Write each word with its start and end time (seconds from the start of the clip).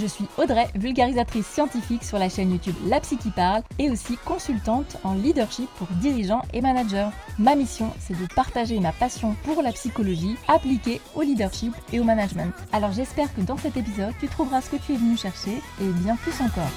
Je 0.00 0.06
suis 0.06 0.24
Audrey, 0.38 0.66
vulgarisatrice 0.76 1.46
scientifique 1.46 2.04
sur 2.04 2.18
la 2.18 2.30
chaîne 2.30 2.52
YouTube 2.52 2.74
La 2.86 3.00
Psy 3.00 3.18
qui 3.18 3.30
parle 3.30 3.62
et 3.78 3.90
aussi 3.90 4.16
consultante 4.24 4.96
en 5.04 5.12
leadership 5.12 5.68
pour 5.76 5.88
dirigeants 6.00 6.40
et 6.54 6.62
managers. 6.62 7.10
Ma 7.38 7.54
mission, 7.54 7.92
c'est 7.98 8.18
de 8.18 8.26
partager 8.34 8.80
ma 8.80 8.92
passion 8.92 9.36
pour 9.44 9.60
la 9.62 9.72
psychologie 9.72 10.36
appliquée 10.48 11.02
au 11.14 11.20
leadership 11.20 11.74
et 11.92 12.00
au 12.00 12.04
management. 12.04 12.54
Alors 12.72 12.92
j'espère 12.92 13.34
que 13.34 13.42
dans 13.42 13.58
cet 13.58 13.76
épisode, 13.76 14.14
tu 14.18 14.28
trouveras 14.28 14.62
ce 14.62 14.70
que 14.70 14.76
tu 14.76 14.94
es 14.94 14.96
venu 14.96 15.18
chercher 15.18 15.60
et 15.82 15.88
bien 16.02 16.16
plus 16.16 16.40
encore. 16.40 16.70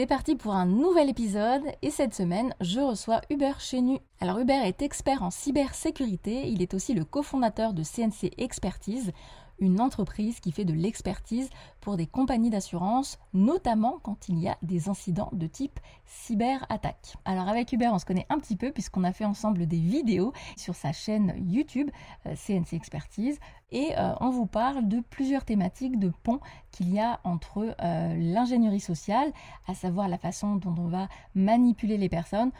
C'est 0.00 0.06
parti 0.06 0.34
pour 0.34 0.54
un 0.54 0.64
nouvel 0.64 1.10
épisode 1.10 1.60
et 1.82 1.90
cette 1.90 2.14
semaine, 2.14 2.54
je 2.62 2.80
reçois 2.80 3.20
Hubert 3.28 3.60
Chenu. 3.60 3.98
Alors 4.18 4.38
Hubert 4.38 4.64
est 4.64 4.80
expert 4.80 5.22
en 5.22 5.30
cybersécurité, 5.30 6.48
il 6.48 6.62
est 6.62 6.72
aussi 6.72 6.94
le 6.94 7.04
cofondateur 7.04 7.74
de 7.74 7.82
CNC 7.82 8.32
Expertise, 8.38 9.12
une 9.60 9.80
entreprise 9.80 10.40
qui 10.40 10.52
fait 10.52 10.64
de 10.64 10.72
l'expertise 10.72 11.50
pour 11.80 11.96
des 11.96 12.06
compagnies 12.06 12.50
d'assurance, 12.50 13.18
notamment 13.32 13.98
quand 14.02 14.28
il 14.28 14.38
y 14.38 14.48
a 14.48 14.56
des 14.62 14.88
incidents 14.88 15.30
de 15.32 15.46
type 15.46 15.78
cyberattaque. 16.06 17.16
Alors 17.24 17.48
avec 17.48 17.72
Hubert, 17.72 17.92
on 17.94 17.98
se 17.98 18.04
connaît 18.04 18.26
un 18.28 18.38
petit 18.38 18.56
peu 18.56 18.72
puisqu'on 18.72 19.04
a 19.04 19.12
fait 19.12 19.24
ensemble 19.24 19.66
des 19.66 19.78
vidéos 19.78 20.32
sur 20.56 20.74
sa 20.74 20.92
chaîne 20.92 21.34
YouTube 21.38 21.90
CNC 22.24 22.72
euh, 22.72 22.76
Expertise 22.76 23.38
et 23.72 23.92
euh, 23.96 24.12
on 24.20 24.30
vous 24.30 24.46
parle 24.46 24.88
de 24.88 25.00
plusieurs 25.00 25.44
thématiques 25.44 25.98
de 25.98 26.12
pont 26.22 26.40
qu'il 26.72 26.92
y 26.92 26.98
a 26.98 27.20
entre 27.24 27.74
euh, 27.80 28.14
l'ingénierie 28.16 28.80
sociale, 28.80 29.32
à 29.68 29.74
savoir 29.74 30.08
la 30.08 30.18
façon 30.18 30.56
dont 30.56 30.74
on 30.78 30.88
va 30.88 31.08
manipuler 31.34 31.96
les 31.96 32.08
personnes 32.08 32.50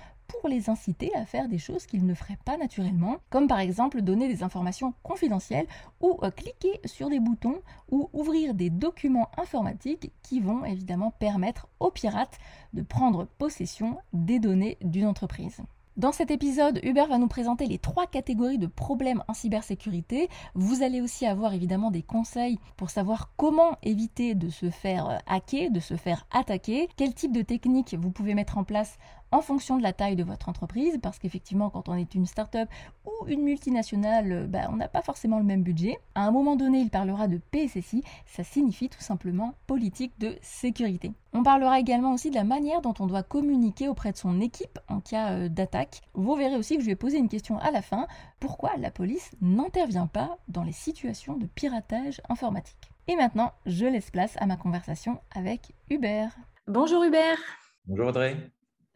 pour 0.41 0.49
les 0.49 0.71
inciter 0.71 1.15
à 1.15 1.25
faire 1.25 1.49
des 1.49 1.59
choses 1.59 1.87
qu'ils 1.87 2.07
ne 2.07 2.15
feraient 2.15 2.39
pas 2.45 2.57
naturellement, 2.57 3.17
comme 3.31 3.49
par 3.49 3.61
exemple 3.61 4.03
donner 4.03 4.29
des 4.29 4.43
informations 4.43 4.95
confidentielles 5.03 5.67
ou 6.01 6.19
euh, 6.23 6.31
cliquer 6.31 6.81
sur 6.85 7.11
des 7.11 7.21
boutons 7.21 7.61
ou 7.91 8.09
ouvrir 8.13 8.55
des 8.55 8.71
documents 8.71 9.31
informatiques 9.37 10.13
qui 10.23 10.41
vont 10.41 10.65
évidemment 10.65 11.11
permettre 11.11 11.69
aux 11.81 11.91
pirates 11.91 12.39
de 12.73 12.83
prendre 12.83 13.27
possession 13.39 13.99
des 14.13 14.39
données 14.39 14.79
d'une 14.83 15.07
entreprise. 15.07 15.63
Dans 15.97 16.13
cet 16.13 16.31
épisode, 16.31 16.81
Hubert 16.83 17.09
va 17.09 17.19
nous 17.19 17.29
présenter 17.29 17.67
les 17.67 17.77
trois 17.77 18.07
catégories 18.07 18.57
de 18.57 18.69
problèmes 18.69 19.23
en 19.29 19.35
cybersécurité. 19.35 20.31
Vous 20.55 20.83
allez 20.83 21.03
aussi 21.03 21.27
avoir 21.27 21.53
évidemment 21.53 21.91
des 21.91 22.03
conseils 22.03 22.59
pour 22.79 22.89
savoir 22.89 23.33
comment 23.37 23.77
éviter 23.83 24.35
de 24.35 24.49
se 24.49 24.71
faire 24.71 25.11
euh, 25.11 25.19
hacker, 25.27 25.71
de 25.71 25.81
se 25.81 25.97
faire 25.97 26.27
attaquer, 26.31 26.89
quel 26.97 27.13
type 27.13 27.33
de 27.33 27.43
technique 27.43 27.95
vous 28.01 28.11
pouvez 28.11 28.35
mettre 28.35 28.57
en 28.57 28.65
place 28.65 28.99
en 29.33 29.41
fonction 29.41 29.77
de 29.77 29.83
la 29.83 29.93
taille 29.93 30.17
de 30.17 30.25
votre 30.25 30.49
entreprise, 30.49 30.99
parce 31.03 31.19
qu'effectivement, 31.19 31.71
quand 31.71 31.89
on 31.89 31.95
est 31.95 32.15
une 32.15 32.27
start-up 32.27 32.69
ou 33.05 33.27
une 33.29 33.43
multinationale, 33.43 34.47
bah, 34.49 34.69
on 34.71 34.77
n'a 34.77 34.89
pas 34.89 35.03
forcément 35.03 35.39
le 35.39 35.45
même 35.45 35.63
budget. 35.63 35.99
À 36.15 36.27
un 36.27 36.31
moment 36.31 36.57
donné, 36.57 36.81
il 36.81 36.91
parlera 36.91 37.29
de 37.29 37.41
PSSI, 37.51 38.03
ça 38.27 38.45
signifie 38.45 38.89
tout 38.89 39.01
simplement 39.01 39.55
politique 39.67 40.19
de 40.19 40.37
sécurité. 40.43 41.13
On 41.33 41.43
parlera 41.43 41.79
également 41.79 42.13
aussi 42.13 42.31
de 42.31 42.35
la 42.35 42.45
manière 42.45 42.81
dont 42.81 42.95
on 42.99 43.07
doit 43.07 43.23
communiquer 43.23 43.89
auprès 43.89 44.13
de 44.13 44.17
son 44.17 44.41
équipe 44.41 44.79
en 44.89 45.01
cas 45.01 45.33
euh, 45.33 45.49
d'attaque. 45.49 46.03
Vous 46.15 46.35
verrez 46.35 46.57
aussi 46.57 46.77
que 46.77 46.83
je 46.83 46.89
vais 46.89 46.97
poser 46.97 47.19
une 47.19 47.29
question 47.29 47.59
à 47.59 47.71
la 47.71 47.83
fin. 47.83 48.07
Pourquoi 48.41 48.77
la 48.79 48.91
police 48.91 49.31
n'intervient 49.41 50.09
pas 50.09 50.39
dans 50.49 50.65
les 50.65 50.73
situations 50.73 51.37
de 51.37 51.47
piratage 51.47 52.21
informatique? 52.29 52.91
Et 53.07 53.17
maintenant, 53.17 53.53
je 53.67 53.87
laisse 53.87 54.11
place 54.11 54.37
à 54.39 54.47
ma 54.47 54.57
conversation 54.57 55.21
avec 55.35 55.73
Hubert. 55.89 56.37
Bonjour 56.67 57.05
Hubert. 57.05 57.39
Bonjour 57.87 58.09
Audrey. 58.09 58.37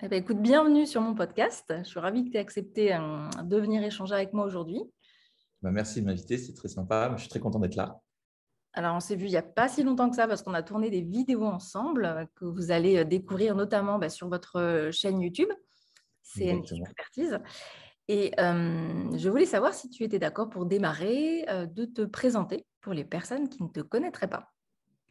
Eh 0.04 0.08
ben, 0.08 0.20
écoute, 0.20 0.42
bienvenue 0.42 0.86
sur 0.86 1.00
mon 1.00 1.14
podcast. 1.14 1.72
Je 1.78 1.84
suis 1.84 1.98
ravie 1.98 2.26
que 2.26 2.30
tu 2.30 2.36
aies 2.36 2.40
accepté 2.40 2.94
euh, 2.94 3.26
de 3.42 3.56
venir 3.56 3.82
échanger 3.82 4.12
avec 4.14 4.34
moi 4.34 4.44
aujourd'hui. 4.44 4.82
Bah, 5.62 5.70
merci 5.70 6.02
de 6.02 6.06
m'inviter, 6.06 6.36
c'est 6.36 6.52
très 6.52 6.68
sympa. 6.68 7.14
Je 7.16 7.22
suis 7.22 7.30
très 7.30 7.40
content 7.40 7.58
d'être 7.58 7.74
là. 7.74 8.02
Alors, 8.74 8.96
on 8.96 9.00
s'est 9.00 9.16
vu 9.16 9.24
il 9.24 9.30
n'y 9.30 9.38
a 9.38 9.42
pas 9.42 9.66
si 9.66 9.82
longtemps 9.82 10.10
que 10.10 10.16
ça 10.16 10.28
parce 10.28 10.42
qu'on 10.42 10.52
a 10.52 10.62
tourné 10.62 10.90
des 10.90 11.00
vidéos 11.00 11.46
ensemble 11.46 12.04
euh, 12.04 12.26
que 12.34 12.44
vous 12.44 12.70
allez 12.70 12.98
euh, 12.98 13.04
découvrir 13.04 13.56
notamment 13.56 13.98
bah, 13.98 14.10
sur 14.10 14.28
votre 14.28 14.90
chaîne 14.92 15.22
YouTube, 15.22 15.48
CN 16.22 16.58
Expertise. 16.58 17.38
Et 18.08 18.32
je 18.36 19.28
voulais 19.30 19.46
savoir 19.46 19.72
si 19.72 19.88
tu 19.88 20.04
étais 20.04 20.18
d'accord 20.18 20.50
pour 20.50 20.66
démarrer, 20.66 21.46
de 21.74 21.86
te 21.86 22.02
présenter 22.02 22.66
pour 22.82 22.92
les 22.92 23.06
personnes 23.06 23.48
qui 23.48 23.62
ne 23.62 23.68
te 23.68 23.80
connaîtraient 23.80 24.28
pas. 24.28 24.52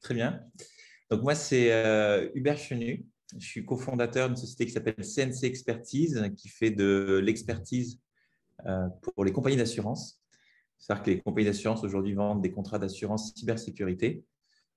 Très 0.01 0.13
bien. 0.13 0.39
Donc, 1.09 1.23
moi, 1.23 1.33
c'est 1.33 1.71
Hubert 2.35 2.57
Chenu. 2.57 3.07
Je 3.38 3.45
suis 3.45 3.66
cofondateur 3.66 4.27
d'une 4.27 4.38
société 4.38 4.66
qui 4.66 4.71
s'appelle 4.71 4.95
CNC 4.95 5.44
Expertise, 5.44 6.31
qui 6.38 6.49
fait 6.49 6.71
de 6.71 7.21
l'expertise 7.23 7.99
euh, 8.66 8.88
pour 9.01 9.25
les 9.25 9.31
compagnies 9.31 9.57
d'assurance. 9.57 10.21
C'est-à-dire 10.77 11.03
que 11.03 11.11
les 11.11 11.21
compagnies 11.21 11.47
d'assurance 11.47 11.83
aujourd'hui 11.83 12.13
vendent 12.13 12.41
des 12.41 12.51
contrats 12.51 12.79
d'assurance 12.79 13.33
cybersécurité. 13.35 14.25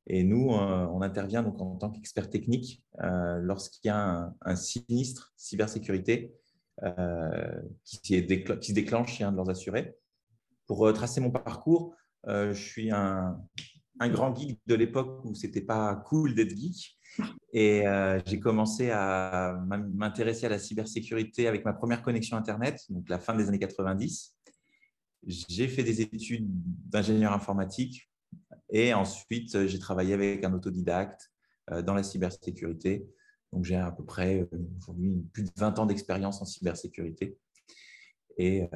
Et 0.07 0.23
nous, 0.23 0.53
euh, 0.53 0.87
on 0.93 1.03
intervient 1.03 1.43
donc 1.43 1.61
en 1.61 1.77
tant 1.77 1.91
qu'expert 1.91 2.31
technique 2.31 2.85
euh, 3.03 3.39
lorsqu'il 3.41 3.89
y 3.89 3.91
a 3.91 4.33
un, 4.41 4.57
sinistre 4.57 5.33
cybersécurité 5.37 6.33
qui, 7.85 7.99
se 7.99 8.73
déclenche 8.73 9.17
chez 9.17 9.25
un 9.25 9.33
de 9.33 9.37
leurs 9.37 9.51
assurés. 9.51 9.97
Pour 10.67 10.93
tracer 10.93 11.21
mon 11.21 11.31
parcours, 11.31 11.95
je 12.27 12.53
suis 12.53 12.91
un, 12.91 13.41
un 13.99 14.09
grand 14.09 14.35
geek 14.35 14.61
de 14.67 14.75
l'époque 14.75 15.25
où 15.25 15.35
c'était 15.35 15.63
pas 15.63 15.95
cool 15.97 16.35
d'être 16.35 16.57
geek. 16.57 16.96
Et 17.53 17.87
euh, 17.87 18.21
j'ai 18.27 18.39
commencé 18.39 18.91
à 18.91 19.59
m'intéresser 19.67 20.47
à 20.47 20.49
la 20.49 20.59
cybersécurité 20.59 21.49
avec 21.49 21.65
ma 21.65 21.73
première 21.73 22.03
connexion 22.03 22.37
Internet, 22.37 22.85
donc 22.91 23.09
la 23.09 23.19
fin 23.19 23.35
des 23.35 23.49
années 23.49 23.59
90. 23.59 24.37
J'ai 25.27 25.69
fait 25.69 25.83
des 25.83 26.03
études 26.03 26.47
d'ingénieur 26.89 27.33
informatique 27.33 28.11
et 28.71 28.95
ensuite 28.95 29.67
j'ai 29.67 29.79
travaillé 29.79 30.15
avec 30.15 30.45
un 30.45 30.53
autodidacte 30.53 31.33
euh, 31.71 31.83
dans 31.83 31.95
la 31.95 32.03
cybersécurité. 32.03 33.07
Donc 33.53 33.65
j'ai 33.65 33.77
à 33.77 33.91
peu 33.91 34.05
près 34.05 34.41
euh, 34.41 34.59
aujourd'hui 34.77 35.25
plus 35.33 35.45
de 35.45 35.51
20 35.57 35.79
ans 35.79 35.87
d'expérience 35.87 36.43
en 36.43 36.45
cybersécurité. 36.45 37.39
Et, 38.39 38.69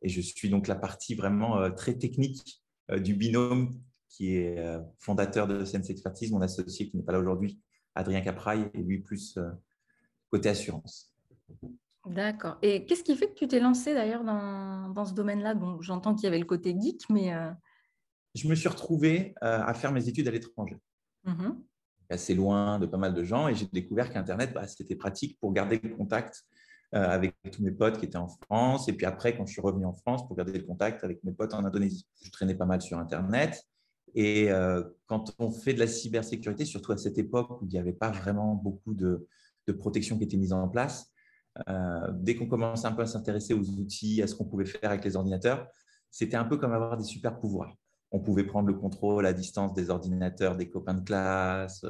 et, 0.00 0.08
je 0.08 0.22
suis 0.22 0.48
donc 0.48 0.68
la 0.68 0.74
partie 0.74 1.14
vraiment 1.14 1.70
très 1.72 1.98
technique 1.98 2.62
du 2.96 3.14
binôme 3.14 3.78
qui 4.08 4.36
est 4.36 4.56
fondateur 4.98 5.46
de 5.46 5.66
Sense 5.66 5.90
Expertise, 5.90 6.32
mon 6.32 6.40
associé 6.40 6.88
qui 6.88 6.96
n'est 6.96 7.02
pas 7.02 7.12
là 7.12 7.18
aujourd'hui, 7.18 7.60
Adrien 7.96 8.20
Capraille, 8.20 8.70
et 8.74 8.82
lui 8.82 9.00
plus 9.00 9.36
euh, 9.38 9.50
côté 10.30 10.48
assurance. 10.48 11.12
D'accord. 12.06 12.58
Et 12.62 12.86
qu'est-ce 12.86 13.02
qui 13.02 13.16
fait 13.16 13.28
que 13.28 13.34
tu 13.34 13.48
t'es 13.48 13.58
lancé 13.58 13.94
d'ailleurs 13.94 14.22
dans, 14.22 14.90
dans, 14.90 15.04
ce 15.04 15.14
domaine-là? 15.14 15.54
Donc, 15.54 15.82
j'entends 15.82 16.14
qu'il 16.14 16.24
y 16.24 16.26
avait 16.28 16.38
le 16.38 16.44
côté 16.44 16.76
geek, 16.78 17.08
mais. 17.10 17.34
Euh, 17.34 17.50
Je 18.34 18.46
me 18.46 18.54
suis 18.54 18.68
retrouvé 18.68 19.34
euh, 19.42 19.60
à 19.62 19.74
faire 19.74 19.90
mes 19.90 20.08
études 20.08 20.28
à 20.28 20.30
l'étranger, 20.30 20.78
mmh 21.24 21.50
assez 22.08 22.36
loin 22.36 22.78
de 22.78 22.86
pas 22.86 22.98
mal 22.98 23.14
de 23.14 23.24
gens, 23.24 23.48
et 23.48 23.56
j'ai 23.56 23.66
découvert 23.66 24.12
qu'Internet, 24.12 24.52
bah, 24.54 24.68
c'était 24.68 24.94
pratique 24.94 25.40
pour 25.40 25.52
garder 25.52 25.80
le 25.82 25.88
contact 25.88 26.44
avec 26.92 27.34
tous 27.50 27.64
mes 27.64 27.72
potes 27.72 27.98
qui 27.98 28.04
étaient 28.04 28.16
en 28.16 28.28
France. 28.28 28.88
Et 28.88 28.92
puis 28.92 29.06
après, 29.06 29.36
quand 29.36 29.44
je 29.44 29.50
suis 29.50 29.60
revenu 29.60 29.84
en 29.86 29.92
France, 29.92 30.24
pour 30.24 30.36
garder 30.36 30.52
le 30.52 30.64
contact 30.64 31.02
avec 31.02 31.24
mes 31.24 31.32
potes 31.32 31.52
en 31.52 31.64
Indonésie. 31.64 32.06
Je 32.22 32.30
traînais 32.30 32.54
pas 32.54 32.64
mal 32.64 32.80
sur 32.80 32.96
Internet. 32.96 33.60
Et 34.14 34.50
euh, 34.50 34.82
quand 35.06 35.34
on 35.38 35.50
fait 35.50 35.74
de 35.74 35.78
la 35.78 35.86
cybersécurité, 35.86 36.64
surtout 36.64 36.92
à 36.92 36.96
cette 36.96 37.18
époque 37.18 37.60
où 37.60 37.66
il 37.66 37.68
n'y 37.68 37.78
avait 37.78 37.92
pas 37.92 38.10
vraiment 38.10 38.54
beaucoup 38.54 38.94
de, 38.94 39.28
protection 39.78 40.16
qui 40.16 40.24
était 40.24 40.36
mise 40.36 40.52
en 40.52 40.68
place, 40.68 41.12
euh, 41.68 42.12
dès 42.12 42.36
qu'on 42.36 42.46
commençait 42.46 42.86
un 42.86 42.92
peu 42.92 43.02
à 43.02 43.06
s'intéresser 43.06 43.52
aux 43.52 43.68
outils, 43.70 44.22
à 44.22 44.26
ce 44.26 44.34
qu'on 44.34 44.44
pouvait 44.44 44.64
faire 44.64 44.90
avec 44.90 45.04
les 45.04 45.16
ordinateurs, 45.16 45.66
c'était 46.10 46.36
un 46.36 46.44
peu 46.44 46.56
comme 46.56 46.72
avoir 46.72 46.96
des 46.96 47.04
super 47.04 47.38
pouvoirs. 47.38 47.74
On 48.12 48.20
pouvait 48.20 48.44
prendre 48.44 48.68
le 48.68 48.74
contrôle 48.74 49.26
à 49.26 49.32
distance 49.32 49.74
des 49.74 49.90
ordinateurs 49.90 50.56
des 50.56 50.70
copains 50.70 50.94
de 50.94 51.04
classe. 51.04 51.84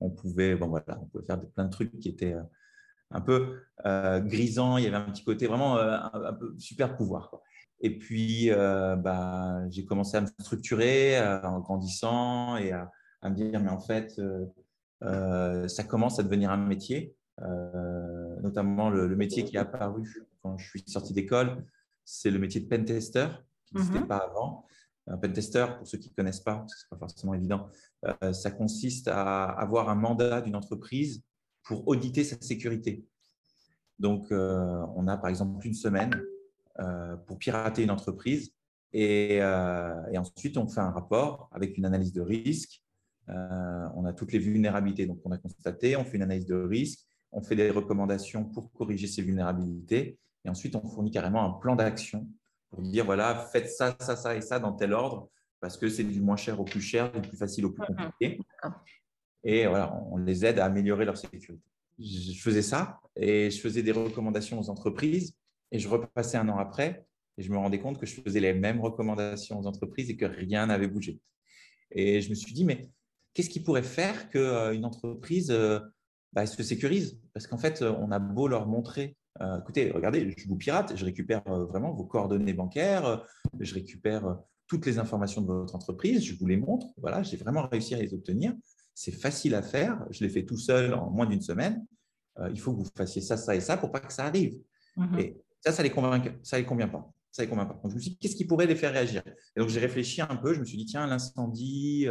On 0.00 0.10
pouvait, 0.10 0.54
bon 0.54 0.68
voilà, 0.68 0.98
on 1.02 1.06
pouvait 1.06 1.24
faire 1.24 1.40
plein 1.40 1.64
de 1.64 1.70
trucs 1.70 1.98
qui 1.98 2.08
étaient 2.08 2.34
euh, 2.34 2.42
un 3.10 3.20
peu 3.20 3.60
grisants. 3.84 4.78
Il 4.78 4.84
y 4.84 4.86
avait 4.86 4.96
un 4.96 5.10
petit 5.10 5.24
côté 5.24 5.48
vraiment 5.48 5.76
un, 5.78 6.32
peu 6.34 6.54
super 6.56 6.94
pouvoir. 6.96 7.32
Et 7.80 7.96
puis, 7.96 8.50
euh, 8.50 8.96
bah, 8.96 9.62
j'ai 9.70 9.84
commencé 9.84 10.16
à 10.16 10.20
me 10.20 10.26
structurer 10.40 11.18
euh, 11.18 11.40
en 11.42 11.60
grandissant 11.60 12.56
et 12.56 12.72
à, 12.72 12.90
me 13.24 13.34
dire, 13.34 13.60
mais 13.60 13.70
en 13.70 13.80
fait, 13.80 14.20
euh, 15.02 15.68
ça 15.68 15.84
commence 15.84 16.18
à 16.18 16.22
devenir 16.22 16.50
un 16.50 16.56
métier, 16.56 17.14
notamment 18.42 18.90
le, 18.90 19.14
métier 19.14 19.44
qui 19.44 19.56
est 19.56 19.60
apparu 19.60 20.26
quand 20.42 20.58
je 20.58 20.68
suis 20.68 20.82
sorti 20.86 21.12
d'école, 21.12 21.64
c'est 22.04 22.30
le 22.30 22.38
métier 22.38 22.60
de 22.60 22.66
pentester, 22.66 23.28
qui 23.66 23.74
n'existait 23.74 24.00
mhm. 24.00 24.06
pas 24.06 24.18
avant. 24.18 24.66
Un 25.06 25.16
pentester, 25.16 25.66
pour 25.78 25.86
ceux 25.86 25.98
qui 25.98 26.10
ne 26.10 26.14
connaissent 26.14 26.40
pas, 26.40 26.56
parce 26.56 26.74
que 26.74 26.80
ce 26.80 26.84
n'est 26.86 26.98
pas 26.98 27.06
forcément 27.06 27.34
évident, 27.34 27.68
ça 28.32 28.50
consiste 28.50 29.08
à 29.08 29.44
avoir 29.44 29.88
un 29.88 29.94
mandat 29.94 30.40
d'une 30.40 30.56
entreprise 30.56 31.22
pour 31.62 31.86
auditer 31.88 32.24
sa 32.24 32.40
sécurité. 32.40 33.04
Donc, 33.98 34.26
on 34.30 35.06
a 35.06 35.16
par 35.16 35.30
exemple 35.30 35.66
une 35.66 35.74
semaine 35.74 36.20
pour 37.26 37.38
pirater 37.38 37.82
une 37.82 37.90
entreprise 37.90 38.52
Et, 38.92 39.42
ensuite, 39.42 40.56
on 40.56 40.68
fait 40.68 40.80
un 40.80 40.90
rapport 40.90 41.48
avec 41.52 41.76
une 41.76 41.84
analyse 41.84 42.12
de 42.12 42.20
risque. 42.20 42.82
on 43.28 44.04
a 44.04 44.12
toutes 44.12 44.32
les 44.32 44.38
vulnérabilités 44.38 45.06
donc 45.06 45.20
on 45.24 45.32
a 45.32 45.38
constaté, 45.38 45.96
on 45.96 46.04
fait 46.04 46.16
une 46.16 46.22
analyse 46.22 46.46
de 46.46 46.54
risque, 46.54 47.00
on 47.32 47.42
fait 47.42 47.56
des 47.56 47.70
recommandations 47.70 48.44
pour 48.44 48.72
corriger 48.72 49.06
ces 49.06 49.22
vulnérabilités. 49.22 50.18
Et 50.44 50.48
ensuite, 50.48 50.76
on 50.76 50.86
fournit 50.86 51.10
carrément 51.10 51.44
un 51.44 51.58
plan 51.58 51.76
d'action 51.76 52.26
pour 52.70 52.82
dire 52.82 53.04
voilà, 53.04 53.48
faites 53.52 53.70
ça, 53.70 53.96
ça, 54.00 54.16
ça 54.16 54.36
et 54.36 54.40
ça 54.40 54.58
dans 54.58 54.72
tel 54.72 54.92
ordre, 54.92 55.30
parce 55.60 55.76
que 55.76 55.88
c'est 55.88 56.04
du 56.04 56.20
moins 56.20 56.36
cher 56.36 56.60
au 56.60 56.64
plus 56.64 56.80
cher, 56.80 57.10
du 57.12 57.20
plus 57.28 57.36
facile 57.36 57.66
au 57.66 57.70
plus 57.70 57.82
mhm. 57.82 57.96
compliqué. 57.96 58.40
Et 59.44 59.66
voilà, 59.66 59.94
on 60.10 60.16
les 60.16 60.44
aide 60.44 60.58
à 60.58 60.66
améliorer 60.66 61.04
leur 61.04 61.16
sécurité. 61.16 61.62
Je 61.98 62.40
faisais 62.40 62.62
ça 62.62 63.00
et 63.16 63.50
je 63.50 63.60
faisais 63.60 63.82
des 63.82 63.92
recommandations 63.92 64.58
aux 64.58 64.70
entreprises 64.70 65.34
et 65.72 65.78
je 65.78 65.88
repassais 65.88 66.36
un 66.36 66.48
an 66.48 66.58
après 66.58 67.06
et 67.36 67.42
je 67.42 67.50
me 67.50 67.56
rendais 67.56 67.78
compte 67.78 67.98
que 67.98 68.06
je 68.06 68.20
faisais 68.20 68.40
les 68.40 68.54
mêmes 68.54 68.80
recommandations 68.80 69.58
aux 69.58 69.66
entreprises 69.66 70.10
et 70.10 70.16
que 70.16 70.24
rien 70.24 70.66
n'avait 70.66 70.88
bougé. 70.88 71.20
Et 71.90 72.20
je 72.20 72.30
me 72.30 72.34
suis 72.34 72.52
dit, 72.52 72.64
mais 72.64 72.90
qu'est-ce 73.34 73.50
qui 73.50 73.60
pourrait 73.60 73.82
faire 73.82 74.28
qu'une 74.30 74.40
euh, 74.40 74.82
entreprise 74.82 75.50
euh, 75.50 75.80
bah, 76.32 76.46
se 76.46 76.62
sécurise? 76.62 77.20
Parce 77.32 77.46
qu'en 77.46 77.58
fait, 77.58 77.82
on 77.82 78.10
a 78.10 78.18
beau 78.18 78.48
leur 78.48 78.66
montrer 78.66 79.16
euh, 79.40 79.60
écoutez, 79.60 79.90
regardez, 79.90 80.34
je 80.36 80.48
vous 80.48 80.56
pirate, 80.56 80.96
je 80.96 81.04
récupère 81.04 81.42
euh, 81.48 81.64
vraiment 81.66 81.92
vos 81.92 82.04
coordonnées 82.04 82.54
bancaires, 82.54 83.06
euh, 83.06 83.16
je 83.60 83.74
récupère 83.74 84.38
toutes 84.66 84.84
les 84.86 84.98
informations 84.98 85.40
de 85.40 85.46
votre 85.46 85.74
entreprise, 85.74 86.24
je 86.24 86.34
vous 86.34 86.46
les 86.46 86.56
montre. 86.56 86.88
Voilà, 86.98 87.22
j'ai 87.22 87.36
vraiment 87.36 87.66
réussi 87.68 87.94
à 87.94 87.98
les 87.98 88.12
obtenir. 88.12 88.54
C'est 88.94 89.12
facile 89.12 89.54
à 89.54 89.62
faire. 89.62 90.04
Je 90.10 90.24
l'ai 90.24 90.30
fait 90.30 90.44
tout 90.44 90.58
seul 90.58 90.92
en 90.94 91.10
moins 91.10 91.26
d'une 91.26 91.40
semaine. 91.40 91.86
il 92.50 92.60
faut 92.60 92.72
que 92.72 92.78
vous 92.78 92.90
fassiez 92.96 93.22
ça, 93.22 93.36
ça 93.36 93.54
et 93.54 93.60
ça 93.60 93.76
pour 93.76 93.90
pas 93.90 94.00
que 94.00 94.12
ça 94.12 94.26
arrive. 94.26 94.60
Mhm. 94.96 95.18
Et 95.18 95.36
ça, 95.60 95.72
ça 95.72 95.82
les 95.82 95.90
convainc, 95.90 96.38
ça 96.42 96.58
les 96.58 96.64
convient 96.64 96.88
pas. 96.88 97.10
Ça 97.30 97.42
les 97.42 97.48
convainc 97.48 97.68
pas. 97.68 97.74
Donc, 97.74 97.90
je 97.90 97.96
me 97.96 98.00
suis 98.00 98.10
dit, 98.10 98.18
qu'est-ce 98.18 98.36
qui 98.36 98.46
pourrait 98.46 98.66
les 98.66 98.76
faire 98.76 98.92
réagir? 98.92 99.22
Et 99.56 99.60
donc, 99.60 99.68
j'ai 99.68 99.80
réfléchi 99.80 100.20
un 100.20 100.36
peu. 100.36 100.54
Je 100.54 100.60
me 100.60 100.64
suis 100.64 100.78
dit, 100.78 100.86
tiens, 100.86 101.06
l'incendie, 101.06 102.06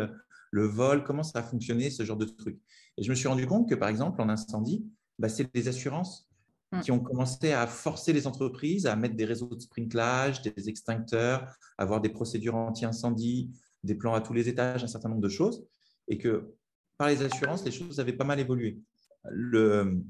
le 0.51 0.65
vol, 0.65 1.03
comment 1.03 1.23
ça 1.23 1.39
a 1.39 1.43
fonctionné, 1.43 1.89
ce 1.89 2.03
genre 2.03 2.17
de 2.17 2.25
truc? 2.25 2.59
Et 2.97 3.03
je 3.03 3.09
me 3.09 3.15
suis 3.15 3.27
rendu 3.27 3.45
compte 3.47 3.67
que, 3.69 3.75
par 3.75 3.89
exemple, 3.89 4.21
en 4.21 4.29
incendie, 4.29 4.85
bah, 5.19 5.29
c'est 5.29 5.49
les 5.53 5.67
assurances 5.67 6.27
Mm. 6.71 6.81
qui 6.81 6.91
ont 6.91 6.99
commencé 6.99 7.53
à 7.53 7.65
forcer 7.65 8.11
les 8.11 8.27
entreprises 8.27 8.87
à 8.87 8.95
mettre 8.97 9.15
des 9.15 9.23
réseaux 9.23 9.47
de 9.47 9.59
sprinklage, 9.59 10.41
des 10.41 10.67
extincteurs, 10.67 11.55
avoir 11.77 12.01
des 12.01 12.09
procédures 12.09 12.55
anti-incendie, 12.55 13.51
des 13.83 13.95
plans 13.95 14.13
à 14.13 14.21
tous 14.21 14.33
les 14.33 14.49
étages, 14.49 14.83
un 14.83 14.87
certain 14.87 15.07
nombre 15.07 15.21
de 15.21 15.29
choses, 15.29 15.65
et 16.09 16.17
que 16.17 16.53
par 16.97 17.07
les 17.07 17.21
assurances, 17.21 17.63
les 17.63 17.71
choses 17.71 17.99
avaient 18.01 18.11
pas 18.13 18.25
mal 18.25 18.39
évolué. 18.39 18.81
Le, 19.29 20.03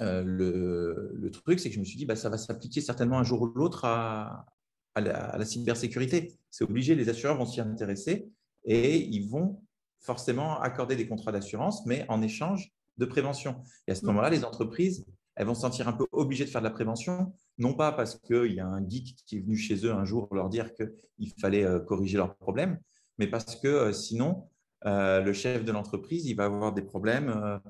euh, 0.00 0.22
le, 0.24 1.30
truc, 1.30 1.60
c'est 1.60 1.68
que 1.68 1.74
je 1.74 1.80
me 1.80 1.84
suis 1.84 1.98
dit, 1.98 2.06
bah, 2.06 2.16
ça 2.16 2.28
va 2.28 2.38
s'appliquer 2.38 2.80
certainement 2.80 3.18
un 3.18 3.24
jour 3.24 3.42
ou 3.42 3.46
l'autre 3.46 3.84
à, 3.84 4.46
à, 4.94 5.00
la, 5.00 5.44
cybersécurité. 5.44 6.36
C'est 6.50 6.64
obligé, 6.64 6.94
les 6.94 7.08
assureurs 7.08 7.36
vont 7.36 7.46
s'y 7.46 7.60
intéresser 7.60 8.30
et 8.64 8.98
ils 8.98 9.28
vont 9.28 9.62
forcément 10.00 10.60
accorder 10.60 10.96
des 10.96 11.08
contrats 11.08 11.32
d'assurance, 11.32 11.86
mais 11.86 12.04
en 12.08 12.22
échange 12.22 12.72
de 12.98 13.06
prévention. 13.06 13.60
Et 13.86 13.92
à 13.92 13.94
ce 13.94 14.02
mm. 14.02 14.06
moment-là, 14.06 14.30
les 14.30 14.44
entreprises 14.44 15.04
elles 15.36 15.46
vont 15.46 15.54
se 15.54 15.62
sentir 15.62 15.88
un 15.88 15.92
peu 15.92 16.06
obligées 16.12 16.44
de 16.44 16.50
faire 16.50 16.60
de 16.60 16.66
la 16.66 16.72
prévention, 16.72 17.32
non 17.58 17.74
pas 17.74 17.92
parce 17.92 18.16
qu'il 18.20 18.52
y 18.52 18.60
a 18.60 18.66
un 18.66 18.88
geek 18.88 19.16
qui 19.26 19.38
est 19.38 19.40
venu 19.40 19.56
chez 19.56 19.84
eux 19.84 19.92
un 19.92 20.04
jour 20.04 20.28
leur 20.32 20.48
dire 20.48 20.72
qu'il 20.74 21.32
fallait 21.40 21.64
euh, 21.64 21.80
corriger 21.80 22.16
leurs 22.16 22.36
problèmes, 22.36 22.78
mais 23.18 23.26
parce 23.26 23.56
que 23.56 23.68
euh, 23.68 23.92
sinon, 23.92 24.48
euh, 24.86 25.20
le 25.22 25.32
chef 25.32 25.64
de 25.64 25.72
l'entreprise, 25.72 26.26
il 26.26 26.34
va 26.34 26.44
avoir 26.44 26.72
des 26.72 26.82
problèmes 26.82 27.60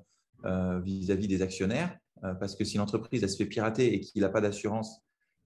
vis-à-vis 0.83 1.29
des 1.29 1.43
actionnaires, 1.43 1.97
parce 2.21 2.55
que 2.55 2.65
si 2.65 2.77
l'entreprise 2.77 3.27
se 3.27 3.37
fait 3.37 3.47
pirater 3.47 3.95
et 3.95 4.01
qu'il 4.01 4.23
n'a 4.23 4.29
pas 4.29 4.41
d'assurance, 4.41 5.03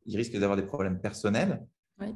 il 0.06 0.17
risque 0.17 0.37
d'avoir 0.37 0.56
des 0.56 0.67
problèmes 0.67 1.00
personnels. 1.00 1.65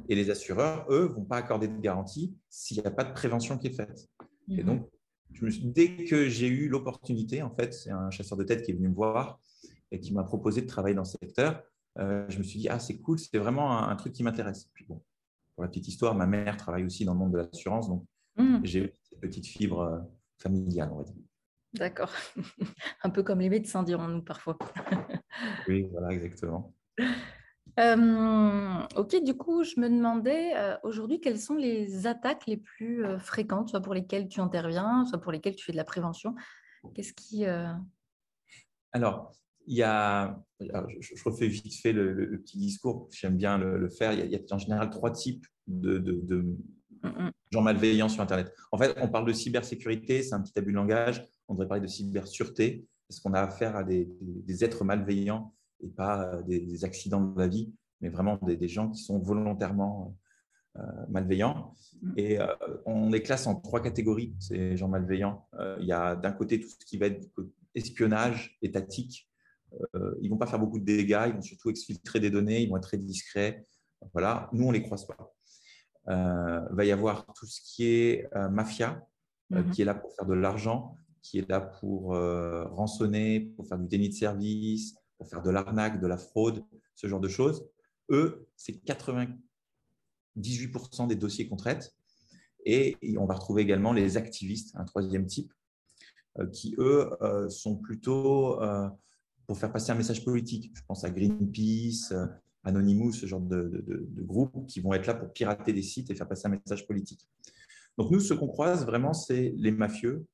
Et 0.07 0.15
les 0.15 0.29
assureurs, 0.29 0.85
eux, 0.89 1.09
ne 1.09 1.13
vont 1.13 1.25
pas 1.25 1.37
accorder 1.37 1.67
de 1.67 1.77
garantie 1.79 2.35
s'il 2.49 2.79
n'y 2.79 2.85
a 2.85 2.91
pas 2.91 3.03
de 3.03 3.13
prévention 3.13 3.57
qui 3.57 3.67
est 3.67 3.75
faite. 3.75 4.09
Et 4.49 4.63
mhm. 4.63 4.65
donc, 4.65 4.89
je 5.31 5.45
me 5.45 5.51
dès 5.73 6.05
que 6.05 6.29
j'ai 6.29 6.47
eu 6.47 6.69
l'opportunité, 6.69 7.41
en 7.41 7.53
fait, 7.53 7.73
c'est 7.73 7.91
un 7.91 8.09
chasseur 8.11 8.37
de 8.37 8.43
tête 8.43 8.63
qui 8.63 8.71
est 8.71 8.75
venu 8.75 8.89
me 8.89 8.95
voir 8.95 9.39
et 9.91 9.99
qui 9.99 10.13
m'a 10.13 10.23
proposé 10.23 10.61
de 10.61 10.67
travailler 10.67 10.95
dans 10.95 11.05
ce 11.05 11.17
secteur, 11.17 11.61
euh, 11.99 12.25
je 12.29 12.37
me 12.37 12.43
suis 12.43 12.59
dit, 12.59 12.69
ah, 12.69 12.79
c'est 12.79 12.97
cool, 12.99 13.19
c'est 13.19 13.37
vraiment 13.37 13.77
un, 13.77 13.95
truc 13.95 14.13
qui 14.13 14.23
m'intéresse. 14.23 14.69
Puis 14.73 14.85
bon, 14.87 15.01
pour 15.55 15.63
la 15.63 15.69
petite 15.69 15.87
histoire, 15.87 16.15
ma 16.15 16.25
mère 16.25 16.57
travaille 16.57 16.83
aussi 16.83 17.05
dans 17.05 17.13
le 17.13 17.19
monde 17.19 17.33
de 17.33 17.37
l'assurance, 17.37 17.87
donc 17.87 18.05
mmh. 18.37 18.59
j'ai 18.63 18.79
eu 18.85 18.91
cette 19.03 19.19
petite 19.19 19.45
fibre 19.45 19.81
euh, 19.81 19.99
familiale, 20.37 20.89
on 20.91 20.97
va 20.97 21.03
dire. 21.03 21.15
D'accord. 21.73 22.11
un 23.03 23.09
peu 23.09 23.23
comme 23.23 23.39
les 23.39 23.49
médecins, 23.49 23.83
dirons-nous 23.83 24.21
parfois. 24.21 24.57
oui, 25.67 25.87
voilà, 25.91 26.09
exactement. 26.11 26.73
Euh, 27.79 28.79
ok, 28.95 29.23
du 29.23 29.35
coup, 29.35 29.63
je 29.63 29.79
me 29.79 29.89
demandais 29.89 30.53
aujourd'hui 30.83 31.19
quelles 31.19 31.39
sont 31.39 31.55
les 31.55 32.05
attaques 32.05 32.45
les 32.45 32.57
plus 32.57 33.03
fréquentes, 33.19 33.69
soit 33.69 33.81
pour 33.81 33.95
lesquelles 33.95 34.27
tu 34.27 34.39
interviens, 34.39 35.05
soit 35.05 35.19
pour 35.19 35.31
lesquelles 35.31 35.55
tu 35.55 35.65
fais 35.65 35.71
de 35.71 35.77
la 35.77 35.83
prévention? 35.83 36.35
Qu'est-ce 36.93 37.13
qui. 37.13 37.45
Alors, 38.91 39.33
il 39.67 39.77
y 39.77 39.83
a, 39.83 40.39
je, 40.59 41.23
refais 41.23 41.47
vite 41.47 41.73
fait 41.75 41.93
le, 41.93 42.41
petit 42.43 42.57
discours, 42.57 43.07
j'aime 43.11 43.37
bien 43.37 43.57
le, 43.57 43.89
faire. 43.89 44.13
Il 44.13 44.31
y, 44.31 44.35
a, 44.35 44.39
en 44.51 44.57
général 44.57 44.89
trois 44.89 45.11
types 45.11 45.45
de, 45.67 46.21
gens 47.51 47.61
malveillants 47.61 48.09
sur 48.09 48.21
Internet. 48.21 48.53
En 48.71 48.77
fait, 48.77 48.95
on 49.01 49.07
parle 49.07 49.25
de 49.25 49.33
cybersécurité, 49.33 50.23
c'est 50.23 50.33
un 50.33 50.41
petit 50.41 50.57
abus 50.57 50.71
de 50.71 50.77
langage. 50.77 51.27
On 51.47 51.53
devrait 51.53 51.67
parler 51.67 51.81
de 51.81 51.87
cybersureté, 51.87 52.87
parce 53.07 53.19
qu'on 53.19 53.33
a 53.33 53.41
affaire 53.41 53.75
à 53.75 53.83
des, 53.83 54.07
êtres 54.63 54.83
malveillants 54.83 55.53
et 55.81 55.89
pas 55.89 56.41
des, 56.43 56.85
accidents 56.85 57.21
de 57.21 57.39
la 57.39 57.47
vie, 57.47 57.73
mais 58.01 58.09
vraiment 58.09 58.37
des, 58.41 58.67
gens 58.67 58.89
qui 58.89 59.01
sont 59.01 59.19
volontairement 59.19 60.15
euh, 60.77 60.81
malveillants. 61.09 61.73
Mm. 62.01 62.13
Et 62.17 62.39
euh, 62.39 62.47
on 62.85 63.09
les 63.09 63.21
classe 63.21 63.47
en 63.47 63.55
trois 63.55 63.81
catégories, 63.81 64.35
ces 64.39 64.77
gens 64.77 64.87
malveillants. 64.87 65.47
Euh, 65.59 65.77
il 65.79 65.85
y 65.85 65.91
a 65.91 66.15
d'un 66.15 66.31
côté 66.31 66.59
tout 66.59 66.69
ce 66.69 66.85
qui 66.85 66.97
va 66.97 67.07
être 67.07 67.27
espionnage 67.75 68.57
étatique, 68.61 69.29
euh, 69.95 70.15
ils 70.21 70.25
ne 70.25 70.29
vont 70.29 70.37
pas 70.37 70.47
faire 70.47 70.59
beaucoup 70.59 70.79
de 70.79 70.85
dégâts, 70.85 71.23
ils 71.27 71.33
vont 71.33 71.41
surtout 71.41 71.69
exfiltrer 71.69 72.19
des 72.19 72.29
données, 72.29 72.61
ils 72.61 72.69
vont 72.69 72.77
être 72.77 72.83
très 72.83 72.97
discrets. 72.97 73.65
Voilà, 74.13 74.49
nous, 74.53 74.65
on 74.65 74.67
ne 74.69 74.73
les 74.73 74.83
croise 74.83 75.05
pas. 75.05 75.33
Il 76.07 76.13
euh, 76.13 76.59
va 76.71 76.85
y 76.85 76.91
avoir 76.91 77.25
tout 77.33 77.45
ce 77.45 77.61
qui 77.61 77.85
est 77.85 78.27
euh, 78.35 78.49
mafia, 78.49 79.01
mhm. 79.49 79.71
qui 79.71 79.81
est 79.81 79.85
là 79.85 79.95
pour 79.95 80.13
faire 80.15 80.25
de 80.25 80.33
l'argent, 80.33 80.97
qui 81.23 81.39
est 81.39 81.49
là 81.49 81.59
pour 81.59 82.09
rançonner, 82.09 83.39
pour 83.55 83.67
faire 83.67 83.79
du 83.79 83.87
déni 83.87 84.09
de 84.09 84.13
service, 84.13 84.93
pour 85.17 85.27
faire 85.27 85.41
de 85.41 85.49
l'arnaque, 85.49 85.99
de 85.99 86.05
la 86.05 86.17
fraude, 86.17 86.63
ce 86.93 87.07
genre 87.07 87.21
de 87.21 87.27
choses. 87.27 87.67
Eux, 88.11 88.47
c'est 88.55 88.85
98% 88.85 91.07
des 91.07 91.15
dossiers 91.15 91.47
qu'on 91.47 91.55
traite. 91.55 91.95
Et 92.65 92.97
on 93.17 93.25
va 93.25 93.33
retrouver 93.33 93.61
également 93.61 93.93
les 93.93 94.17
activistes, 94.17 94.75
un 94.75 94.83
troisième 94.83 95.25
type, 95.25 95.53
qui, 96.51 96.75
eux, 96.77 97.09
sont 97.49 97.77
plutôt 97.77 98.59
pour 99.47 99.57
faire 99.57 99.71
passer 99.71 99.91
un 99.91 99.95
message 99.95 100.23
politique. 100.23 100.71
Je 100.73 100.81
pense 100.87 101.03
à 101.03 101.09
Greenpeace, 101.09 102.11
euh, 102.11 102.25
Anonymous, 102.63 103.13
ce 103.13 103.25
genre 103.25 103.41
de, 103.41 104.07
groupes 104.19 104.67
qui 104.67 104.79
vont 104.79 104.93
être 104.93 105.05
là 105.05 105.13
pour 105.13 105.31
pirater 105.33 105.73
des 105.73 105.81
sites 105.81 106.09
et 106.09 106.15
faire 106.15 106.27
passer 106.27 106.47
un 106.47 106.51
message 106.51 106.87
politique. 106.87 107.27
Donc 107.97 108.11
nous, 108.11 108.19
ce 108.19 108.33
qu'on 108.33 108.47
croise 108.47 108.85
vraiment, 108.85 109.13
c'est 109.13 109.53
les 109.57 109.71
mafieux 109.71 110.25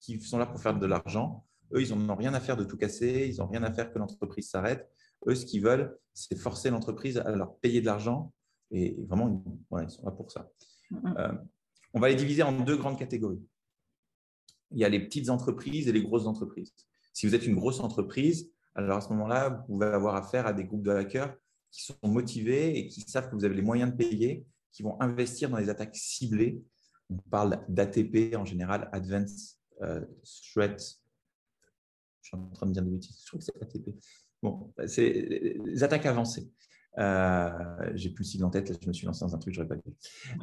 qui 0.00 0.20
sont 0.20 0.38
là 0.38 0.46
pour 0.46 0.60
faire 0.60 0.78
de 0.78 0.86
l'argent. 0.86 1.44
Eux, 1.72 1.82
ils 1.82 1.94
n'ont 1.94 2.16
rien 2.16 2.34
à 2.34 2.40
faire 2.40 2.56
de 2.56 2.64
tout 2.64 2.76
casser, 2.76 3.28
ils 3.32 3.38
n'ont 3.38 3.46
rien 3.46 3.62
à 3.62 3.72
faire 3.72 3.92
que 3.92 3.98
l'entreprise 3.98 4.50
s'arrête. 4.50 4.90
Eux, 5.28 5.34
ce 5.34 5.46
qu'ils 5.46 5.62
veulent, 5.62 5.96
c'est 6.14 6.36
forcer 6.36 6.70
l'entreprise 6.70 7.18
à 7.18 7.30
leur 7.36 7.56
payer 7.58 7.80
de 7.80 7.86
l'argent. 7.86 8.32
Et 8.70 8.96
vraiment, 9.06 9.44
voilà, 9.68 9.86
ils 9.86 9.90
sont 9.90 10.04
là 10.04 10.10
pour 10.10 10.30
ça. 10.30 10.50
Mm-hmm. 10.90 11.18
Euh, 11.18 11.32
on 11.94 12.00
va 12.00 12.08
les 12.08 12.14
diviser 12.14 12.42
en 12.42 12.52
deux 12.52 12.76
grandes 12.76 12.98
catégories. 12.98 13.42
Il 14.72 14.78
y 14.78 14.84
a 14.84 14.88
les 14.88 15.00
petites 15.00 15.30
entreprises 15.30 15.88
et 15.88 15.92
les 15.92 16.02
grosses 16.02 16.26
entreprises. 16.26 16.72
Si 17.12 17.26
vous 17.26 17.34
êtes 17.34 17.46
une 17.46 17.56
grosse 17.56 17.80
entreprise, 17.80 18.50
alors 18.74 18.98
à 18.98 19.00
ce 19.00 19.08
moment-là, 19.10 19.48
vous 19.48 19.74
pouvez 19.74 19.86
avoir 19.86 20.14
affaire 20.14 20.46
à 20.46 20.52
des 20.52 20.64
groupes 20.64 20.84
de 20.84 20.92
hackers 20.92 21.34
qui 21.70 21.82
sont 21.82 21.94
motivés 22.04 22.78
et 22.78 22.86
qui 22.86 23.00
savent 23.02 23.28
que 23.28 23.34
vous 23.34 23.44
avez 23.44 23.54
les 23.54 23.62
moyens 23.62 23.90
de 23.90 23.96
payer, 23.96 24.46
qui 24.72 24.82
vont 24.82 25.00
investir 25.00 25.50
dans 25.50 25.58
des 25.58 25.68
attaques 25.68 25.96
ciblées. 25.96 26.62
On 27.10 27.16
parle 27.30 27.64
d'ATP 27.68 28.36
en 28.36 28.44
général, 28.44 28.88
Advanced 28.92 29.59
euh. 29.82 30.00
Je 30.24 30.60
suis 32.22 32.36
en 32.36 32.46
train 32.50 32.66
de 32.66 32.72
dire 32.72 32.82
des 32.82 32.90
bêtises, 32.90 33.22
je 33.24 33.28
crois 33.28 33.38
que 33.38 33.44
c'est 33.44 33.62
ATP. 33.62 33.96
Bon, 34.42 34.72
c'est 34.86 35.10
les 35.10 35.82
attaques 35.82 36.06
avancées. 36.06 36.50
Euh, 36.98 37.50
j'ai 37.94 38.10
plus 38.10 38.24
le 38.24 38.28
sigle 38.28 38.44
en 38.44 38.50
tête, 38.50 38.72
je 38.82 38.88
me 38.88 38.92
suis 38.92 39.06
lancé 39.06 39.24
dans 39.24 39.34
un 39.34 39.38
truc, 39.38 39.54
je 39.54 39.62
n'aurais 39.62 39.76
pas 39.76 39.82
dit. 39.82 39.96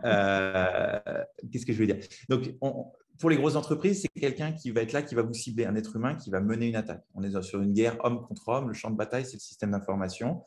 Euh, 0.06 1.24
Qu'est-ce 1.52 1.66
que 1.66 1.74
je 1.74 1.80
veux 1.80 1.86
dire? 1.86 2.00
Donc, 2.30 2.56
on, 2.62 2.92
pour 3.20 3.30
les 3.30 3.38
grosses 3.38 3.56
entreprises, 3.56 4.02
c'est 4.02 4.20
quelqu'un 4.20 4.52
qui 4.52 4.72
va 4.72 4.82
être 4.82 4.94
là, 4.94 5.02
qui 5.02 5.16
va 5.16 5.24
vous 5.24 5.34
cibler, 5.34 5.66
un 5.66 5.76
être 5.76 5.96
humain 5.96 6.16
qui 6.16 6.30
va 6.30 6.40
mener 6.40 6.68
une 6.68 6.76
attaque. 6.76 7.04
On 7.16 7.24
est 7.24 7.42
sur 7.42 7.62
une 7.62 7.74
guerre 7.74 7.98
homme 8.04 8.22
contre 8.22 8.48
homme. 8.50 8.68
Le 8.68 8.74
champ 8.74 8.92
de 8.92 8.96
bataille, 8.96 9.26
c'est 9.26 9.34
le 9.38 9.42
système 9.42 9.72
d'information. 9.72 10.44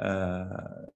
Euh, 0.00 0.44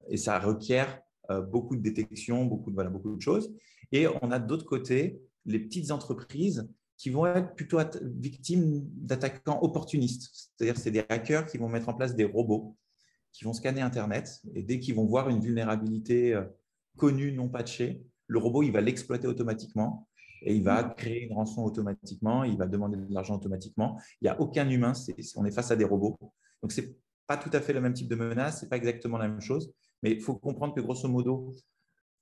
et 0.08 0.16
ça 0.16 0.38
requiert 0.38 1.00
euh, 1.30 1.40
beaucoup 1.40 1.76
de 1.76 1.82
détection, 1.82 2.44
beaucoup 2.44 2.70
de, 2.70 2.74
voilà, 2.74 2.90
beaucoup 2.90 3.14
de 3.14 3.20
choses. 3.20 3.52
Et 3.92 4.06
on 4.22 4.30
a 4.30 4.38
d'autre 4.38 4.64
côté 4.64 5.20
les 5.44 5.58
petites 5.58 5.90
entreprises 5.90 6.68
qui 6.98 7.10
vont 7.10 7.26
être 7.26 7.54
plutôt 7.54 7.78
victimes 8.02 8.82
d'attaquants 8.96 9.60
opportunistes. 9.62 10.52
C'est-à-dire 10.56 10.76
c'est 10.76 10.90
des 10.90 11.04
hackers 11.08 11.46
qui 11.46 11.56
vont 11.56 11.68
mettre 11.68 11.88
en 11.88 11.94
place 11.94 12.14
des 12.14 12.24
robots 12.24 12.76
qui 13.32 13.44
vont 13.44 13.52
scanner 13.52 13.80
Internet 13.80 14.40
et 14.54 14.62
dès 14.62 14.80
qu'ils 14.80 14.96
vont 14.96 15.06
voir 15.06 15.28
une 15.28 15.40
vulnérabilité 15.40 16.34
euh, 16.34 16.44
connu, 16.96 17.32
non 17.32 17.48
patché, 17.48 18.02
le 18.26 18.38
robot, 18.38 18.64
il 18.64 18.72
va 18.72 18.80
l'exploiter 18.80 19.28
automatiquement 19.28 20.08
et 20.42 20.54
il 20.54 20.62
va 20.62 20.82
créer 20.82 21.26
une 21.26 21.34
rançon 21.34 21.62
automatiquement, 21.62 22.44
il 22.44 22.56
va 22.56 22.66
demander 22.66 22.96
de 22.96 23.12
l'argent 23.12 23.36
automatiquement. 23.36 24.00
Il 24.20 24.24
n'y 24.24 24.28
a 24.28 24.40
aucun 24.40 24.68
humain, 24.68 24.92
on 25.36 25.44
est 25.44 25.50
face 25.50 25.70
à 25.70 25.76
des 25.76 25.84
robots. 25.84 26.18
Donc, 26.62 26.72
ce 26.72 26.80
n'est 26.80 26.94
pas 27.26 27.36
tout 27.36 27.50
à 27.52 27.60
fait 27.60 27.72
le 27.72 27.80
même 27.80 27.94
type 27.94 28.08
de 28.08 28.14
menace, 28.14 28.60
ce 28.60 28.64
n'est 28.64 28.68
pas 28.68 28.76
exactement 28.76 29.18
la 29.18 29.28
même 29.28 29.40
chose, 29.40 29.72
mais 30.02 30.12
il 30.12 30.20
faut 30.20 30.34
comprendre 30.34 30.74
que 30.74 30.80
grosso 30.80 31.08
modo, 31.08 31.54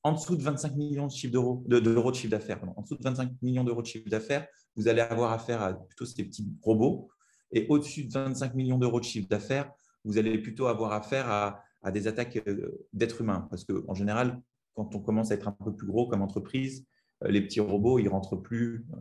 en 0.02 0.12
dessous 0.12 0.36
de 0.36 0.42
25 0.42 0.76
millions 0.76 1.06
de 1.06 1.12
chiffre 1.12 1.32
d'euros 1.32 1.64
de, 1.66 1.80
de, 1.80 2.12
chiffre 2.12 2.30
d'affaires, 2.30 2.60
en 2.76 2.82
dessous 2.82 2.96
de 2.96 3.02
25 3.02 3.32
millions 3.42 3.64
d'euros 3.64 3.82
de 3.82 3.86
chiffre 3.86 4.08
d'affaires, 4.08 4.46
vous 4.76 4.88
allez 4.88 5.00
avoir 5.00 5.32
affaire 5.32 5.62
à 5.62 5.72
plutôt 5.72 6.04
ces 6.04 6.24
petits 6.24 6.46
robots. 6.62 7.08
Et 7.52 7.66
au-dessus 7.68 8.04
de 8.04 8.12
25 8.12 8.54
millions 8.54 8.78
d'euros 8.78 9.00
de 9.00 9.04
chiffre 9.04 9.28
d'affaires, 9.28 9.72
vous 10.04 10.18
allez 10.18 10.38
plutôt 10.38 10.66
avoir 10.66 10.92
affaire 10.92 11.30
à, 11.30 11.62
des 11.92 12.08
attaques 12.08 12.42
euh, 12.48 12.86
d'êtres 12.92 13.20
humains. 13.20 13.46
Parce 13.48 13.64
qu'en 13.64 13.94
général, 13.94 14.40
quand 14.74 14.94
on 14.94 15.00
commence 15.00 15.30
à 15.30 15.34
être 15.34 15.48
un 15.48 15.52
peu 15.52 15.74
plus 15.74 15.86
gros 15.86 16.08
comme 16.08 16.22
entreprise, 16.22 16.84
euh, 17.24 17.28
les 17.28 17.40
petits 17.40 17.60
robots, 17.60 17.98
ils 17.98 18.08
rentrent 18.08 18.36
plus 18.36 18.86
euh, 18.92 18.96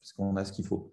parce 0.00 0.12
qu'on 0.14 0.36
a 0.36 0.44
ce 0.44 0.52
qu'il 0.52 0.66
faut. 0.66 0.92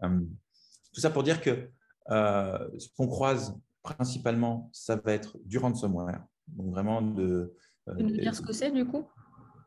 Tout 0.00 1.00
ça 1.00 1.10
pour 1.10 1.22
dire 1.22 1.40
que 1.40 1.70
ce 2.08 2.88
qu'on 2.96 3.06
croise 3.06 3.56
principalement, 3.82 4.68
ça 4.72 4.96
va 4.96 5.12
être 5.12 5.38
du 5.44 5.58
ransomware. 5.58 6.24
Donc 6.48 6.70
vraiment 6.72 7.00
de. 7.00 7.54
Nous 7.86 8.10
dire 8.10 8.34
ce 8.34 8.42
que 8.42 8.52
c'est 8.52 8.72
du 8.72 8.84
coup? 8.84 9.06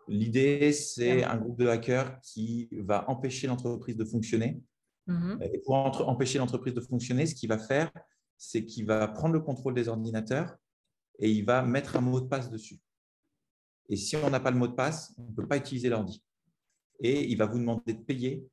L'idée, 0.07 0.71
c'est 0.71 1.23
un 1.23 1.37
groupe 1.37 1.57
de 1.57 1.67
hackers 1.67 2.19
qui 2.21 2.69
va 2.83 3.09
empêcher 3.09 3.47
l'entreprise 3.47 3.97
de 3.97 4.05
fonctionner. 4.05 4.61
Mm-hmm. 5.07 5.53
Et 5.53 5.59
pour 5.59 5.75
empêcher 5.75 6.37
l'entreprise 6.37 6.73
de 6.73 6.81
fonctionner, 6.81 7.25
ce 7.25 7.35
qu'il 7.35 7.49
va 7.49 7.57
faire, 7.57 7.91
c'est 8.37 8.65
qu'il 8.65 8.85
va 8.85 9.07
prendre 9.07 9.33
le 9.33 9.39
contrôle 9.39 9.73
des 9.73 9.87
ordinateurs 9.87 10.55
et 11.19 11.31
il 11.31 11.45
va 11.45 11.61
mettre 11.63 11.95
un 11.95 12.01
mot 12.01 12.19
de 12.19 12.27
passe 12.27 12.49
dessus. 12.49 12.79
Et 13.89 13.95
si 13.95 14.15
on 14.15 14.29
n'a 14.29 14.39
pas 14.39 14.51
le 14.51 14.57
mot 14.57 14.67
de 14.67 14.73
passe, 14.73 15.13
on 15.17 15.23
ne 15.23 15.35
peut 15.35 15.47
pas 15.47 15.57
utiliser 15.57 15.89
l'ordi. 15.89 16.23
Et 16.99 17.25
il 17.25 17.37
va 17.37 17.45
vous 17.45 17.59
demander 17.59 17.93
de 17.93 18.01
payer 18.01 18.47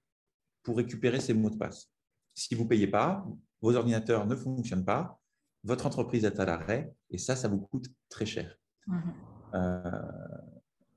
pour 0.63 0.77
récupérer 0.77 1.21
ces 1.21 1.35
mots 1.35 1.51
de 1.51 1.57
passe. 1.57 1.91
Si 2.35 2.55
vous 2.55 2.65
ne 2.65 2.69
payez 2.69 2.87
pas, 2.87 3.27
vos 3.61 3.75
ordinateurs 3.75 4.27
ne 4.27 4.37
fonctionnent 4.37 4.85
pas, 4.85 5.21
votre 5.65 5.87
entreprise 5.87 6.25
est 6.25 6.41
à 6.41 6.45
l'arrêt, 6.45 6.93
et 7.11 7.19
ça, 7.19 7.37
ça 7.37 7.49
vous 7.49 7.61
coûte 7.61 7.87
très 8.09 8.27
cher. 8.27 8.59
Mm-hmm. 8.89 9.13
Euh, 9.55 10.03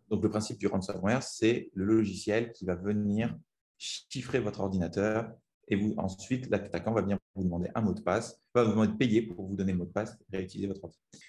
donc, 0.09 0.23
le 0.23 0.29
principe 0.29 0.57
du 0.57 0.67
ransomware, 0.67 1.23
c'est 1.23 1.69
le 1.73 1.85
logiciel 1.85 2.51
qui 2.51 2.65
va 2.65 2.75
venir 2.75 3.35
chiffrer 3.77 4.39
votre 4.39 4.61
ordinateur 4.61 5.31
et 5.67 5.75
vous, 5.75 5.95
ensuite, 5.97 6.47
l'attaquant 6.49 6.93
va 6.93 7.01
venir 7.01 7.17
vous 7.33 7.43
demander 7.43 7.69
un 7.73 7.81
mot 7.81 7.93
de 7.93 8.01
passe, 8.01 8.39
va 8.53 8.63
vous 8.63 8.71
demander 8.71 8.91
de 8.91 8.97
payer 8.97 9.21
pour 9.23 9.47
vous 9.47 9.55
donner 9.55 9.71
le 9.71 9.79
mot 9.79 9.85
de 9.85 9.91
passe 9.91 10.15
et 10.31 10.37
réutiliser 10.37 10.67
votre 10.67 10.83
ordinateur. 10.83 11.19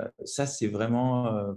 Euh, 0.00 0.24
ça, 0.24 0.46
c'est 0.46 0.68
vraiment 0.68 1.34
euh, 1.34 1.52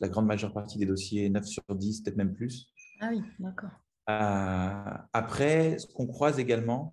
la 0.00 0.08
grande 0.08 0.26
majeure 0.26 0.52
partie 0.52 0.78
des 0.78 0.86
dossiers, 0.86 1.28
9 1.30 1.44
sur 1.44 1.62
10, 1.68 2.02
peut-être 2.02 2.16
même 2.16 2.34
plus. 2.34 2.66
Ah 3.00 3.10
oui, 3.10 3.22
d'accord. 3.38 3.70
Euh, 4.10 4.98
après, 5.12 5.78
ce 5.78 5.86
qu'on 5.86 6.06
croise 6.06 6.38
également, 6.40 6.92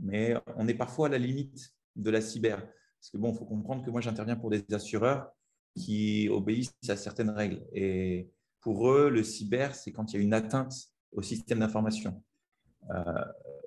mais 0.00 0.34
on 0.56 0.66
est 0.66 0.74
parfois 0.74 1.06
à 1.06 1.10
la 1.10 1.18
limite 1.18 1.72
de 1.94 2.10
la 2.10 2.20
cyber. 2.20 2.58
Parce 2.58 3.10
que 3.10 3.18
bon, 3.18 3.32
il 3.32 3.38
faut 3.38 3.44
comprendre 3.44 3.84
que 3.84 3.90
moi, 3.90 4.00
j'interviens 4.00 4.36
pour 4.36 4.50
des 4.50 4.64
assureurs 4.72 5.30
qui 5.76 6.28
obéissent 6.28 6.74
à 6.88 6.96
certaines 6.96 7.30
règles. 7.30 7.62
Et 7.72 8.30
pour 8.60 8.90
eux, 8.90 9.10
le 9.10 9.22
cyber, 9.22 9.74
c'est 9.74 9.92
quand 9.92 10.12
il 10.12 10.16
y 10.16 10.18
a 10.20 10.22
une 10.22 10.34
atteinte 10.34 10.74
au 11.12 11.22
système 11.22 11.60
d'information. 11.60 12.22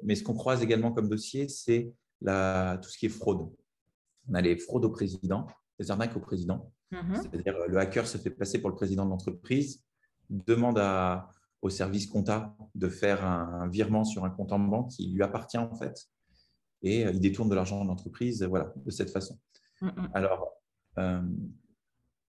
mais 0.03 0.15
ce 0.15 0.23
qu'on 0.23 0.35
croise 0.35 0.61
également 0.61 0.91
comme 0.91 1.09
dossier, 1.09 1.47
c'est 1.47 1.93
tout 2.21 2.89
ce 2.89 2.97
qui 2.97 3.07
est 3.07 3.09
fraude. 3.09 3.49
On 4.29 4.33
a 4.33 4.41
les 4.41 4.57
fraudes 4.57 4.85
au 4.85 4.89
président, 4.89 5.47
les 5.79 5.91
arnaques 5.91 6.15
au 6.15 6.19
président. 6.19 6.71
Mhm. 6.91 7.15
C'est-à-dire, 7.15 7.55
le 7.67 7.77
hacker 7.77 8.07
se 8.07 8.17
fait 8.17 8.29
passer 8.29 8.59
pour 8.59 8.69
le 8.69 8.75
président 8.75 9.05
de 9.05 9.09
l'entreprise, 9.09 9.83
demande 10.29 10.79
au 11.61 11.69
service 11.69 12.07
compta 12.07 12.55
de 12.75 12.87
faire 12.89 13.25
un, 13.25 13.67
virement 13.67 14.03
sur 14.03 14.23
un 14.23 14.29
compte 14.29 14.51
en 14.51 14.59
banque 14.59 14.91
qui 14.91 15.07
lui 15.11 15.23
appartient 15.23 15.57
en 15.57 15.73
fait, 15.75 16.07
et 16.81 17.05
euh, 17.05 17.11
il 17.11 17.19
détourne 17.19 17.49
de 17.49 17.55
l'argent 17.55 17.83
de 17.83 17.87
l'entreprise, 17.87 18.43
voilà, 18.43 18.71
de 18.75 18.91
cette 18.91 19.09
façon. 19.09 19.39
Mhm. 19.81 20.09
Alors, 20.13 20.51
euh, 20.99 21.21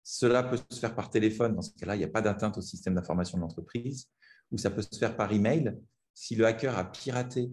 cela 0.03 0.43
peut 0.43 0.59
se 0.71 0.79
faire 0.79 0.95
par 0.95 1.11
téléphone, 1.11 1.55
dans 1.55 1.63
ce 1.63 1.73
cas-là, 1.75 1.95
il 1.97 1.99
n'y 1.99 2.05
a 2.05 2.09
pas 2.09 2.23
d'atteinte 2.23 2.59
au 2.59 2.63
système 2.63 2.95
d'information 2.95 3.39
de 3.39 3.43
l'entreprise, 3.43 4.09
ou 4.51 4.59
ça 4.59 4.71
peut 4.71 4.83
se 4.83 4.99
faire 4.99 5.17
par 5.17 5.33
email. 5.33 5.77
Si 6.15 6.35
le 6.35 6.47
hacker 6.47 6.77
a 6.77 6.91
piraté 6.91 7.53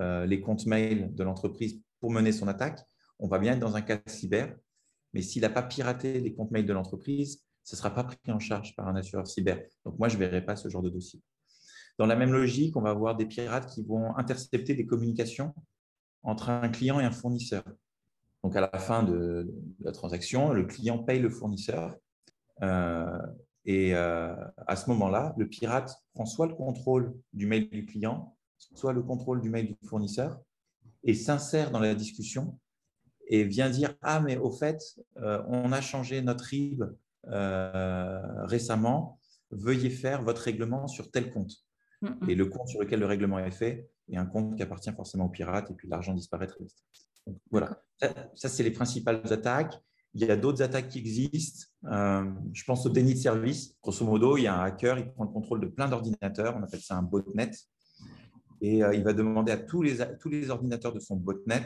euh, 0.00 0.26
les 0.26 0.40
comptes 0.40 0.66
mail 0.66 1.14
de 1.14 1.24
l'entreprise 1.24 1.80
pour 2.00 2.10
mener 2.10 2.32
son 2.32 2.48
attaque, 2.48 2.80
on 3.18 3.28
va 3.28 3.38
bien 3.38 3.54
être 3.54 3.60
dans 3.60 3.76
un 3.76 3.82
cas 3.82 3.98
cyber 4.06 4.54
mais 5.12 5.22
s'il 5.22 5.42
n'a 5.42 5.50
pas 5.50 5.62
piraté 5.62 6.20
les 6.20 6.34
comptes 6.34 6.50
mails 6.50 6.66
de 6.66 6.72
l'entreprise, 6.72 7.42
ce 7.64 7.74
ne 7.74 7.78
sera 7.78 7.90
pas 7.90 8.04
pris 8.04 8.18
en 8.28 8.38
charge 8.38 8.74
par 8.76 8.88
un 8.88 8.96
assureur 8.96 9.26
cyber. 9.26 9.62
Donc, 9.84 9.98
moi, 9.98 10.08
je 10.08 10.14
ne 10.14 10.20
verrai 10.20 10.44
pas 10.44 10.56
ce 10.56 10.68
genre 10.68 10.82
de 10.82 10.90
dossier. 10.90 11.20
Dans 11.98 12.06
la 12.06 12.16
même 12.16 12.32
logique, 12.32 12.76
on 12.76 12.80
va 12.80 12.90
avoir 12.90 13.16
des 13.16 13.26
pirates 13.26 13.70
qui 13.70 13.84
vont 13.84 14.16
intercepter 14.16 14.74
des 14.74 14.86
communications 14.86 15.54
entre 16.22 16.50
un 16.50 16.68
client 16.68 17.00
et 17.00 17.04
un 17.04 17.10
fournisseur. 17.10 17.64
Donc, 18.42 18.56
à 18.56 18.60
la 18.60 18.78
fin 18.78 19.02
de, 19.02 19.52
la 19.80 19.92
transaction, 19.92 20.52
le 20.52 20.64
client 20.64 20.98
paye 20.98 21.20
le 21.20 21.30
fournisseur. 21.30 21.96
Euh, 22.62 23.18
et 23.64 23.94
euh, 23.94 24.34
à 24.66 24.76
ce 24.76 24.88
moment-là, 24.90 25.34
le 25.36 25.46
pirate 25.46 25.94
prend 26.14 26.24
soit 26.24 26.46
le 26.46 26.54
contrôle 26.54 27.14
du 27.32 27.46
mail 27.46 27.68
du 27.68 27.84
client, 27.84 28.36
soit 28.74 28.92
le 28.92 29.02
contrôle 29.02 29.40
du 29.40 29.50
mail 29.50 29.66
du 29.66 29.88
fournisseur 29.88 30.40
et 31.04 31.14
s'insère 31.14 31.70
dans 31.70 31.80
la 31.80 31.94
discussion 31.94 32.58
et 33.26 33.44
vient 33.44 33.70
dire 33.70 33.94
Ah, 34.02 34.20
mais 34.20 34.36
au 34.36 34.50
fait, 34.50 34.82
euh, 35.18 35.42
on 35.46 35.72
a 35.72 35.80
changé 35.80 36.22
notre 36.22 36.44
RIB 36.44 36.84
euh, 37.28 38.44
récemment, 38.46 39.18
veuillez 39.50 39.90
faire 39.90 40.22
votre 40.22 40.42
règlement 40.42 40.88
sur 40.88 41.10
tel 41.10 41.30
compte. 41.30 41.52
Et 42.28 42.34
le 42.34 42.46
compte 42.46 42.66
sur 42.68 42.80
lequel 42.80 43.00
le 43.00 43.04
règlement 43.04 43.38
est 43.38 43.50
fait 43.50 43.90
est 44.08 44.16
un 44.16 44.24
compte 44.24 44.56
qui 44.56 44.62
appartient 44.62 44.90
forcément 44.90 45.26
au 45.26 45.28
pirate 45.28 45.70
et 45.70 45.74
puis 45.74 45.86
l'argent 45.86 46.14
disparaît 46.14 46.46
très 46.46 46.64
vite. 46.64 46.82
Voilà, 47.50 47.82
ça, 48.34 48.48
c'est 48.48 48.62
les 48.62 48.70
principales 48.70 49.22
attaques. 49.32 49.74
Il 50.14 50.24
y 50.24 50.30
a 50.30 50.36
d'autres 50.36 50.62
attaques 50.62 50.88
qui 50.88 50.98
existent. 50.98 51.66
Euh, 51.84 52.24
je 52.52 52.64
pense 52.64 52.84
au 52.86 52.88
déni 52.88 53.14
de 53.14 53.18
service. 53.18 53.76
Grosso 53.82 54.04
modo, 54.04 54.36
il 54.36 54.42
y 54.42 54.46
a 54.46 54.60
un 54.60 54.64
hacker, 54.64 54.98
il 54.98 55.12
prend 55.12 55.24
le 55.24 55.30
contrôle 55.30 55.60
de 55.60 55.66
plein 55.66 55.88
d'ordinateurs. 55.88 56.56
On 56.56 56.62
appelle 56.62 56.80
ça 56.80 56.96
un 56.96 57.02
botnet. 57.02 57.50
Et 58.60 58.78
il 58.78 59.02
va 59.04 59.12
demander 59.12 59.52
à 59.52 59.56
tous 59.56 59.82
les, 59.82 59.98
tous 60.18 60.28
les 60.28 60.50
ordinateurs 60.50 60.92
de 60.92 61.00
son 61.00 61.16
botnet 61.16 61.64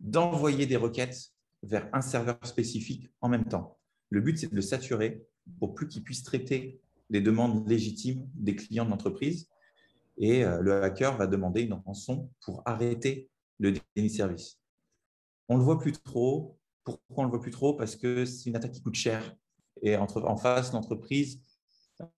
d'envoyer 0.00 0.66
des 0.66 0.76
requêtes 0.76 1.32
vers 1.62 1.88
un 1.92 2.00
serveur 2.00 2.38
spécifique 2.44 3.12
en 3.20 3.28
même 3.28 3.44
temps. 3.44 3.78
Le 4.10 4.20
but, 4.20 4.38
c'est 4.38 4.50
de 4.50 4.56
le 4.56 4.62
saturer 4.62 5.24
pour 5.58 5.74
plus 5.74 5.88
qu'il 5.88 6.02
puisse 6.02 6.22
traiter 6.22 6.80
les 7.10 7.20
demandes 7.20 7.68
légitimes 7.68 8.28
des 8.34 8.56
clients 8.56 8.84
de 8.84 8.90
l'entreprise. 8.90 9.48
Et 10.18 10.44
euh, 10.44 10.60
le 10.60 10.82
hacker 10.82 11.16
va 11.16 11.26
demander 11.26 11.62
une 11.62 11.74
rançon 11.74 12.30
pour 12.40 12.62
arrêter 12.66 13.30
le 13.58 13.72
déni 13.72 14.08
de 14.08 14.12
service. 14.12 14.58
On 15.52 15.56
ne 15.56 15.58
le 15.58 15.64
voit 15.64 15.78
plus 15.78 15.92
trop. 15.92 16.58
Pourquoi 16.82 17.02
on 17.18 17.22
ne 17.22 17.26
le 17.26 17.30
voit 17.30 17.42
plus 17.42 17.50
trop? 17.50 17.74
Parce 17.74 17.94
que 17.94 18.24
c'est 18.24 18.48
une 18.48 18.56
attaque 18.56 18.72
qui 18.72 18.82
coûte 18.82 18.94
cher. 18.94 19.36
Et 19.82 19.96
en 19.96 20.36
face, 20.36 20.72
l'entreprise, 20.72 21.42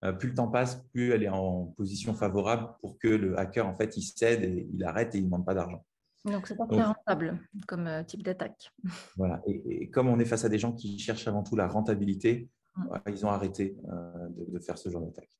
euh, 0.04 0.12
plus 0.12 0.28
le 0.28 0.34
temps 0.34 0.48
passe, 0.48 0.76
plus 0.92 1.12
elle 1.12 1.24
est 1.24 1.28
en 1.28 1.66
position 1.76 2.14
favorable 2.14 2.68
pour 2.80 2.96
que 2.98 3.08
le 3.08 3.36
hacker, 3.38 3.66
en 3.66 3.74
fait, 3.74 3.96
il 3.96 4.02
cède 4.02 4.44
et 4.44 4.68
il 4.72 4.84
arrête 4.84 5.14
et 5.14 5.18
il 5.18 5.22
ne 5.22 5.26
demande 5.26 5.44
pas 5.44 5.54
d'argent. 5.54 5.84
Donc, 6.24 6.46
c'est 6.46 6.56
pas 6.56 6.66
très 6.66 6.82
rentable 6.82 7.40
comme 7.66 7.88
euh, 7.88 8.04
type 8.04 8.22
d'attaque. 8.22 8.72
Voilà. 9.16 9.42
Et, 9.46 9.90
comme 9.90 10.08
on 10.08 10.18
est 10.20 10.24
face 10.24 10.44
à 10.44 10.48
des 10.48 10.58
gens 10.58 10.72
qui 10.72 10.98
cherchent 10.98 11.26
avant 11.26 11.42
tout 11.42 11.56
la 11.56 11.66
rentabilité, 11.66 12.48
mmh. 12.76 12.96
ils 13.08 13.26
ont 13.26 13.30
arrêté 13.30 13.76
euh, 13.90 14.28
de, 14.48 14.58
faire 14.60 14.78
ce 14.78 14.88
genre 14.88 15.02
d'attaque. 15.02 15.30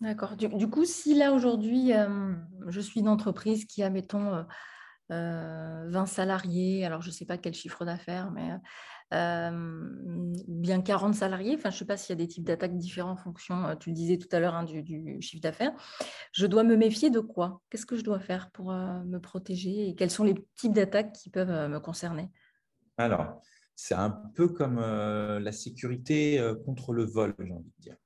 D'accord. 0.00 0.36
Du, 0.36 0.68
coup, 0.68 0.84
si 0.84 1.14
là 1.14 1.32
aujourd'hui, 1.32 1.94
euh, 1.94 2.34
je 2.68 2.80
suis 2.80 3.00
une 3.00 3.08
entreprise 3.08 3.64
qui 3.64 3.82
a, 3.82 3.90
mettons, 5.10 5.90
20 5.90 6.06
salariés, 6.06 6.84
alors 6.84 7.02
je 7.02 7.08
ne 7.08 7.12
sais 7.12 7.24
pas 7.24 7.38
quel 7.38 7.54
chiffre 7.54 7.84
d'affaires, 7.84 8.30
mais 8.30 8.50
bien 10.48 10.82
40 10.82 11.14
salariés. 11.14 11.54
Enfin, 11.56 11.70
je 11.70 11.76
ne 11.76 11.78
sais 11.80 11.84
pas 11.84 11.96
s'il 11.96 12.10
y 12.10 12.20
a 12.20 12.24
des 12.24 12.28
types 12.28 12.44
d'attaques 12.44 12.76
différents 12.76 13.12
en 13.12 13.16
fonction, 13.16 13.76
tu 13.78 13.90
le 13.90 13.94
disais 13.94 14.18
tout 14.18 14.28
à 14.32 14.40
l'heure, 14.40 14.54
hein, 14.54 14.64
du, 14.64 15.20
chiffre 15.20 15.42
d'affaires. 15.42 15.72
Je 16.32 16.46
dois 16.46 16.64
me 16.64 16.76
méfier 16.76 17.10
de 17.10 17.20
quoi? 17.20 17.60
Qu'est-ce 17.70 17.86
que 17.86 17.96
je 17.96 18.02
dois 18.02 18.18
faire 18.18 18.50
pour 18.50 18.72
me 18.72 19.18
protéger? 19.18 19.88
Et 19.88 19.94
quels 19.94 20.10
sont 20.10 20.24
les 20.24 20.34
types 20.56 20.72
d'attaques 20.72 21.12
qui 21.12 21.30
peuvent 21.30 21.70
me 21.70 21.78
concerner? 21.78 22.30
Alors, 22.96 23.40
c'est 23.76 23.94
un 23.94 24.10
peu 24.10 24.48
comme 24.48 24.80
la 24.80 25.52
sécurité 25.52 26.42
contre 26.64 26.92
le 26.92 27.04
vol, 27.04 27.34
j'ai 27.38 27.52
envie 27.52 27.72
de 27.78 27.82
dire. 27.82 27.96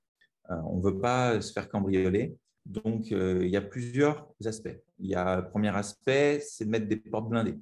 on 0.49 0.77
ne 0.77 0.83
veut 0.83 0.99
pas 0.99 1.41
se 1.41 1.53
faire 1.53 1.69
cambrioler. 1.69 2.37
Donc, 2.69 3.11
il 3.11 3.49
y 3.49 3.57
a 3.57 3.63
plusieurs 3.63 4.29
aspects. 4.45 4.79
Il 4.99 5.07
y 5.07 5.15
a 5.15 5.41
le 5.41 5.49
premier 5.49 5.75
aspect, 5.75 6.41
c'est 6.47 6.67
de 6.67 6.71
mettre 6.71 6.87
des 6.87 6.97
portes 6.97 7.29
blindées. 7.29 7.59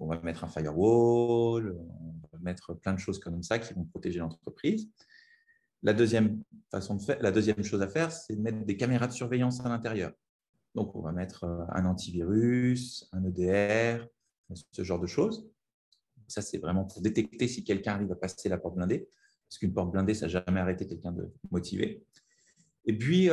on 0.00 0.06
va 0.06 0.20
mettre 0.20 0.44
un 0.44 0.48
firewall, 0.48 1.76
mettre 2.44 2.74
plein 2.74 2.92
de 2.92 2.98
choses 2.98 3.18
comme 3.18 3.42
ça 3.42 3.58
qui 3.58 3.74
vont 3.74 3.84
protéger 3.84 4.20
l'entreprise. 4.20 4.88
La 5.82 5.92
deuxième, 5.92 6.42
façon 6.70 6.94
de 6.94 7.02
faire, 7.02 7.20
la 7.20 7.32
deuxième 7.32 7.62
chose 7.62 7.82
à 7.82 7.88
faire, 7.88 8.12
c'est 8.12 8.36
de 8.36 8.40
mettre 8.40 8.64
des 8.64 8.76
caméras 8.76 9.06
de 9.06 9.12
surveillance 9.12 9.60
à 9.60 9.68
l'intérieur. 9.68 10.12
Donc, 10.74 10.94
on 10.94 11.00
va 11.00 11.12
mettre 11.12 11.44
euh, 11.44 11.64
un 11.70 11.84
antivirus, 11.86 13.08
un 13.12 13.24
EDR, 13.24 14.06
ce 14.72 14.82
genre 14.82 15.00
de 15.00 15.06
choses. 15.06 15.48
Ça, 16.28 16.42
c'est 16.42 16.58
vraiment 16.58 16.84
pour 16.84 17.02
détecter 17.02 17.48
si 17.48 17.64
quelqu'un 17.64 17.94
arrive 17.94 18.12
à 18.12 18.16
passer 18.16 18.48
la 18.48 18.58
porte 18.58 18.76
blindée. 18.76 19.08
parce 19.48 19.58
qu'une 19.58 19.74
porte 19.74 19.92
blindée, 19.92 20.14
ça 20.14 20.26
n'a 20.26 20.44
jamais 20.46 20.60
arrêté 20.60 20.86
quelqu'un 20.86 21.12
de 21.12 21.30
motivé. 21.50 22.04
Et 22.86 22.96
puis, 22.96 23.30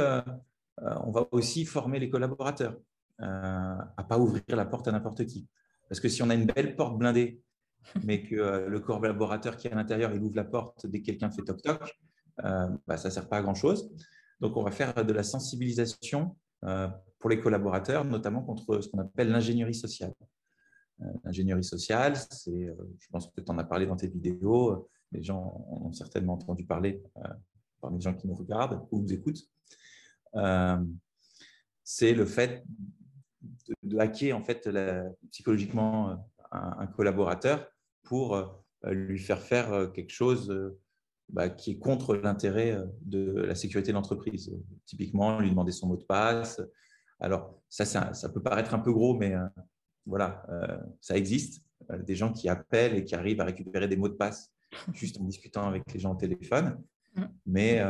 on 0.81 1.11
va 1.11 1.27
aussi 1.31 1.65
former 1.65 1.99
les 1.99 2.09
collaborateurs 2.09 2.75
à 3.19 3.93
ne 3.97 4.03
pas 4.03 4.17
ouvrir 4.17 4.43
la 4.49 4.65
porte 4.65 4.87
à 4.87 4.91
n'importe 4.91 5.25
qui. 5.25 5.47
Parce 5.87 5.99
que 5.99 6.09
si 6.09 6.23
on 6.23 6.29
a 6.29 6.35
une 6.35 6.45
belle 6.45 6.75
porte 6.75 6.97
blindée, 6.97 7.41
mais 8.03 8.23
que 8.23 8.67
le 8.67 8.79
collaborateur 8.79 9.57
qui 9.57 9.67
est 9.67 9.71
à 9.71 9.75
l'intérieur, 9.75 10.13
il 10.13 10.21
ouvre 10.21 10.35
la 10.35 10.43
porte 10.43 10.85
dès 10.87 11.01
que 11.01 11.07
quelqu'un 11.07 11.29
fait 11.29 11.43
toc-toc, 11.43 11.99
bah, 12.37 12.97
ça 12.97 13.09
ne 13.09 13.13
sert 13.13 13.27
pas 13.29 13.37
à 13.37 13.41
grand-chose. 13.41 13.91
Donc, 14.39 14.57
on 14.57 14.63
va 14.63 14.71
faire 14.71 15.05
de 15.05 15.13
la 15.13 15.23
sensibilisation 15.23 16.35
pour 17.21 17.29
les 17.29 17.39
collaborateurs, 17.39 18.03
notamment 18.03 18.41
contre 18.41 18.81
ce 18.81 18.89
qu'on 18.89 18.99
appelle 18.99 19.29
l'ingénierie 19.29 19.75
sociale. 19.75 20.13
Euh, 21.01 21.05
l'ingénierie 21.23 21.63
sociale, 21.63 22.15
c'est, 22.15 22.51
euh, 22.51 22.75
je 22.99 23.07
pense 23.09 23.27
que 23.27 23.41
tu 23.41 23.51
en 23.51 23.57
as 23.57 23.63
parlé 23.63 23.85
dans 23.85 23.95
tes 23.95 24.07
vidéos, 24.07 24.89
les 25.11 25.23
gens 25.23 25.65
ont 25.69 25.91
certainement 25.93 26.33
entendu 26.33 26.65
parler 26.65 27.01
euh, 27.17 27.27
parmi 27.79 27.97
les 27.97 28.03
gens 28.03 28.13
qui 28.13 28.27
nous 28.27 28.35
regardent 28.35 28.85
ou 28.91 29.01
nous 29.01 29.13
écoutent. 29.13 29.43
C'est 31.83 32.13
le 32.13 32.25
fait 32.25 32.63
de, 33.83 33.97
hacker 33.97 34.37
en 34.37 34.43
fait 34.43 34.69
psychologiquement 35.31 36.25
un, 36.51 36.87
collaborateur 36.87 37.67
pour 38.03 38.63
lui 38.83 39.19
faire 39.19 39.41
faire 39.41 39.91
quelque 39.93 40.11
chose 40.11 40.53
bah, 41.29 41.49
qui 41.49 41.71
est 41.71 41.79
contre 41.79 42.15
l'intérêt 42.15 42.77
de 43.01 43.33
la 43.41 43.55
sécurité 43.55 43.91
de 43.91 43.95
l'entreprise. 43.95 44.55
Typiquement, 44.85 45.39
lui 45.39 45.49
demander 45.49 45.71
son 45.71 45.87
mot 45.87 45.97
de 45.97 46.03
passe, 46.03 46.61
alors, 47.21 47.61
ça, 47.69 47.85
ça, 47.85 48.29
peut 48.29 48.41
paraître 48.41 48.73
un 48.73 48.79
peu 48.79 48.91
gros, 48.91 49.15
mais 49.15 49.35
euh, 49.35 49.45
voilà, 50.05 50.43
euh, 50.49 50.77
ça 50.99 51.15
existe. 51.15 51.63
Euh, 51.91 51.99
des 51.99 52.15
gens 52.15 52.33
qui 52.33 52.49
appellent 52.49 52.95
et 52.95 53.03
qui 53.03 53.15
arrivent 53.15 53.39
à 53.41 53.45
récupérer 53.45 53.87
des 53.87 53.95
mots 53.95 54.09
de 54.09 54.15
passe 54.15 54.51
juste 54.93 55.19
en 55.19 55.23
discutant 55.23 55.67
avec 55.67 55.83
les 55.93 55.99
gens 55.99 56.13
au 56.13 56.15
téléphone. 56.15 56.81
Mm. 57.15 57.23
Mais 57.45 57.81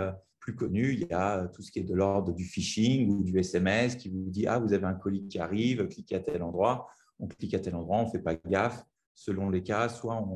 plus 0.41 0.55
connu, 0.55 0.93
il 0.93 1.07
y 1.07 1.13
a 1.13 1.47
tout 1.47 1.61
ce 1.61 1.71
qui 1.71 1.79
est 1.79 1.83
de 1.83 1.93
l'ordre 1.93 2.33
du 2.33 2.43
phishing 2.43 3.09
ou 3.09 3.23
du 3.23 3.37
SMS 3.39 3.95
qui 3.95 4.09
vous 4.09 4.29
dit 4.29 4.47
Ah, 4.47 4.59
vous 4.59 4.73
avez 4.73 4.85
un 4.85 4.95
colis 4.95 5.27
qui 5.27 5.39
arrive, 5.39 5.87
cliquez 5.87 6.15
à 6.15 6.19
tel 6.19 6.43
endroit. 6.43 6.89
On 7.19 7.27
clique 7.27 7.53
à 7.53 7.59
tel 7.59 7.75
endroit, 7.75 7.97
on 7.97 8.05
ne 8.05 8.09
fait 8.09 8.19
pas 8.19 8.35
gaffe. 8.35 8.83
Selon 9.13 9.49
les 9.49 9.61
cas, 9.61 9.87
soit 9.87 10.27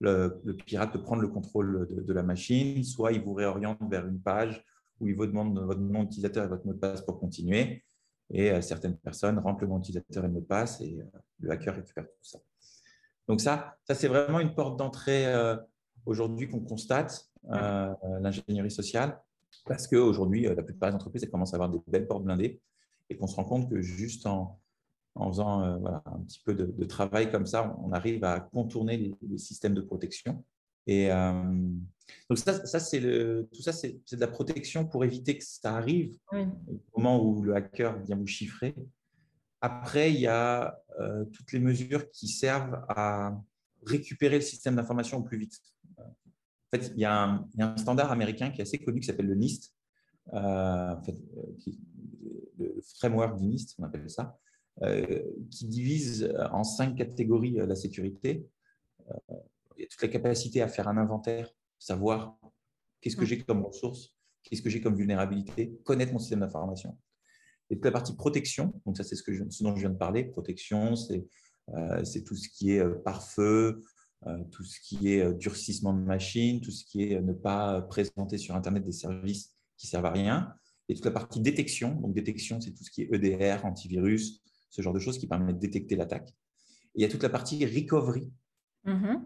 le, 0.00 0.40
pirate 0.66 0.92
peut 0.92 1.02
prendre 1.02 1.22
le 1.22 1.28
contrôle 1.28 1.88
de, 1.90 2.12
la 2.12 2.22
machine, 2.22 2.84
soit 2.84 3.12
il 3.12 3.22
vous 3.22 3.32
réoriente 3.32 3.78
vers 3.90 4.06
une 4.06 4.20
page 4.20 4.62
où 5.00 5.08
il 5.08 5.16
vous 5.16 5.26
demande 5.26 5.58
votre 5.58 5.80
nom 5.80 6.02
d'utilisateur 6.02 6.44
et 6.44 6.48
votre 6.48 6.66
mot 6.66 6.74
de 6.74 6.78
passe 6.78 7.00
pour 7.00 7.18
continuer 7.18 7.82
et 8.30 8.50
euh, 8.50 8.60
certaines 8.60 8.96
personnes 8.96 9.38
rentrent 9.38 9.62
le 9.62 9.68
nom 9.68 9.78
utilisateur 9.78 10.24
et 10.24 10.26
le 10.26 10.32
mot 10.32 10.40
de 10.40 10.46
passe 10.46 10.80
et 10.80 11.00
euh, 11.00 11.18
le 11.40 11.50
hacker 11.50 11.74
récupère 11.74 12.04
tout 12.04 12.12
ça. 12.22 12.38
Donc 13.26 13.40
ça, 13.40 13.76
ça 13.86 13.94
c'est 13.94 14.08
vraiment 14.08 14.40
une 14.40 14.54
porte 14.54 14.78
d'entrée 14.78 15.26
euh, 15.26 15.56
aujourd'hui 16.06 16.48
qu'on 16.48 16.60
constate, 16.60 17.30
l'ingénierie 18.20 18.70
sociale, 18.70 19.18
parce 19.66 19.86
qu'aujourd'hui, 19.86 20.42
la 20.42 20.62
plupart 20.62 20.90
des 20.90 20.96
entreprises 20.96 21.22
elles 21.22 21.30
commencent 21.30 21.54
à 21.54 21.56
avoir 21.56 21.70
des 21.70 21.80
belles 21.86 22.06
portes 22.06 22.24
blindées 22.24 22.60
et 23.10 23.16
qu'on 23.16 23.26
se 23.26 23.36
rend 23.36 23.44
compte 23.44 23.70
que 23.70 23.80
juste 23.80 24.26
en, 24.26 24.60
en 25.14 25.30
faisant 25.30 25.62
un 25.62 26.20
petit 26.26 26.40
peu 26.44 26.54
de, 26.54 26.84
travail 26.84 27.30
comme 27.30 27.46
ça, 27.46 27.76
on 27.82 27.92
arrive 27.92 28.24
à 28.24 28.40
contourner 28.40 29.14
les 29.22 29.38
systèmes 29.38 29.74
de 29.74 29.80
protection 29.80 30.44
et 30.88 31.12
euh, 31.12 31.42
donc 32.30 32.38
ça, 32.38 32.66
ça 32.66 32.80
c'est 32.80 33.00
tout 33.52 33.62
ça, 33.62 33.72
c'est 33.72 34.00
de 34.10 34.20
la 34.20 34.26
protection 34.26 34.86
pour 34.86 35.04
éviter 35.04 35.36
que 35.36 35.44
ça 35.44 35.76
arrive 35.76 36.16
au 36.32 36.98
moment 37.00 37.22
où 37.22 37.42
le 37.42 37.54
hacker 37.54 37.98
vient 38.02 38.16
vous 38.16 38.26
chiffrer. 38.26 38.74
Après, 39.60 40.12
il 40.12 40.20
y 40.20 40.26
a 40.26 40.80
euh, 40.98 41.24
toutes 41.26 41.52
les 41.52 41.58
mesures 41.58 42.10
qui 42.10 42.26
servent 42.26 42.82
à 42.88 43.38
récupérer 43.84 44.36
le 44.36 44.42
système 44.42 44.76
d'information 44.76 45.18
au 45.18 45.22
plus 45.22 45.36
vite. 45.36 45.60
En 46.70 46.76
fait, 46.76 46.92
il 46.94 47.00
y, 47.00 47.04
a 47.04 47.22
un, 47.22 47.48
il 47.54 47.60
y, 47.60 47.62
a 47.62 47.72
un, 47.72 47.76
standard 47.76 48.12
américain 48.12 48.50
qui 48.50 48.60
est 48.60 48.62
assez 48.62 48.78
connu 48.78 49.00
qui 49.00 49.06
s'appelle 49.06 49.26
le 49.26 49.34
NIST, 49.34 49.74
euh, 50.34 50.94
en 50.94 51.02
fait, 51.02 51.16
le 52.58 52.80
framework 52.98 53.38
du 53.38 53.46
NIST, 53.46 53.76
on 53.78 53.84
appelle 53.84 54.08
ça, 54.10 54.38
qui 55.50 55.66
divise 55.66 56.32
en 56.52 56.62
cinq 56.62 56.96
catégories 56.96 57.52
la 57.52 57.74
sécurité 57.74 58.46
il 59.78 59.82
y 59.82 59.84
a 59.84 59.88
toute 59.88 60.02
la 60.02 60.08
capacité 60.08 60.60
à 60.60 60.68
faire 60.68 60.88
un 60.88 60.96
inventaire, 60.96 61.50
savoir 61.78 62.36
qu'est-ce 63.00 63.16
que 63.16 63.22
mm. 63.22 63.26
j'ai 63.26 63.44
comme 63.44 63.64
ressources, 63.64 64.14
qu'est-ce 64.42 64.62
que 64.62 64.70
j'ai 64.70 64.80
comme 64.80 64.96
vulnérabilité, 64.96 65.78
connaître 65.84 66.12
mon 66.12 66.18
système 66.18 66.40
d'information. 66.40 66.98
Et 67.70 67.76
toute 67.76 67.84
la 67.84 67.92
partie 67.92 68.14
protection, 68.14 68.80
donc 68.86 68.96
ça 68.96 69.04
c'est 69.04 69.14
ce, 69.14 69.62
dont 69.62 69.74
je 69.74 69.80
viens 69.80 69.90
de 69.90 69.98
parler, 69.98 70.24
protection, 70.24 70.96
c'est 70.96 71.26
euh, 71.74 72.02
tout 72.26 72.34
ce 72.34 72.48
qui 72.48 72.72
est 72.72 72.80
euh, 72.80 72.94
pare-feu, 73.04 73.42
euh, 73.42 73.82
tout 74.50 74.64
ce 74.64 74.80
qui 74.80 75.12
est 75.12 75.32
durcissement 75.34 75.92
de 75.92 76.00
machine, 76.00 76.60
tout 76.60 76.70
ce 76.70 76.84
qui 76.84 77.04
est 77.04 77.20
ne 77.20 77.32
pas 77.32 77.82
présenter 77.82 78.36
sur 78.36 78.56
Internet 78.56 78.84
des 78.84 78.92
services 78.92 79.52
qui 79.76 79.86
servent 79.86 80.06
à 80.06 80.10
rien. 80.10 80.52
Et 80.88 80.94
toute 80.94 81.04
la 81.04 81.12
partie 81.12 81.40
détection, 81.40 81.94
donc 81.94 82.14
détection 82.14 82.60
c'est 82.60 82.72
tout 82.72 82.82
ce 82.82 82.90
qui 82.90 83.02
est 83.02 83.12
EDR, 83.12 83.64
antivirus, 83.64 84.42
ce 84.70 84.82
genre 84.82 84.92
de 84.92 84.98
choses 84.98 85.18
qui 85.18 85.26
permettent 85.26 85.56
de 85.56 85.60
détecter 85.60 85.96
l'attaque. 85.96 86.34
il 86.94 87.02
y 87.02 87.04
a 87.04 87.08
toute 87.08 87.22
la 87.22 87.28
partie 87.28 87.64
recovery, 87.64 88.30
mm-hmm. 88.86 89.20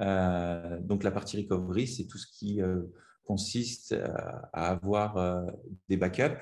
Euh, 0.00 0.78
donc 0.80 1.02
la 1.02 1.10
partie 1.10 1.38
recovery, 1.38 1.86
c'est 1.86 2.06
tout 2.06 2.18
ce 2.18 2.26
qui 2.26 2.62
euh, 2.62 2.82
consiste 3.24 3.92
euh, 3.92 4.06
à 4.52 4.70
avoir 4.70 5.46
des 5.88 5.96
backups 5.96 6.40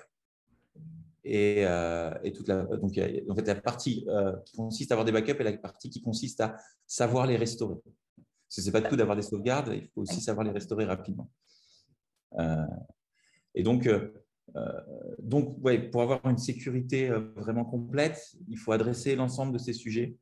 et, 1.26 2.32
toute 2.32 2.48
la, 2.48 2.62
donc, 2.62 2.92
en 3.28 3.34
fait, 3.34 3.46
la 3.46 3.54
partie 3.56 4.06
qui 4.44 4.56
consiste 4.56 4.92
à 4.92 4.94
avoir 4.94 5.04
des 5.04 5.12
backups 5.12 5.40
et 5.40 5.44
la 5.44 5.56
partie 5.56 5.90
qui 5.90 6.00
consiste 6.00 6.40
à 6.40 6.56
savoir 6.86 7.26
les 7.26 7.36
restaurer. 7.36 7.76
Ce 8.48 8.60
n'est 8.60 8.70
pas 8.70 8.82
tout 8.82 8.96
d'avoir 8.96 9.16
des 9.16 9.22
sauvegardes, 9.22 9.72
il 9.74 9.88
faut 9.88 10.02
aussi 10.02 10.20
savoir 10.20 10.44
les 10.44 10.52
restaurer 10.52 10.84
rapidement. 10.84 11.30
et 13.54 13.62
donc, 13.62 13.88
donc 15.18 15.56
ouais, 15.64 15.78
pour 15.90 16.02
avoir 16.02 16.24
une 16.26 16.38
sécurité 16.38 17.10
vraiment 17.36 17.64
complète, 17.64 18.36
il 18.48 18.56
faut 18.56 18.72
adresser 18.72 19.16
l'ensemble 19.16 19.52
de 19.52 19.58
ces 19.58 19.72
sujets. 19.72 20.16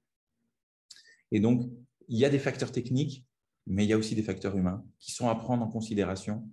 Et 1.31 1.41
donc, 1.41 1.71
il 2.09 2.19
y 2.19 2.25
a 2.25 2.31
des 2.31 2.39
facteurs 2.39 2.73
techniques, 2.73 3.27
mais 3.67 3.85
il 3.85 3.89
y 3.89 3.93
a 3.93 3.99
aussi 3.99 4.15
des 4.15 4.23
facteurs 4.23 4.57
humains 4.57 4.85
qui 4.99 5.13
sont 5.13 5.29
à 5.29 5.35
prendre 5.35 5.65
en 5.65 5.69
considération 5.69 6.49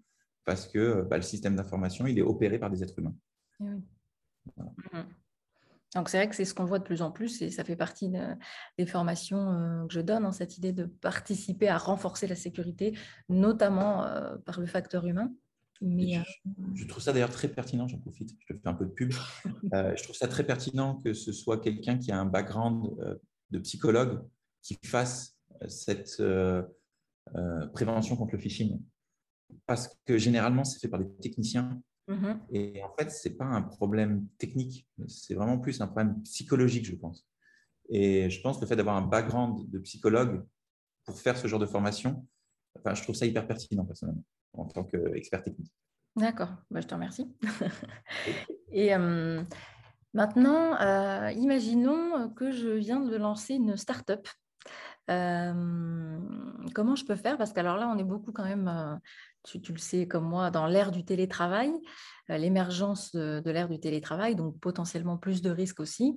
parce 0.46 0.68
que 0.68 1.04
bah, 1.04 1.18
le 1.18 1.24
système 1.24 1.56
d'information, 1.56 2.08
il 2.08 2.18
est 2.18 2.24
opéré 2.24 2.58
par 2.58 2.70
des 2.70 2.84
êtres 2.84 2.98
humains. 2.98 3.16
Donc 5.96 6.08
c'est 6.08 6.18
vrai 6.18 6.30
que 6.30 6.36
c'est 6.36 6.46
ce 6.46 6.54
qu'on 6.54 6.64
voit 6.64 6.80
de 6.80 6.86
plus 6.86 7.02
en 7.02 7.12
plus 7.12 7.42
et 7.42 7.52
ça 7.52 7.64
fait 7.64 7.76
partie 7.76 8.10
des 8.78 8.86
formations 8.86 9.52
euh, 9.52 9.88
que 9.88 9.94
je 9.94 10.00
donne, 10.00 10.24
hein, 10.24 10.32
cette 10.32 10.58
idée 10.58 10.72
de 10.72 10.86
participer 10.86 11.68
à 11.68 11.78
renforcer 11.78 12.28
la 12.28 12.36
sécurité, 12.36 12.98
notamment 13.28 14.06
euh, 14.06 14.38
par 14.46 14.60
le 14.62 14.68
facteur 14.68 15.06
humain. 15.06 15.34
Mais, 15.82 16.18
euh, 16.18 16.22
je, 16.76 16.86
trouve 16.86 17.02
ça 17.04 17.12
d'ailleurs 17.12 17.32
très 17.32 17.48
pertinent, 17.48 17.88
j'en 17.88 17.98
profite, 17.98 18.30
je 18.40 18.54
te 18.54 18.60
fais 18.60 18.70
un 18.70 18.74
peu 18.74 18.86
de 18.86 18.92
pub. 18.92 19.12
je 19.74 20.04
trouve 20.04 20.16
ça 20.16 20.28
très 20.28 20.46
pertinent 20.46 20.96
que 21.02 21.14
ce 21.14 21.34
soit 21.34 21.60
quelqu'un 21.60 21.98
qui 21.98 22.12
a 22.12 22.20
un 22.20 22.26
background 22.26 22.88
de 23.50 23.60
psychologue 23.60 24.22
qui 24.62 24.78
fasse 24.86 25.36
cette 25.68 26.22
prévention 27.74 28.16
contre 28.16 28.34
le 28.34 28.40
phishing. 28.40 28.80
Parce 29.66 29.98
que 30.06 30.18
généralement, 30.18 30.64
c'est 30.64 30.80
fait 30.80 30.88
par 30.88 31.00
des 31.00 31.10
techniciens. 31.20 31.82
Mm-hmm. 32.08 32.38
Et 32.52 32.84
en 32.84 32.94
fait, 32.98 33.10
ce 33.10 33.30
n'est 33.30 33.36
pas 33.36 33.46
un 33.46 33.62
problème 33.62 34.28
technique, 34.38 34.88
c'est 35.08 35.34
vraiment 35.34 35.60
plus 35.60 35.82
un 35.82 35.88
problème 35.88 36.22
psychologique, 36.24 36.86
je 36.86 36.96
pense. 36.96 37.28
Et 37.90 38.30
je 38.30 38.42
pense 38.42 38.58
que 38.58 38.62
le 38.62 38.68
fait 38.68 38.76
d'avoir 38.76 38.96
un 38.96 39.02
background 39.02 39.70
de 39.70 39.80
psychologue 39.80 40.46
pour 41.06 41.20
faire 41.20 41.38
ce 41.38 41.48
genre 41.48 41.60
de 41.60 41.66
formation, 41.66 42.26
enfin, 42.78 42.94
je 42.94 43.04
trouve 43.04 43.16
ça 43.16 43.26
hyper 43.26 43.48
pertinent 43.48 43.86
personnellement, 43.86 44.24
en 44.54 44.66
tant 44.66 44.84
qu'expert 44.84 45.44
technique. 45.44 45.72
D'accord, 46.16 46.50
bah, 46.70 46.82
je 46.82 46.88
te 46.88 46.94
remercie. 46.94 47.34
Et 48.72 48.94
euh, 48.94 49.44
maintenant, 50.14 50.78
imaginons 51.32 52.30
que 52.30 52.52
je 52.52 52.70
viens 52.70 53.00
de 53.00 53.16
lancer 53.16 53.56
une 53.56 53.78
start-up 53.78 54.28
comment 55.08 56.96
je 56.96 57.06
peux 57.06 57.16
faire? 57.16 57.38
Parce 57.38 57.54
qu'alors 57.54 57.78
là, 57.78 57.92
on 57.94 57.98
est 57.98 58.04
beaucoup 58.04 58.32
quand 58.32 58.46
même, 58.46 59.00
tu, 59.44 59.60
le 59.72 59.78
sais 59.78 60.08
comme 60.08 60.26
moi, 60.26 60.52
dans 60.52 60.68
l'ère 60.68 60.92
du 60.92 61.04
télétravail, 61.04 61.72
l'émergence 62.30 63.12
de, 63.14 63.42
l'ère 63.46 63.70
du 63.70 63.80
télétravail, 63.80 64.36
donc 64.36 64.60
potentiellement 64.60 65.18
plus 65.18 65.42
de 65.42 65.50
risques 65.50 65.80
aussi. 65.80 66.16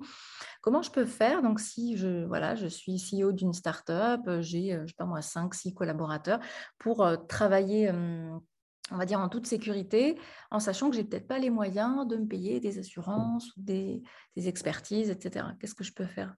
Comment 0.61 0.81
je 0.81 0.91
peux 0.91 1.05
faire? 1.05 1.41
Donc, 1.41 1.59
si 1.59 1.97
je, 1.97 2.25
voilà, 2.25 2.55
je 2.55 2.67
suis 2.67 2.97
CEO 2.97 3.31
d'une 3.31 3.53
start-up, 3.53 4.21
j'ai, 4.39 4.79
je 4.83 4.87
sais 4.87 4.95
pas 4.97 5.05
moi, 5.05 5.21
5, 5.21 5.53
6 5.53 5.73
collaborateurs 5.73 6.39
pour 6.77 7.07
travailler 7.27 7.91
on 8.91 8.97
va 8.97 9.05
dire 9.05 9.19
en 9.19 9.29
toute 9.29 9.47
sécurité, 9.47 10.17
en 10.51 10.59
sachant 10.59 10.89
que 10.89 10.95
j'ai 10.95 11.03
peut-être 11.03 11.27
pas 11.27 11.39
les 11.39 11.49
moyens 11.49 12.07
de 12.07 12.17
me 12.17 12.27
payer 12.27 12.59
des 12.59 12.77
assurances 12.77 13.55
ou 13.57 13.61
des 13.61 14.03
expertises, 14.35 15.09
etc. 15.09 15.47
Qu'est-ce 15.59 15.75
que 15.75 15.83
je 15.83 15.93
peux 15.93 16.05
faire? 16.05 16.35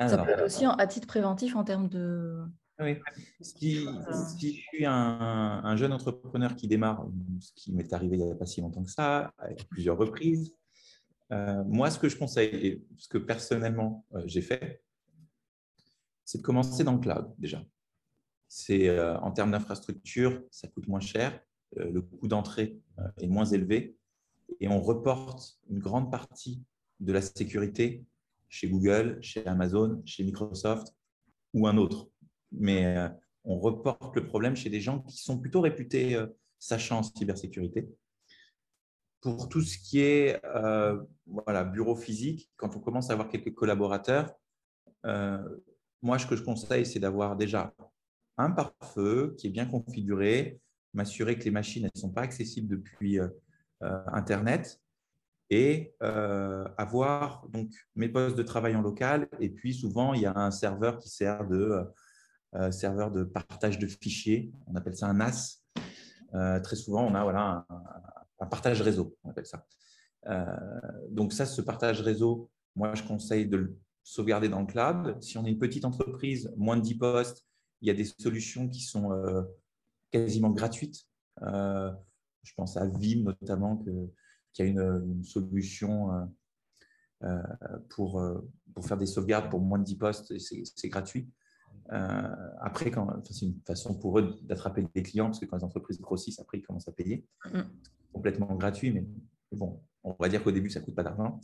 Ça 0.00 0.18
peut 0.18 0.30
être 0.30 0.44
aussi 0.44 0.64
à 0.64 0.86
titre 0.86 1.06
préventif 1.06 1.56
en 1.56 1.64
termes 1.64 1.88
de. 1.88 2.44
Oui. 2.80 2.96
Si, 3.40 3.84
je 3.84 4.48
suis 4.48 4.84
un, 4.84 5.76
jeune 5.76 5.92
entrepreneur 5.92 6.56
qui 6.56 6.66
démarre, 6.66 7.06
ce 7.40 7.52
qui 7.54 7.72
m'est 7.72 7.92
arrivé 7.92 8.16
il 8.16 8.24
n'y 8.24 8.30
a 8.30 8.34
pas 8.34 8.46
si 8.46 8.60
longtemps 8.60 8.82
que 8.82 8.90
ça, 8.90 9.32
avec 9.38 9.68
plusieurs 9.68 9.96
reprises, 9.96 10.54
euh, 11.30 11.62
moi, 11.64 11.90
ce 11.90 11.98
que 11.98 12.08
je 12.08 12.16
conseille, 12.16 12.66
et 12.66 12.84
ce 12.96 13.08
que 13.08 13.18
personnellement 13.18 14.04
euh, 14.14 14.22
j'ai 14.26 14.42
fait, 14.42 14.82
c'est 16.24 16.38
de 16.38 16.42
commencer 16.42 16.82
dans 16.82 16.94
le 16.94 16.98
cloud 16.98 17.32
déjà. 17.38 17.62
c'est 18.48 18.98
en 18.98 19.30
termes 19.32 19.50
d'infrastructure, 19.50 20.42
ça 20.50 20.66
coûte 20.68 20.88
moins 20.88 21.00
cher, 21.00 21.38
le 21.76 22.00
coût 22.00 22.28
d'entrée 22.28 22.80
est 23.18 23.26
moins 23.26 23.44
élevé 23.44 23.96
et 24.60 24.68
on 24.68 24.80
reporte 24.80 25.58
une 25.68 25.78
grande 25.78 26.10
partie 26.10 26.62
de 27.00 27.12
la 27.12 27.20
sécurité 27.20 28.04
chez 28.52 28.68
Google, 28.68 29.18
chez 29.22 29.46
Amazon, 29.46 30.02
chez 30.04 30.22
Microsoft 30.24 30.94
ou 31.54 31.66
un 31.66 31.78
autre. 31.78 32.10
Mais 32.52 32.94
on 33.44 33.58
reporte 33.58 34.14
le 34.14 34.26
problème 34.26 34.54
chez 34.54 34.68
des 34.68 34.80
gens 34.80 35.00
qui 35.00 35.16
sont 35.16 35.40
plutôt 35.40 35.62
réputés 35.62 36.22
sachants 36.58 36.98
en 36.98 37.02
cybersécurité. 37.02 37.88
Pour 39.22 39.48
tout 39.48 39.62
ce 39.62 39.78
qui 39.78 40.00
est 40.00 40.38
voilà, 41.26 41.64
bureau 41.64 41.96
physique, 41.96 42.52
quand 42.56 42.76
on 42.76 42.80
commence 42.80 43.08
à 43.08 43.14
avoir 43.14 43.30
quelques 43.30 43.54
collaborateurs, 43.54 44.34
moi, 46.02 46.18
ce 46.18 46.26
que 46.26 46.36
je 46.36 46.42
conseille, 46.42 46.84
c'est 46.84 47.00
d'avoir 47.00 47.36
déjà 47.36 47.74
un 48.36 48.50
pare-feu 48.50 49.34
qui 49.38 49.46
est 49.46 49.50
bien 49.50 49.66
configuré, 49.66 50.60
m'assurer 50.92 51.38
que 51.38 51.44
les 51.44 51.50
machines 51.50 51.84
ne 51.84 52.00
sont 52.00 52.10
pas 52.10 52.22
accessibles 52.22 52.68
depuis 52.68 53.18
Internet 53.80 54.78
et 55.52 55.94
avoir 56.00 57.46
donc 57.50 57.70
mes 57.94 58.08
postes 58.08 58.36
de 58.36 58.42
travail 58.42 58.74
en 58.74 58.82
local. 58.82 59.28
Et 59.38 59.50
puis, 59.50 59.74
souvent, 59.74 60.14
il 60.14 60.22
y 60.22 60.26
a 60.26 60.36
un 60.36 60.50
serveur 60.50 60.98
qui 60.98 61.10
sert 61.10 61.46
de 61.46 61.86
euh, 62.54 62.70
serveur 62.70 63.10
de 63.10 63.24
partage 63.24 63.78
de 63.78 63.86
fichiers. 63.86 64.52
On 64.66 64.74
appelle 64.76 64.94
ça 64.94 65.06
un 65.06 65.14
NAS. 65.14 65.62
Euh, 66.34 66.60
très 66.60 66.76
souvent, 66.76 67.06
on 67.06 67.14
a 67.14 67.22
voilà, 67.22 67.64
un, 68.38 68.46
partage 68.46 68.82
réseau, 68.82 69.16
on 69.24 69.30
appelle 69.30 69.46
ça. 69.46 69.66
Euh, 70.26 70.44
donc 71.08 71.32
ça, 71.32 71.46
ce 71.46 71.62
partage 71.62 72.02
réseau, 72.02 72.50
moi, 72.76 72.94
je 72.94 73.02
conseille 73.04 73.46
de 73.46 73.56
le 73.56 73.78
sauvegarder 74.02 74.50
dans 74.50 74.60
le 74.60 74.66
cloud. 74.66 75.16
Si 75.22 75.38
on 75.38 75.46
est 75.46 75.50
une 75.50 75.58
petite 75.58 75.86
entreprise, 75.86 76.52
moins 76.58 76.76
de 76.76 76.82
10 76.82 76.96
postes, 76.96 77.46
il 77.80 77.88
y 77.88 77.90
a 77.90 77.94
des 77.94 78.04
solutions 78.04 78.68
qui 78.68 78.80
sont 78.80 79.10
quasiment 80.10 80.50
gratuites. 80.50 81.06
je 81.40 82.52
pense 82.54 82.76
à 82.76 82.86
Vim 82.86 83.24
notamment, 83.24 83.78
que, 83.78 83.90
qui 84.52 84.62
a 84.62 84.64
une, 84.64 85.22
solution 85.24 86.28
pour, 87.88 88.22
pour 88.74 88.86
faire 88.86 88.98
des 88.98 89.06
sauvegardes 89.06 89.50
pour 89.50 89.60
moins 89.60 89.78
de 89.78 89.84
10 89.84 89.96
postes, 89.96 90.38
c'est 90.38 90.88
gratuit. 90.88 91.30
Euh, 91.90 92.50
après, 92.60 92.90
c'est 93.30 93.46
une 93.46 93.60
façon 93.66 93.98
pour 93.98 94.18
eux 94.18 94.38
d'attraper 94.42 94.86
des 94.94 95.02
clients, 95.02 95.26
parce 95.26 95.40
que 95.40 95.46
quand 95.46 95.56
les 95.56 95.64
entreprises 95.64 96.00
grossissent, 96.00 96.38
après, 96.38 96.58
ils 96.58 96.62
commencent 96.62 96.88
à 96.88 96.92
payer. 96.92 97.26
Mm. 97.52 97.60
Complètement 98.12 98.54
gratuit, 98.56 98.92
mais 98.92 99.04
bon, 99.52 99.82
on 100.04 100.14
va 100.18 100.28
dire 100.28 100.42
qu'au 100.42 100.52
début, 100.52 100.70
ça 100.70 100.80
ne 100.80 100.84
coûte 100.84 100.94
pas 100.94 101.02
d'argent. 101.02 101.40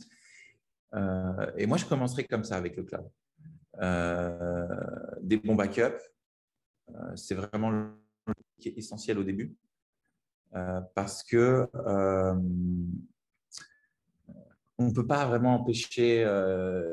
Euh, 0.95 1.51
et 1.57 1.65
moi, 1.65 1.77
je 1.77 1.85
commencerai 1.85 2.23
comme 2.25 2.43
ça 2.43 2.55
avec 2.57 2.75
le 2.77 2.83
cloud. 2.83 3.07
Euh, 3.81 4.67
des 5.21 5.37
bons 5.37 5.55
backups, 5.55 6.03
c'est 7.15 7.35
vraiment 7.35 7.69
le 7.69 7.91
qui 8.59 8.69
est 8.69 8.77
essentiel 8.77 9.17
au 9.17 9.23
début, 9.23 9.55
parce 10.95 11.23
que 11.23 11.67
on 14.77 14.87
ne 14.87 14.93
peut 14.93 15.07
pas 15.07 15.25
vraiment 15.27 15.55
empêcher 15.55 16.25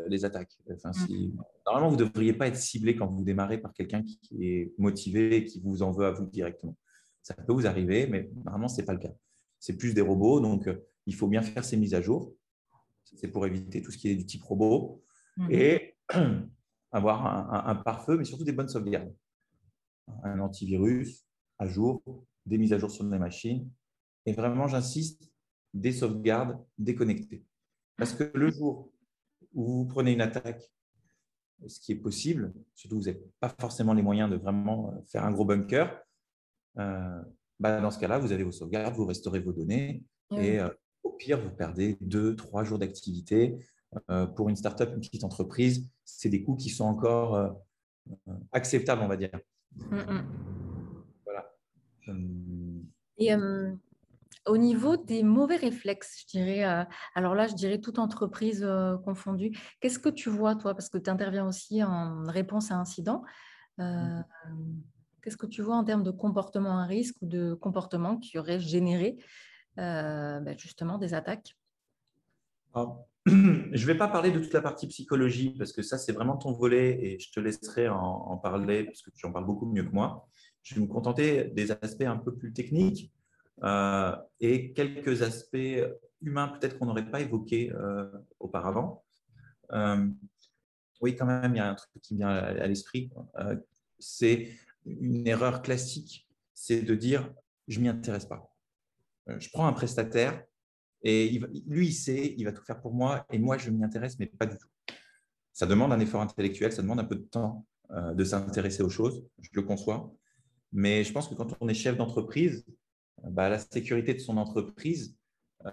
les 0.09 0.25
attaques. 0.25 0.59
Enfin, 0.71 0.93
si, 0.93 1.29
mm. 1.29 1.43
Normalement, 1.67 1.89
vous 1.89 1.97
ne 1.97 2.09
devriez 2.09 2.33
pas 2.33 2.47
être 2.47 2.57
ciblé 2.57 2.95
quand 2.95 3.09
vous 3.09 3.25
démarrez 3.25 3.59
par 3.59 3.73
quelqu'un 3.73 4.03
qui, 4.03 4.47
est 4.47 4.73
motivé 4.79 5.37
et 5.37 5.45
qui 5.45 5.61
vous 5.61 5.83
en 5.83 5.91
veut 5.91 6.07
à 6.07 6.13
vous 6.13 6.27
directement. 6.27 6.77
Ça 7.23 7.35
peut 7.35 7.53
vous 7.53 7.67
arriver, 7.67 8.07
mais 8.07 8.31
normalement, 8.45 8.69
ce 8.69 8.81
n'est 8.81 8.87
pas 8.87 8.93
le 8.93 9.01
cas. 9.01 9.13
C'est 9.59 9.77
plus 9.77 9.93
des 9.93 10.01
robots, 10.01 10.39
donc 10.39 10.69
euh, 10.69 10.87
il 11.07 11.15
faut 11.17 11.27
bien 11.27 11.43
faire 11.43 11.65
ces 11.65 11.77
mises 11.77 11.95
à 11.95 12.01
jour. 12.01 12.33
C'est 13.17 13.29
pour 13.29 13.47
éviter 13.47 13.83
tout 13.83 13.91
ce 13.91 13.99
qui 13.99 14.09
est 14.09 14.15
du 14.15 14.25
type 14.25 14.45
robot. 14.45 15.03
Mhm. 15.37 15.51
Et 15.51 15.97
avoir 16.93 17.27
un, 17.27 17.69
un, 17.69 17.75
pare-feu, 17.75 18.17
mais 18.17 18.25
surtout 18.25 18.45
des 18.45 18.53
bonnes 18.53 18.69
sauvegardes. 18.69 19.13
Un 20.23 20.39
antivirus 20.39 21.27
à 21.59 21.67
jour, 21.67 22.01
des 22.47 22.59
mises 22.59 22.73
à 22.73 22.79
jour 22.79 22.91
sur 22.91 23.05
les 23.05 23.19
machines. 23.19 23.69
Et 24.25 24.33
vraiment, 24.33 24.67
j'insiste, 24.67 25.31
des 25.75 25.93
sauvegardes 25.93 26.59
déconnectées. 26.79 27.45
Parce 27.97 28.15
que 28.15 28.31
le 28.35 28.51
jour 28.51 28.91
où 29.53 29.65
vous 29.65 29.85
prenez 29.87 30.13
une 30.13 30.21
attaque 30.21 30.71
ce 31.67 31.81
qui 31.81 31.93
est 31.93 31.97
possible, 31.97 32.53
surtout 32.75 32.97
vous 32.97 33.05
n'avez 33.05 33.23
pas 33.41 33.55
forcément 33.61 33.95
les 33.95 34.03
moyens 34.03 34.31
de 34.31 34.37
vraiment 34.37 34.91
euh, 34.91 35.01
faire 35.07 35.25
un 35.25 35.33
gros 35.33 35.45
bunker, 35.45 36.03
euh, 36.79 37.23
bah, 37.59 37.81
dans 37.81 37.91
ce 37.91 37.99
cas-là, 37.99 38.19
vous 38.19 38.33
avez 38.33 38.45
vos 38.45 38.53
sauvegardes, 38.53 38.95
vous 38.95 39.07
restaurez 39.07 39.41
vos 39.41 39.53
données 39.53 40.05
et 40.33 40.61
euh, 40.61 40.69
au 41.03 41.13
pire, 41.13 41.41
vous 41.41 41.51
perdez 41.51 41.97
deux, 42.01 42.37
trois 42.37 42.65
jours 42.65 42.79
d'activité. 42.79 43.57
pour 44.35 44.49
une 44.49 44.57
startup, 44.57 44.91
une 44.93 45.01
petite 45.01 45.25
entreprise, 45.25 45.89
c'est 46.05 46.29
des 46.29 46.43
coûts 46.43 46.57
qui 46.57 46.69
sont 46.69 46.85
encore 46.85 47.57
acceptables, 48.53 49.01
on 49.03 49.09
va 49.09 49.17
dire. 49.17 49.31
Mm, 49.91 49.97
mm. 49.97 50.66
Et 53.19 53.33
au 54.47 54.57
niveau 54.57 54.97
des 54.97 55.23
mauvais 55.23 55.57
réflexes, 55.57 56.23
je 56.23 56.39
dirais, 56.39 56.65
euh, 56.65 56.85
alors 57.15 57.35
là, 57.35 57.47
je 57.47 57.55
dirais 57.55 57.79
toute 57.79 57.99
entreprise 57.99 58.63
euh, 58.65 58.97
confondue, 58.99 59.53
qu'est-ce 59.81 59.99
que 59.99 60.09
tu 60.09 60.31
vois, 60.31 60.55
toi, 60.55 60.75
parce 60.75 60.89
que 60.89 60.99
tu 60.99 61.11
interviens 61.11 61.47
aussi 61.47 61.83
en 61.83 62.25
réponse 62.25 62.71
à 62.71 62.77
incident, 62.77 63.23
euh, 63.81 63.83
mmh. 63.85 64.25
qu'est-ce 65.23 65.37
que 65.37 65.47
tu 65.47 65.63
vois 65.63 65.77
en 65.77 65.85
termes 65.85 66.05
de 66.05 66.11
comportement 66.11 66.79
à 66.79 66.87
risque 66.87 67.17
ou 67.23 67.27
de 67.27 67.55
comportement 67.55 68.19
qui 68.19 68.39
aurait 68.39 68.61
généré 68.61 69.17
ben, 69.77 70.55
justement 70.57 70.97
des 70.97 71.13
attaques? 71.13 71.55
Je 73.27 73.33
ne 73.33 73.87
vais 73.87 73.97
pas 73.97 74.09
parler 74.09 74.31
de 74.31 74.39
toute 74.39 74.53
la 74.53 74.63
partie 74.63 74.87
psychologie, 74.87 75.55
parce 75.59 75.73
que 75.73 75.83
ça, 75.83 75.99
c'est 75.99 76.13
vraiment 76.13 76.37
ton 76.37 76.53
volet 76.53 77.05
et 77.05 77.19
je 77.19 77.33
te 77.33 77.41
laisserai 77.41 77.89
en, 77.89 77.99
en 77.99 78.37
parler, 78.37 78.85
parce 78.85 79.03
que 79.03 79.11
tu 79.11 79.27
en 79.27 79.33
parles 79.33 79.47
beaucoup 79.47 79.67
mieux 79.67 79.83
que 79.83 79.91
moi. 79.91 80.29
Je 80.67 80.75
vais 80.75 80.81
me 80.81 80.89
contenter 80.89 81.45
des 81.45 81.71
aspects 81.71 82.03
un 82.03 82.17
peu 82.17 82.35
plus 82.35 82.53
techniques. 82.53 83.13
Euh, 83.63 84.17
et 84.41 84.73
quelques 84.73 85.23
aspects 85.23 85.57
humains 86.21 86.49
peut-être 86.49 86.77
qu'on 86.77 86.87
n'aurait 86.87 87.09
pas 87.09 87.21
évoqués 87.21 87.73
euh, 87.73 88.11
auparavant. 88.41 89.05
Euh, 89.73 90.09
oui, 91.01 91.15
quand 91.15 91.25
même, 91.25 91.55
il 91.55 91.59
y 91.59 91.61
a 91.61 91.71
un 91.71 91.75
truc 91.77 91.93
qui 92.03 92.15
me 92.15 92.19
vient 92.19 92.31
à 92.31 92.67
l'esprit. 92.67 93.11
c'est 94.01 94.51
une 94.85 95.29
erreur 95.29 95.63
classique, 95.63 96.27
c'est 96.53 96.83
de 96.83 96.95
dire 96.97 97.33
je 97.69 97.79
m'y 97.79 97.89
intéresse 97.89 98.27
pas. 98.27 98.53
Je 99.39 99.49
prends 99.51 99.69
un 99.69 99.73
prestataire 99.73 100.43
et 101.03 101.41
lui, 101.69 101.89
il 101.89 101.93
sait, 101.93 102.35
il 102.37 102.45
va 102.45 102.51
tout 102.51 102.65
faire 102.65 102.81
pour 102.81 102.93
moi 102.93 103.25
et 103.31 103.39
moi, 103.39 103.57
je 103.57 103.71
m'y 103.71 103.85
intéresse, 103.85 104.19
mais 104.19 104.27
pas 104.27 104.47
du 104.47 104.59
tout. 104.59 104.69
Ça 105.53 105.67
demande 105.67 105.93
un 105.93 106.01
effort 106.01 106.23
intellectuel, 106.23 106.73
ça 106.73 106.83
demande 106.83 106.99
un 106.99 107.05
peu 107.05 107.15
de 107.15 107.21
temps 107.21 107.65
de 107.91 108.25
s'intéresser 108.25 108.83
aux 108.83 108.91
choses, 108.91 109.25
je 109.41 109.51
le 109.55 109.63
conçois. 109.63 110.13
Mais 110.73 111.05
je 111.05 111.13
pense 111.13 111.29
que 111.29 111.35
quand 111.35 111.57
on 111.61 111.69
est 111.69 111.75
chef 111.75 111.97
d'entreprise, 111.97 112.65
bah, 113.23 113.49
la 113.49 113.59
sécurité 113.59 114.15
de 114.15 114.19
son 114.19 114.37
entreprise, 114.37 115.17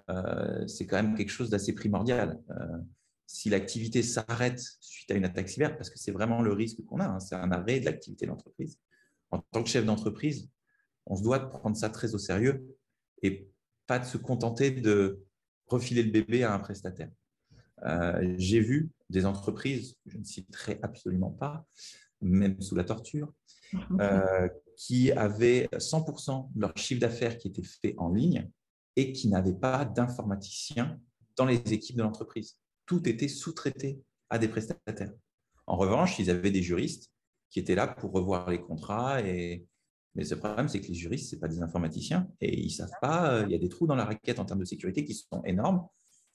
euh, 0.09 0.67
c'est 0.67 0.87
quand 0.87 1.01
même 1.01 1.15
quelque 1.15 1.29
chose 1.29 1.49
d'assez 1.49 1.73
primordial. 1.73 2.41
Euh, 2.49 2.77
si 3.27 3.49
l'activité 3.49 4.03
s'arrête 4.03 4.61
suite 4.79 5.11
à 5.11 5.15
une 5.15 5.25
attaque 5.25 5.49
cyber, 5.49 5.75
parce 5.75 5.89
que 5.89 5.97
c'est 5.97 6.11
vraiment 6.11 6.41
le 6.41 6.53
risque 6.53 6.83
qu'on 6.85 6.99
a, 6.99 7.05
hein, 7.05 7.19
c'est 7.19 7.35
un 7.35 7.51
arrêt 7.51 7.79
de 7.79 7.85
l'activité 7.85 8.25
de 8.25 8.31
l'entreprise. 8.31 8.79
En 9.31 9.39
tant 9.39 9.63
que 9.63 9.69
chef 9.69 9.85
d'entreprise, 9.85 10.49
on 11.05 11.15
se 11.15 11.23
doit 11.23 11.39
de 11.39 11.47
prendre 11.47 11.75
ça 11.75 11.89
très 11.89 12.13
au 12.13 12.17
sérieux 12.17 12.63
et 13.21 13.49
pas 13.87 13.99
de 13.99 14.05
se 14.05 14.17
contenter 14.17 14.71
de 14.71 15.23
refiler 15.67 16.03
le 16.03 16.11
bébé 16.11 16.43
à 16.43 16.53
un 16.53 16.59
prestataire. 16.59 17.09
Euh, 17.85 18.35
j'ai 18.37 18.59
vu 18.59 18.91
des 19.09 19.25
entreprises, 19.25 19.97
je 20.05 20.17
ne 20.17 20.23
citerai 20.23 20.79
absolument 20.81 21.31
pas, 21.31 21.65
même 22.21 22.61
sous 22.61 22.75
la 22.75 22.83
torture, 22.83 23.33
qui 24.77 25.11
avaient 25.11 25.67
100% 25.73 26.49
de 26.53 26.61
leur 26.61 26.77
chiffre 26.77 27.01
d'affaires 27.01 27.37
qui 27.37 27.47
était 27.47 27.63
fait 27.63 27.95
en 27.97 28.09
ligne 28.09 28.49
et 28.95 29.11
qui 29.11 29.27
n'avaient 29.27 29.53
pas 29.53 29.85
d'informaticiens 29.85 30.99
dans 31.35 31.45
les 31.45 31.61
équipes 31.73 31.97
de 31.97 32.03
l'entreprise. 32.03 32.57
Tout 32.85 33.07
était 33.07 33.27
sous-traité 33.27 34.01
à 34.29 34.37
des 34.37 34.47
prestataires. 34.47 35.13
En 35.67 35.77
revanche, 35.77 36.19
ils 36.19 36.29
avaient 36.29 36.51
des 36.51 36.61
juristes 36.61 37.11
qui 37.49 37.59
étaient 37.59 37.75
là 37.75 37.87
pour 37.87 38.11
revoir 38.11 38.49
les 38.49 38.61
contrats. 38.61 39.21
Et... 39.21 39.65
Mais 40.15 40.25
ce 40.25 40.35
problème, 40.35 40.67
c'est 40.67 40.81
que 40.81 40.87
les 40.87 40.93
juristes, 40.93 41.31
ce 41.31 41.35
pas 41.37 41.47
des 41.47 41.61
informaticiens 41.61 42.27
et 42.41 42.59
ils 42.59 42.67
ne 42.67 42.71
savent 42.71 42.99
pas, 43.01 43.33
euh, 43.33 43.45
il 43.45 43.51
y 43.51 43.55
a 43.55 43.59
des 43.59 43.69
trous 43.69 43.87
dans 43.87 43.95
la 43.95 44.05
raquette 44.05 44.39
en 44.39 44.45
termes 44.45 44.59
de 44.59 44.65
sécurité 44.65 45.03
qui 45.03 45.13
sont 45.13 45.41
énormes 45.43 45.87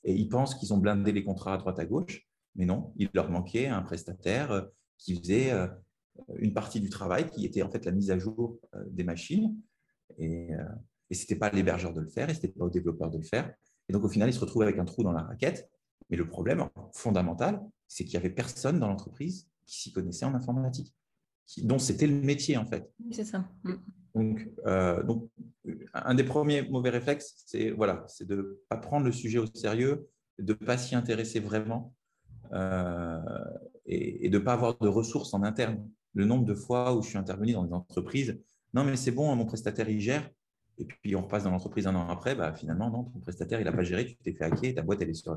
et 0.04 0.14
ils 0.14 0.28
pensent 0.28 0.54
qu'ils 0.54 0.72
ont 0.72 0.78
blindé 0.78 1.12
les 1.12 1.24
contrats 1.24 1.54
à 1.54 1.58
droite 1.58 1.78
à 1.78 1.84
gauche. 1.84 2.26
Mais 2.56 2.64
non, 2.64 2.92
il 2.96 3.08
leur 3.14 3.30
manquait 3.30 3.66
un 3.66 3.82
prestataire 3.82 4.50
euh, 4.50 4.62
qui 4.96 5.16
faisait 5.16 5.52
euh, 5.52 5.68
une 6.38 6.52
partie 6.52 6.80
du 6.80 6.88
travail 6.88 7.30
qui 7.30 7.44
était 7.44 7.62
en 7.62 7.70
fait 7.70 7.84
la 7.84 7.92
mise 7.92 8.10
à 8.10 8.18
jour 8.18 8.58
euh, 8.74 8.84
des 8.90 9.04
machines. 9.04 9.56
Et, 10.18 10.54
euh, 10.54 10.64
et 11.10 11.14
ce 11.14 11.22
n'était 11.22 11.36
pas 11.36 11.46
à 11.46 11.50
l'hébergeur 11.50 11.92
de 11.92 12.00
le 12.00 12.08
faire, 12.08 12.28
et 12.28 12.34
ce 12.34 12.40
n'était 12.40 12.58
pas 12.58 12.64
au 12.64 12.70
développeur 12.70 13.10
de 13.10 13.18
le 13.18 13.24
faire. 13.24 13.52
Et 13.88 13.92
donc, 13.92 14.04
au 14.04 14.08
final, 14.08 14.28
il 14.28 14.32
se 14.32 14.40
retrouve 14.40 14.62
avec 14.62 14.78
un 14.78 14.84
trou 14.84 15.02
dans 15.02 15.12
la 15.12 15.22
raquette. 15.22 15.70
Mais 16.10 16.16
le 16.16 16.26
problème 16.26 16.68
fondamental, 16.92 17.60
c'est 17.86 18.04
qu'il 18.04 18.18
n'y 18.18 18.24
avait 18.24 18.34
personne 18.34 18.78
dans 18.78 18.88
l'entreprise 18.88 19.48
qui 19.66 19.80
s'y 19.80 19.92
connaissait 19.92 20.24
en 20.24 20.34
informatique, 20.34 20.94
dont 21.58 21.78
c'était 21.78 22.06
le 22.06 22.20
métier, 22.20 22.56
en 22.56 22.66
fait. 22.66 22.90
C'est 23.10 23.24
ça. 23.24 23.48
Mm. 23.64 23.74
Donc, 24.14 24.48
euh, 24.66 25.02
donc, 25.02 25.30
un 25.92 26.14
des 26.14 26.24
premiers 26.24 26.62
mauvais 26.68 26.90
réflexes, 26.90 27.42
c'est 27.46 27.70
voilà, 27.70 28.06
de 28.20 28.36
ne 28.36 28.42
pas 28.68 28.78
prendre 28.78 29.04
le 29.04 29.12
sujet 29.12 29.38
au 29.38 29.46
sérieux, 29.46 30.08
de 30.38 30.52
ne 30.52 30.66
pas 30.66 30.78
s'y 30.78 30.94
intéresser 30.94 31.40
vraiment 31.40 31.94
et, 33.84 34.24
et 34.24 34.30
de 34.30 34.38
ne 34.38 34.42
pas 34.42 34.54
avoir 34.54 34.78
de 34.78 34.88
ressources 34.88 35.34
en 35.34 35.42
interne 35.42 35.86
le 36.18 36.24
nombre 36.24 36.44
de 36.44 36.54
fois 36.54 36.94
où 36.94 37.02
je 37.02 37.10
suis 37.10 37.18
intervenu 37.18 37.52
dans 37.52 37.64
des 37.64 37.72
entreprises. 37.72 38.40
Non, 38.74 38.82
mais 38.82 38.96
c'est 38.96 39.12
bon, 39.12 39.34
mon 39.36 39.46
prestataire, 39.46 39.88
il 39.88 40.00
gère. 40.00 40.28
Et 40.76 40.84
puis, 40.84 41.14
on 41.14 41.22
repasse 41.22 41.44
dans 41.44 41.50
l'entreprise 41.50 41.86
un 41.86 41.94
an 41.94 42.08
après. 42.08 42.34
Bah, 42.34 42.52
finalement, 42.52 42.90
non, 42.90 43.04
ton 43.04 43.20
prestataire, 43.20 43.60
il 43.60 43.64
n'a 43.64 43.72
pas 43.72 43.84
géré, 43.84 44.04
tu 44.04 44.16
t'es 44.16 44.32
fait 44.32 44.44
hacker, 44.44 44.74
ta 44.74 44.82
boîte, 44.82 45.00
elle 45.00 45.10
est 45.10 45.14
sur, 45.14 45.36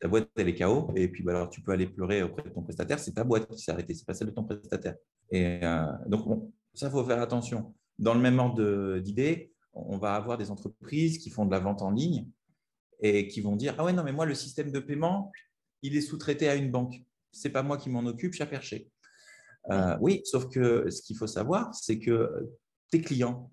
ta 0.00 0.08
boîte, 0.08 0.28
elle 0.36 0.48
est 0.48 0.56
KO. 0.56 0.90
Et 0.96 1.06
puis, 1.08 1.22
bah, 1.22 1.30
alors, 1.30 1.48
tu 1.48 1.60
peux 1.60 1.70
aller 1.70 1.86
pleurer 1.86 2.24
auprès 2.24 2.42
de 2.42 2.48
ton 2.48 2.62
prestataire. 2.62 2.98
C'est 2.98 3.12
ta 3.12 3.22
boîte 3.22 3.48
qui 3.48 3.58
s'est 3.58 3.70
arrêtée, 3.70 3.94
c'est 3.94 4.04
pas 4.04 4.14
celle 4.14 4.26
de 4.26 4.32
ton 4.32 4.42
prestataire. 4.42 4.96
Et 5.30 5.60
euh, 5.62 5.86
donc, 6.08 6.26
bon, 6.26 6.52
ça, 6.74 6.88
il 6.88 6.90
faut 6.90 7.04
faire 7.04 7.22
attention. 7.22 7.72
Dans 7.96 8.12
le 8.12 8.20
même 8.20 8.40
ordre 8.40 8.98
d'idées, 8.98 9.52
on 9.74 9.96
va 9.96 10.16
avoir 10.16 10.38
des 10.38 10.50
entreprises 10.50 11.18
qui 11.18 11.30
font 11.30 11.46
de 11.46 11.52
la 11.52 11.60
vente 11.60 11.82
en 11.82 11.92
ligne 11.92 12.26
et 13.00 13.28
qui 13.28 13.40
vont 13.40 13.54
dire 13.54 13.76
Ah 13.78 13.84
ouais, 13.84 13.92
non, 13.92 14.02
mais 14.02 14.12
moi, 14.12 14.26
le 14.26 14.34
système 14.34 14.72
de 14.72 14.80
paiement, 14.80 15.30
il 15.82 15.96
est 15.96 16.00
sous-traité 16.00 16.48
à 16.48 16.56
une 16.56 16.72
banque. 16.72 16.96
Ce 17.30 17.46
n'est 17.46 17.52
pas 17.52 17.62
moi 17.62 17.76
qui 17.76 17.90
m'en 17.90 18.04
occupe, 18.06 18.32
j'ai 18.32 18.46
perché. 18.46 18.90
Euh, 19.70 19.96
oui, 20.00 20.22
sauf 20.24 20.48
que 20.48 20.90
ce 20.90 21.02
qu'il 21.02 21.16
faut 21.16 21.26
savoir, 21.26 21.74
c'est 21.74 21.98
que 21.98 22.48
tes 22.90 23.00
clients, 23.00 23.50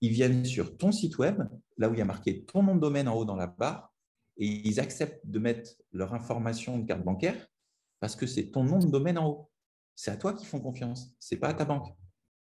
ils 0.00 0.12
viennent 0.12 0.44
sur 0.44 0.76
ton 0.76 0.92
site 0.92 1.18
web, 1.18 1.42
là 1.76 1.88
où 1.88 1.94
il 1.94 1.98
y 1.98 2.02
a 2.02 2.06
marqué 2.06 2.44
ton 2.44 2.62
nom 2.62 2.74
de 2.74 2.80
domaine 2.80 3.08
en 3.08 3.14
haut 3.14 3.24
dans 3.24 3.36
la 3.36 3.46
barre, 3.46 3.92
et 4.38 4.46
ils 4.46 4.80
acceptent 4.80 5.26
de 5.26 5.38
mettre 5.38 5.72
leur 5.92 6.14
information 6.14 6.78
de 6.78 6.86
carte 6.86 7.04
bancaire 7.04 7.46
parce 8.00 8.16
que 8.16 8.26
c'est 8.26 8.50
ton 8.50 8.64
nom 8.64 8.78
de 8.78 8.90
domaine 8.90 9.18
en 9.18 9.28
haut. 9.28 9.50
C'est 9.94 10.10
à 10.10 10.16
toi 10.16 10.32
qu'ils 10.32 10.48
font 10.48 10.60
confiance, 10.60 11.14
c'est 11.20 11.36
pas 11.36 11.48
à 11.48 11.54
ta 11.54 11.66
banque. 11.66 11.94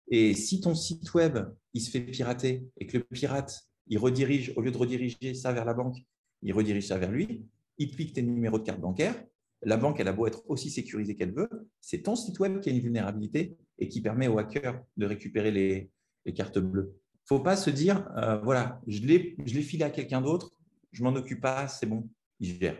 Et 0.07 0.33
si 0.33 0.59
ton 0.59 0.73
site 0.73 1.13
web, 1.13 1.37
il 1.73 1.81
se 1.81 1.91
fait 1.91 2.01
pirater 2.01 2.67
et 2.77 2.87
que 2.87 2.97
le 2.97 3.03
pirate, 3.03 3.63
il 3.87 3.99
redirige, 3.99 4.53
au 4.55 4.61
lieu 4.61 4.71
de 4.71 4.77
rediriger 4.77 5.35
ça 5.35 5.53
vers 5.53 5.65
la 5.65 5.75
banque, 5.75 5.97
il 6.41 6.53
redirige 6.53 6.87
ça 6.87 6.97
vers 6.97 7.11
lui, 7.11 7.45
il 7.77 7.95
pique 7.95 8.13
tes 8.13 8.23
numéros 8.23 8.57
de 8.57 8.63
carte 8.63 8.81
bancaire, 8.81 9.23
la 9.65 9.77
banque, 9.77 9.99
elle 9.99 10.07
a 10.07 10.13
beau 10.13 10.27
être 10.27 10.43
aussi 10.47 10.69
sécurisée 10.69 11.15
qu'elle 11.15 11.33
veut, 11.33 11.49
c'est 11.81 12.03
ton 12.03 12.15
site 12.15 12.39
web 12.39 12.59
qui 12.59 12.69
a 12.69 12.71
une 12.71 12.79
vulnérabilité 12.79 13.57
et 13.79 13.87
qui 13.87 14.01
permet 14.01 14.27
aux 14.27 14.37
hackers 14.37 14.81
de 14.97 15.05
récupérer 15.05 15.51
les, 15.51 15.91
cartes 16.33 16.59
bleues. 16.59 16.93
Il 16.95 17.33
ne 17.33 17.37
faut 17.37 17.43
pas 17.43 17.55
se 17.55 17.69
dire, 17.69 18.09
euh, 18.17 18.37
voilà, 18.37 18.81
je 18.87 19.01
l'ai 19.01 19.61
filé 19.61 19.83
à 19.83 19.89
quelqu'un 19.89 20.21
d'autre, 20.21 20.51
je 20.91 21.03
m'en 21.03 21.13
occupe 21.15 21.41
pas, 21.41 21.67
c'est 21.67 21.85
bon, 21.85 22.09
il 22.39 22.59
gère. 22.59 22.77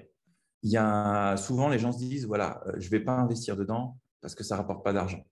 Souvent, 1.37 1.69
les 1.69 1.79
gens 1.79 1.91
se 1.91 1.99
disent, 1.99 2.25
voilà, 2.25 2.63
euh, 2.67 2.73
je 2.77 2.85
ne 2.85 2.91
vais 2.91 2.99
pas 3.01 3.17
investir 3.17 3.57
dedans 3.57 3.97
parce 4.21 4.35
que 4.35 4.43
ça 4.43 4.55
ne 4.55 4.61
rapporte 4.61 4.83
pas 4.83 4.93
d'argent. 4.93 5.25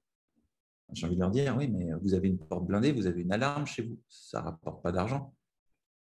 J'ai 0.93 1.05
envie 1.05 1.15
de 1.15 1.21
leur 1.21 1.31
dire, 1.31 1.55
oui, 1.57 1.69
mais 1.69 1.89
vous 2.01 2.13
avez 2.13 2.27
une 2.27 2.37
porte 2.37 2.65
blindée, 2.65 2.91
vous 2.91 3.07
avez 3.07 3.21
une 3.21 3.31
alarme 3.31 3.65
chez 3.65 3.83
vous, 3.83 3.97
ça 4.09 4.41
ne 4.41 4.45
rapporte 4.45 4.83
pas 4.83 4.91
d'argent. 4.91 5.33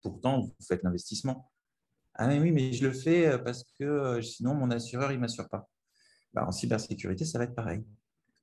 Pourtant, 0.03 0.41
vous 0.41 0.55
faites 0.67 0.83
l'investissement. 0.83 1.51
Ah 2.15 2.29
oui, 2.29 2.53
mais 2.53 2.73
je 2.73 2.87
le 2.87 2.93
fais 2.93 3.29
euh, 3.29 3.39
parce 3.39 3.65
que 3.79 3.85
euh, 3.85 4.23
sinon, 4.23 4.55
mon 4.55 4.71
assureur, 4.71 5.13
il 5.13 5.17
ne 5.17 5.21
m'assure 5.21 5.49
pas. 5.49 5.69
Bah, 6.35 6.45
en 6.47 6.53
cybersécurité, 6.53 7.25
ça 7.25 7.39
va 7.39 7.45
être 7.45 7.55
pareil. 7.55 7.85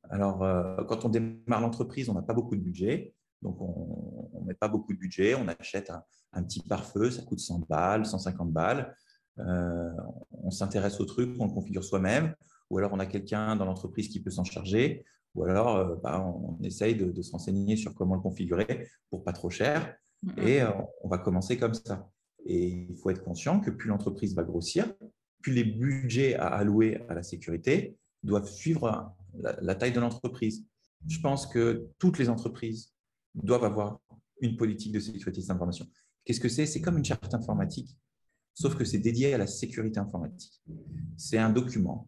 Alors, 0.09 0.43
euh, 0.43 0.83
quand 0.85 1.05
on 1.05 1.09
démarre 1.09 1.61
l'entreprise, 1.61 2.09
on 2.09 2.13
n'a 2.13 2.21
pas 2.21 2.33
beaucoup 2.33 2.55
de 2.55 2.61
budget. 2.61 3.13
Donc, 3.41 3.61
on 3.61 4.41
ne 4.41 4.47
met 4.47 4.53
pas 4.53 4.67
beaucoup 4.67 4.93
de 4.93 4.97
budget. 4.97 5.35
On 5.35 5.47
achète 5.47 5.91
un, 6.33 6.43
petit 6.43 6.61
pare-feu, 6.61 7.11
ça 7.11 7.21
coûte 7.23 7.39
100 7.39 7.65
balles, 7.69 8.05
150 8.05 8.51
balles. 8.51 8.95
on 9.37 10.49
s'intéresse 10.49 10.99
au 10.99 11.05
truc, 11.05 11.35
on 11.39 11.45
le 11.45 11.53
configure 11.53 11.83
soi-même. 11.83 12.33
Ou 12.69 12.79
alors, 12.79 12.93
on 12.93 12.99
a 12.99 13.05
quelqu'un 13.05 13.55
dans 13.55 13.65
l'entreprise 13.65 14.09
qui 14.09 14.21
peut 14.21 14.31
s'en 14.31 14.43
charger. 14.43 15.05
Ou 15.35 15.43
alors, 15.43 15.97
bah, 16.01 16.19
on, 16.19 16.57
essaye 16.63 16.95
de, 16.95 17.11
de, 17.11 17.21
se 17.21 17.31
renseigner 17.31 17.75
sur 17.75 17.93
comment 17.93 18.15
le 18.15 18.21
configurer 18.21 18.87
pour 19.09 19.23
pas 19.23 19.33
trop 19.33 19.49
cher. 19.49 19.95
Et 20.37 20.61
on 21.03 21.09
va 21.09 21.19
commencer 21.19 21.57
comme 21.57 21.75
ça. 21.75 22.09
Et 22.45 22.67
il 22.67 22.95
faut 22.95 23.09
être 23.09 23.23
conscient 23.23 23.59
que 23.59 23.71
plus 23.71 23.89
l'entreprise 23.89 24.35
va 24.35 24.43
grossir, 24.43 24.93
plus 25.41 25.53
les 25.53 25.63
budgets 25.63 26.35
à 26.35 26.47
allouer 26.47 27.01
à 27.09 27.13
la 27.13 27.23
sécurité 27.23 27.97
doivent 28.23 28.49
suivre 28.49 29.13
la, 29.33 29.75
taille 29.75 29.93
de 29.93 29.99
l'entreprise. 29.99 30.65
Je 31.07 31.19
pense 31.19 31.45
que 31.45 31.87
toutes 31.99 32.17
les 32.17 32.29
entreprises 32.29 32.93
doivent 33.35 33.63
avoir 33.63 34.01
une 34.41 34.57
politique 34.57 34.91
de 34.91 34.99
sécurité 34.99 35.41
de 35.41 35.47
l'information. 35.47 35.87
Qu'est-ce 36.25 36.39
que 36.39 36.49
c'est? 36.49 36.65
C'est 36.65 36.81
comme 36.81 36.97
une 36.97 37.05
charte 37.05 37.33
informatique, 37.33 37.97
sauf 38.53 38.75
que 38.75 38.83
c'est 38.83 38.97
dédié 38.97 39.33
à 39.33 39.37
la 39.37 39.47
sécurité 39.47 39.99
informatique. 39.99 40.61
C'est 41.15 41.37
un 41.37 41.49
document 41.49 42.07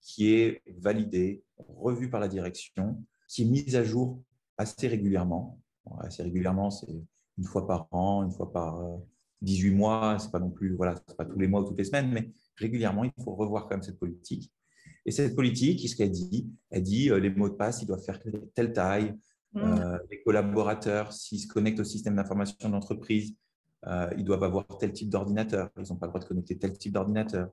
qui 0.00 0.32
est 0.32 0.62
validé, 0.78 1.42
revu 1.56 2.10
par 2.10 2.20
la 2.20 2.28
direction, 2.28 3.02
qui 3.28 3.42
est 3.42 3.46
mis 3.46 3.76
à 3.76 3.84
jour 3.84 4.22
assez 4.58 4.88
régulièrement. 4.88 5.60
assez 6.00 6.22
régulièrement, 6.22 6.70
c'est 6.70 6.92
une 7.38 7.44
fois 7.44 7.66
par 7.66 7.88
an, 7.92 8.22
une 8.24 8.32
fois 8.32 8.52
par, 8.52 8.80
euh, 8.80 8.96
18 9.42 9.70
mois, 9.70 10.18
c'est 10.18 10.30
pas 10.30 10.38
non 10.38 10.50
plus, 10.50 10.74
voilà, 10.76 10.94
pas 11.16 11.24
tous 11.24 11.38
les 11.38 11.48
mois 11.48 11.62
ou 11.62 11.64
toutes 11.64 11.78
les 11.78 11.84
semaines, 11.84 12.10
mais 12.12 12.30
régulièrement, 12.56 13.04
il 13.04 13.12
faut 13.22 13.34
revoir 13.34 13.64
quand 13.64 13.70
même 13.70 13.82
cette 13.82 13.98
politique. 13.98 14.52
Et 15.06 15.10
cette 15.10 15.34
politique, 15.34 15.88
ce 15.88 15.96
qu'elle 15.96 16.10
dit? 16.10 16.50
Elle 16.70 16.82
dit 16.82 17.10
euh, 17.10 17.18
les 17.18 17.30
mots 17.30 17.48
de 17.48 17.54
passe, 17.54 17.82
ils 17.82 17.86
doivent 17.86 18.04
faire 18.04 18.20
telle 18.54 18.72
taille. 18.72 19.14
Mmh. 19.52 19.60
Euh, 19.60 19.98
les 20.10 20.22
collaborateurs, 20.22 21.12
s'ils 21.12 21.40
se 21.40 21.48
connectent 21.48 21.80
au 21.80 21.84
système 21.84 22.16
d'information 22.16 22.68
de 22.68 22.74
l'entreprise, 22.74 23.34
euh, 23.86 24.10
ils 24.18 24.24
doivent 24.24 24.44
avoir 24.44 24.66
tel 24.78 24.92
type 24.92 25.08
d'ordinateur. 25.08 25.70
Ils 25.78 25.90
n'ont 25.90 25.96
pas 25.96 26.06
le 26.06 26.10
droit 26.10 26.20
de 26.20 26.26
connecter 26.26 26.58
tel 26.58 26.76
type 26.76 26.92
d'ordinateur. 26.92 27.50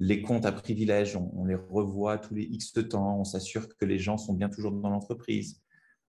les 0.00 0.22
comptes 0.22 0.46
à 0.46 0.52
privilèges, 0.52 1.14
on, 1.14 1.30
on, 1.34 1.44
les 1.44 1.54
revoit 1.54 2.18
tous 2.18 2.34
les 2.34 2.42
X 2.42 2.72
temps. 2.88 3.20
On 3.20 3.24
s'assure 3.24 3.68
que 3.76 3.84
les 3.84 3.98
gens 3.98 4.18
sont 4.18 4.34
bien 4.34 4.48
toujours 4.48 4.72
dans 4.72 4.90
l'entreprise. 4.90 5.62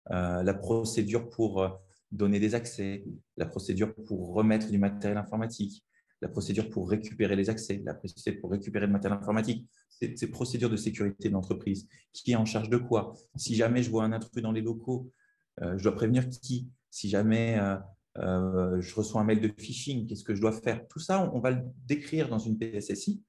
la 0.10 0.54
procédure 0.54 1.30
pour 1.30 1.80
donner 2.12 2.40
des 2.40 2.56
accès, 2.56 3.06
la 3.38 3.46
procédure 3.46 3.94
pour 3.94 4.34
remettre 4.34 4.70
du 4.70 4.78
matériel 4.78 5.18
informatique, 5.18 5.84
la 6.22 6.28
procédure 6.28 6.70
pour 6.70 6.90
récupérer 6.90 7.36
les 7.36 7.50
accès, 7.50 7.82
la 7.86 7.94
procédure 7.94 8.42
pour 8.42 8.52
récupérer 8.52 8.88
le 8.88 8.92
matériel 8.92 9.20
informatique, 9.20 9.68
ces 9.90 10.28
procédures 10.30 10.70
de 10.70 10.78
sécurité 10.78 11.30
de 11.30 11.34
l'entreprise. 11.34 11.88
Qui 12.14 12.32
est 12.32 12.36
en 12.36 12.46
charge 12.46 12.70
de 12.70 12.78
quoi? 12.78 13.14
Si 13.36 13.56
jamais 13.56 13.84
je 13.84 13.90
vois 13.90 14.04
un 14.04 14.12
intrus 14.12 14.42
dans 14.42 14.52
les 14.52 14.62
locaux, 14.62 15.12
euh, 15.62 15.78
je 15.78 15.84
dois 15.84 15.96
prévenir 15.96 16.30
qui? 16.30 16.70
Si 16.90 17.10
jamais 17.10 17.58
euh, 17.60 17.78
euh, 18.18 18.82
je 18.82 18.96
reçois 18.96 19.22
un 19.22 19.24
mail 19.24 19.42
de 19.42 19.52
phishing, 19.58 20.08
qu'est-ce 20.08 20.24
que 20.24 20.36
je 20.36 20.42
dois 20.42 20.52
faire? 20.52 20.88
Tout 20.88 21.00
ça, 21.00 21.30
on 21.34 21.40
va 21.40 21.52
le 21.52 21.62
décrire 21.86 22.30
dans 22.30 22.40
une 22.40 22.58
PSSI. 22.58 23.24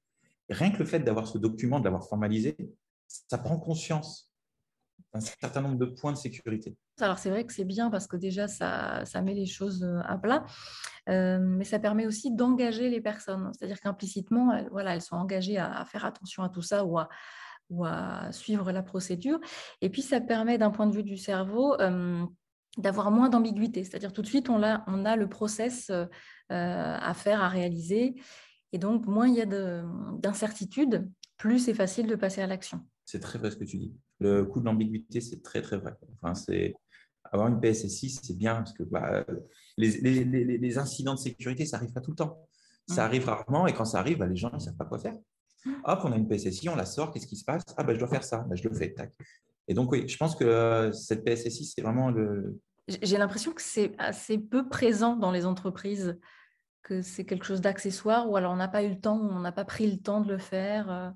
rien 0.49 0.71
que 0.71 0.79
le 0.79 0.85
fait 0.85 0.99
d'avoir 0.99 1.27
ce 1.27 1.37
document, 1.37 1.79
de 1.79 1.85
l'avoir 1.85 2.07
formalisé, 2.07 2.57
ça 3.07 3.37
prend 3.37 3.57
conscience 3.57 4.31
un 5.13 5.19
certain 5.19 5.61
nombre 5.61 5.77
de 5.77 5.85
points 5.85 6.13
de 6.13 6.17
sécurité. 6.17 6.75
Alors 7.01 7.19
c'est 7.19 7.29
vrai 7.29 7.45
que 7.45 7.53
c'est 7.53 7.65
bien 7.65 7.89
parce 7.89 8.07
que 8.07 8.17
déjà 8.17 8.47
ça, 8.47 9.03
ça, 9.05 9.21
met 9.21 9.33
les 9.33 9.45
choses 9.45 9.83
euh, 9.83 9.99
à 10.05 10.17
plat, 10.17 10.45
euh, 11.09 11.39
mais 11.39 11.63
ça 11.63 11.79
permet 11.79 12.05
aussi 12.05 12.31
d'engager 12.33 12.89
les 12.89 13.01
personnes. 13.01 13.51
C'est-à-dire 13.57 13.79
qu'implicitement, 13.79 14.53
elles, 14.53 14.69
voilà, 14.71 14.95
elles 14.95 15.01
sont 15.01 15.15
engagées 15.15 15.57
à, 15.57 15.83
faire 15.85 16.05
attention 16.05 16.43
à 16.43 16.49
tout 16.49 16.61
ça 16.61 16.85
ou 16.85 16.97
à, 16.97 17.09
ou 17.69 17.85
à, 17.85 18.31
suivre 18.31 18.71
la 18.71 18.83
procédure. 18.83 19.39
Et 19.81 19.89
puis 19.89 20.01
ça 20.01 20.21
permet 20.21 20.57
d'un 20.57 20.71
point 20.71 20.87
de 20.87 20.95
vue 20.95 21.03
du 21.03 21.17
cerveau 21.17 21.79
euh, 21.79 22.25
d'avoir 22.77 23.11
moins 23.11 23.29
d'ambiguïté. 23.29 23.83
C'est-à-dire 23.83 24.13
tout 24.13 24.21
de 24.21 24.27
suite, 24.27 24.49
on 24.49 24.63
a, 24.63 24.83
on 24.87 25.05
a 25.05 25.15
le 25.15 25.27
process 25.27 25.91
à 26.49 27.13
faire, 27.13 27.41
à 27.41 27.49
réaliser. 27.49 28.15
Et 28.73 28.77
donc, 28.77 29.07
moins 29.07 29.27
il 29.27 29.35
y 29.35 29.41
a 29.41 29.45
d'incertitude, 29.45 31.09
plus 31.37 31.59
c'est 31.59 31.73
facile 31.73 32.07
de 32.07 32.15
passer 32.15 32.41
à 32.41 32.47
l'action. 32.47 32.85
C'est 33.05 33.19
très 33.19 33.39
vrai 33.39 33.51
ce 33.51 33.57
que 33.57 33.63
tu 33.63 33.77
dis. 33.77 33.93
Le 34.19 34.45
coût 34.45 34.59
de 34.59 34.65
l'ambiguïté, 34.65 35.19
c'est 35.19 35.41
très, 35.41 35.61
très 35.61 35.77
vrai. 35.77 35.97
Enfin, 36.21 36.33
c'est 36.33 36.75
avoir 37.31 37.47
une 37.47 37.59
PSSI, 37.59 38.09
c'est 38.09 38.37
bien 38.37 38.55
parce 38.55 38.73
que 38.73 38.83
bah, 38.83 39.25
les, 39.77 39.91
les, 40.01 40.23
les, 40.25 40.77
incidents 40.77 41.13
de 41.13 41.19
sécurité, 41.19 41.65
ça 41.65 41.77
arrive 41.77 41.93
pas 41.93 42.01
tout 42.01 42.11
le 42.11 42.17
temps. 42.17 42.47
Ça 42.87 43.05
arrive 43.05 43.25
rarement 43.25 43.67
et 43.67 43.73
quand 43.73 43.85
ça 43.85 43.99
arrive, 43.99 44.17
bah, 44.17 44.27
les 44.27 44.35
gens 44.35 44.51
ne 44.51 44.59
savent 44.59 44.75
pas 44.75 44.85
quoi 44.85 44.99
faire. 44.99 45.15
Hop, 45.85 45.99
on 46.03 46.11
a 46.11 46.17
une 46.17 46.27
PSSI, 46.27 46.69
on 46.69 46.75
la 46.75 46.85
sort, 46.85 47.11
qu'est-ce 47.11 47.27
qui 47.27 47.37
se 47.37 47.45
passe? 47.45 47.63
Ah, 47.77 47.83
bah, 47.83 47.93
je 47.93 47.99
dois 47.99 48.07
faire 48.07 48.23
ça, 48.23 48.39
bah, 48.39 48.55
je 48.55 48.67
le 48.67 48.73
fais. 48.73 48.93
Tac. 48.93 49.13
Et 49.67 49.73
donc, 49.73 49.91
oui, 49.91 50.07
je 50.07 50.17
pense 50.17 50.35
que 50.35 50.43
euh, 50.43 50.91
cette 50.91 51.23
PSSI, 51.23 51.65
c'est 51.65 51.81
vraiment 51.81 52.09
le. 52.09 52.59
J'ai 52.87 53.17
l'impression 53.17 53.53
que 53.53 53.61
c'est 53.61 53.93
assez 53.99 54.37
peu 54.37 54.67
présent 54.67 55.15
dans 55.15 55.31
les 55.31 55.45
entreprises, 55.45 56.19
que 56.83 57.01
c'est 57.01 57.25
quelque 57.25 57.45
chose 57.45 57.61
d'accessoire 57.61 58.29
ou 58.29 58.35
alors 58.35 58.51
on 58.51 58.57
n'a 58.57 58.67
pas 58.67 58.83
eu 58.83 58.89
le 58.89 58.99
temps, 58.99 59.19
on 59.21 59.39
n'a 59.39 59.51
pas 59.51 59.65
pris 59.65 59.89
le 59.89 59.97
temps 59.97 60.21
de 60.21 60.29
le 60.29 60.37
faire. 60.39 60.91
Euh. 60.91 61.09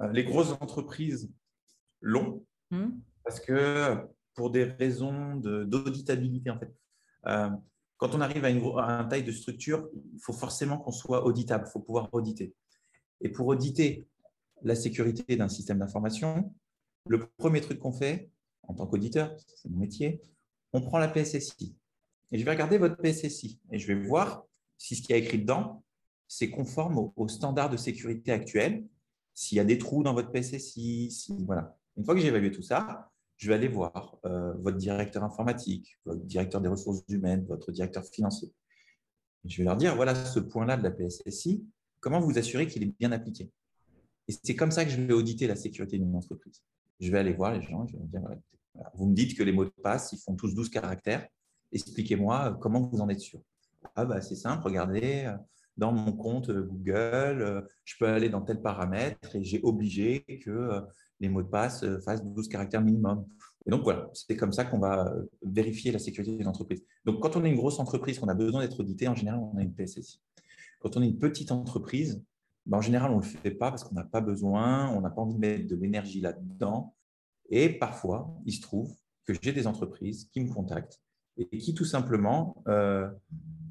Euh, 0.00 0.12
les 0.12 0.24
grosses 0.24 0.52
entreprises 0.60 1.32
l'ont 2.00 2.44
hmm. 2.70 2.90
parce 3.24 3.40
que 3.40 3.96
pour 4.34 4.50
des 4.50 4.64
raisons 4.64 5.36
d'auditabilité, 5.36 6.50
en 6.50 6.58
fait. 6.58 6.74
Euh, 7.26 7.50
quand 7.96 8.14
on 8.14 8.20
arrive 8.20 8.44
à 8.44 8.50
une, 8.50 9.08
taille 9.08 9.24
de 9.24 9.32
structure, 9.32 9.88
il 9.94 10.20
faut 10.20 10.32
forcément 10.32 10.78
qu'on 10.78 10.92
soit 10.92 11.24
auditable, 11.24 11.64
il 11.66 11.70
faut 11.70 11.80
pouvoir 11.80 12.08
auditer. 12.12 12.54
Et 13.20 13.28
pour 13.28 13.46
auditer 13.46 14.06
la 14.62 14.74
sécurité 14.74 15.36
d'un 15.36 15.48
système 15.48 15.78
d'information, 15.78 16.52
le 17.06 17.26
premier 17.38 17.60
truc 17.60 17.78
qu'on 17.78 17.92
fait 17.92 18.30
en 18.62 18.74
tant 18.74 18.86
qu'auditeur, 18.86 19.34
c'est 19.56 19.70
mon 19.70 19.78
métier, 19.78 20.20
on 20.72 20.80
prend 20.80 20.98
la 20.98 21.08
PSSI. 21.08 21.76
Et 22.32 22.38
je 22.38 22.44
vais 22.44 22.50
regarder 22.50 22.78
votre 22.78 22.96
PSSI 22.96 23.60
et 23.70 23.78
je 23.78 23.86
vais 23.86 23.94
voir 23.94 24.44
si 24.76 24.96
ce 24.96 25.02
qui 25.02 25.12
est 25.12 25.18
écrit 25.18 25.38
dedans, 25.38 25.84
c'est 26.26 26.50
conforme 26.50 26.98
aux 26.98 27.12
au 27.16 27.28
standards 27.28 27.70
de 27.70 27.76
sécurité 27.76 28.32
actuels 28.32 28.84
s'il 29.34 29.56
y 29.56 29.60
a 29.60 29.64
des 29.64 29.78
trous 29.78 30.02
dans 30.02 30.14
votre 30.14 30.32
PSSI. 30.32 31.10
Si, 31.10 31.44
voilà. 31.44 31.76
Une 31.96 32.04
fois 32.04 32.14
que 32.14 32.20
j'ai 32.20 32.28
évalué 32.28 32.50
tout 32.50 32.62
ça, 32.62 33.10
je 33.36 33.48
vais 33.48 33.54
aller 33.54 33.68
voir 33.68 34.18
euh, 34.24 34.52
votre 34.54 34.76
directeur 34.76 35.24
informatique, 35.24 35.98
votre 36.04 36.24
directeur 36.24 36.60
des 36.60 36.68
ressources 36.68 37.02
humaines, 37.08 37.44
votre 37.46 37.72
directeur 37.72 38.04
financier. 38.04 38.52
Je 39.44 39.58
vais 39.58 39.64
leur 39.64 39.76
dire, 39.76 39.96
voilà 39.96 40.14
ce 40.14 40.40
point-là 40.40 40.76
de 40.76 40.82
la 40.82 40.90
PSSI, 40.90 41.66
comment 42.00 42.20
vous 42.20 42.38
assurez 42.38 42.66
qu'il 42.66 42.82
est 42.82 42.94
bien 42.98 43.12
appliqué? 43.12 43.50
Et 44.28 44.34
c'est 44.42 44.56
comme 44.56 44.70
ça 44.70 44.84
que 44.84 44.90
je 44.90 45.00
vais 45.00 45.12
auditer 45.12 45.46
la 45.46 45.56
sécurité 45.56 45.98
d'une 45.98 46.14
entreprise. 46.14 46.62
je 47.00 47.10
vais 47.10 47.18
aller 47.18 47.32
voir 47.32 47.52
les 47.52 47.62
gens, 47.62 47.86
je 47.86 47.96
vais 47.96 48.04
dire, 48.04 48.22
vous 48.94 49.06
me 49.06 49.14
dites 49.14 49.36
que 49.36 49.42
les 49.42 49.52
mots 49.52 49.64
de 49.64 49.72
passe, 49.82 50.12
ils 50.12 50.18
font 50.18 50.34
tous 50.34 50.54
12 50.54 50.70
caractères, 50.70 51.28
expliquez-moi 51.72 52.58
comment 52.60 52.80
vous 52.80 53.00
en 53.00 53.08
êtes 53.08 53.20
sûr? 53.20 53.40
Ah 53.96 54.06
bah 54.06 54.22
c'est 54.22 54.36
simple, 54.36 54.64
regardez, 54.64 55.30
dans 55.76 55.92
mon 55.92 56.12
compte 56.12 56.50
Google, 56.50 57.68
je 57.84 57.94
peux 57.98 58.06
aller 58.06 58.30
dans 58.30 58.40
tel 58.40 58.62
paramètre 58.62 59.36
et 59.36 59.44
j'ai 59.44 59.60
obligé 59.62 60.24
que 60.42 60.80
les 61.20 61.28
mots 61.28 61.42
de 61.42 61.48
passe 61.48 61.84
fassent 62.04 62.24
12 62.24 62.48
caractères 62.48 62.82
minimum. 62.82 63.26
Et 63.66 63.70
donc 63.70 63.82
voilà, 63.82 64.10
c'est 64.12 64.36
comme 64.36 64.52
ça 64.52 64.64
qu'on 64.64 64.78
va 64.78 65.12
vérifier 65.42 65.90
la 65.90 65.98
sécurité 65.98 66.36
d'une 66.36 66.48
entreprise. 66.48 66.82
Donc 67.04 67.20
quand 67.22 67.36
on 67.36 67.44
est 67.44 67.50
une 67.50 67.56
grosse 67.56 67.78
entreprise, 67.78 68.18
qu'on 68.18 68.28
a 68.28 68.34
besoin 68.34 68.60
d'être 68.60 68.78
audité, 68.80 69.08
en 69.08 69.14
général, 69.14 69.40
on 69.40 69.56
a 69.56 69.62
une 69.62 69.72
PSSI. 69.74 70.20
Quand 70.80 70.96
on 70.96 71.02
est 71.02 71.06
une 71.06 71.18
petite 71.18 71.50
entreprise, 71.50 72.22
ben, 72.66 72.78
en 72.78 72.82
général, 72.82 73.10
on 73.10 73.18
ne 73.18 73.22
le 73.22 73.26
fait 73.26 73.50
pas 73.50 73.70
parce 73.70 73.84
qu'on 73.84 73.94
n'a 73.94 74.04
pas 74.04 74.20
besoin, 74.20 74.90
on 74.90 75.00
n'a 75.00 75.10
pas 75.10 75.22
envie 75.22 75.34
de 75.34 75.38
mettre 75.38 75.66
de 75.66 75.76
l'énergie 75.76 76.20
là-dedans. 76.20 76.94
Et 77.50 77.70
parfois, 77.70 78.34
il 78.44 78.52
se 78.52 78.60
trouve 78.60 78.94
que 79.24 79.32
j'ai 79.40 79.52
des 79.52 79.66
entreprises 79.66 80.28
qui 80.32 80.40
me 80.40 80.52
contactent 80.52 81.00
et 81.36 81.58
qui 81.58 81.74
tout 81.74 81.84
simplement 81.84 82.62
euh, 82.68 83.08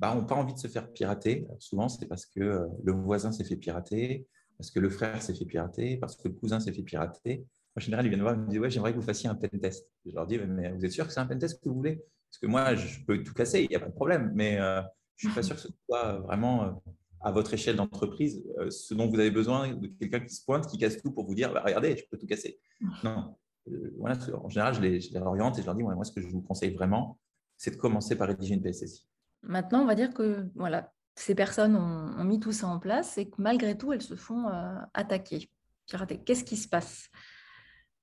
n'ont 0.01 0.25
pas 0.25 0.35
envie 0.35 0.53
de 0.53 0.59
se 0.59 0.67
faire 0.67 0.91
pirater. 0.91 1.47
souvent, 1.59 1.87
c'est 1.87 2.07
parce 2.07 2.25
que 2.25 2.39
euh, 2.39 2.67
le 2.83 2.93
voisin 2.93 3.31
s'est 3.31 3.43
fait 3.43 3.55
pirater, 3.55 4.27
parce 4.63 4.71
que 4.71 4.79
le 4.79 4.89
frère 4.89 5.21
s'est 5.21 5.33
fait 5.33 5.43
pirater, 5.43 5.97
parce 5.97 6.15
que 6.15 6.29
le 6.29 6.35
cousin 6.35 6.61
s'est 6.61 6.71
fait 6.71 6.83
pirater. 6.83 7.45
En 7.75 7.81
général, 7.81 8.05
ils 8.05 8.07
viennent 8.07 8.21
voir 8.21 8.35
et 8.35 8.37
me 8.37 8.47
disent 8.47 8.59
Ouais, 8.59 8.69
j'aimerais 8.69 8.93
que 8.93 8.97
vous 8.97 9.03
fassiez 9.03 9.27
un 9.27 9.35
pen 9.35 9.49
test. 9.59 9.89
Je 10.05 10.15
leur 10.15 10.25
dis 10.25 10.39
Mais 10.39 10.71
vous 10.71 10.85
êtes 10.85 10.93
sûr 10.93 11.05
que 11.05 11.11
c'est 11.11 11.19
un 11.19 11.25
pen 11.25 11.37
test 11.37 11.61
que 11.61 11.67
vous 11.67 11.75
voulez? 11.75 11.97
Parce 11.97 12.39
que 12.41 12.47
moi, 12.47 12.73
je 12.73 13.03
peux 13.03 13.21
tout 13.25 13.33
casser, 13.33 13.63
il 13.63 13.67
n'y 13.67 13.75
a 13.75 13.81
pas 13.81 13.89
de 13.89 13.93
problème. 13.93 14.31
Mais 14.33 14.57
euh, 14.61 14.81
je 15.17 15.27
ne 15.27 15.31
suis 15.31 15.35
pas 15.35 15.43
sûr 15.43 15.57
que 15.57 15.61
ce 15.63 15.67
soit 15.85 16.19
vraiment 16.19 16.81
à 17.19 17.31
votre 17.33 17.53
échelle 17.53 17.75
d'entreprise 17.75 18.41
ce 18.69 18.93
dont 18.93 19.09
vous 19.09 19.19
avez 19.19 19.31
besoin 19.31 19.73
de 19.73 19.87
quelqu'un 19.87 20.21
qui 20.21 20.33
se 20.33 20.45
pointe, 20.45 20.65
qui 20.65 20.77
casse 20.77 21.01
tout 21.01 21.11
pour 21.11 21.25
vous 21.25 21.35
dire 21.35 21.51
bah, 21.51 21.61
Regardez, 21.65 21.97
je 21.97 22.05
peux 22.09 22.17
tout 22.17 22.25
casser. 22.25 22.57
Non. 23.03 23.35
en 23.67 24.49
général, 24.49 24.75
je 24.75 24.79
les, 24.79 25.01
je 25.01 25.17
oriente 25.17 25.59
et 25.59 25.61
je 25.61 25.65
leur 25.65 25.75
dis 25.75 25.83
Moi, 25.83 26.05
ce 26.05 26.13
que 26.13 26.21
je 26.21 26.27
vous 26.27 26.41
conseille 26.41 26.73
vraiment, 26.73 27.19
c'est 27.57 27.71
de 27.71 27.75
commencer 27.75 28.15
par 28.15 28.29
rédiger 28.29 28.53
une 28.53 28.61
PSSI. 28.61 29.05
Maintenant, 29.41 29.81
on 29.81 29.85
va 29.85 29.95
dire 29.95 30.13
que 30.13 30.47
voilà, 30.55 30.93
ces 31.15 31.35
personnes 31.35 31.75
ont, 31.75 32.23
mis 32.23 32.39
tout 32.39 32.51
ça 32.51 32.67
en 32.67 32.79
place 32.79 33.17
et 33.17 33.29
que 33.29 33.41
malgré 33.41 33.77
tout, 33.77 33.93
elles 33.93 34.01
se 34.01 34.15
font 34.15 34.49
euh, 34.49 34.75
attaquer, 34.93 35.49
pirater. 35.85 36.19
Qu'est-ce 36.19 36.43
qui 36.43 36.57
se 36.57 36.67
passe 36.67 37.09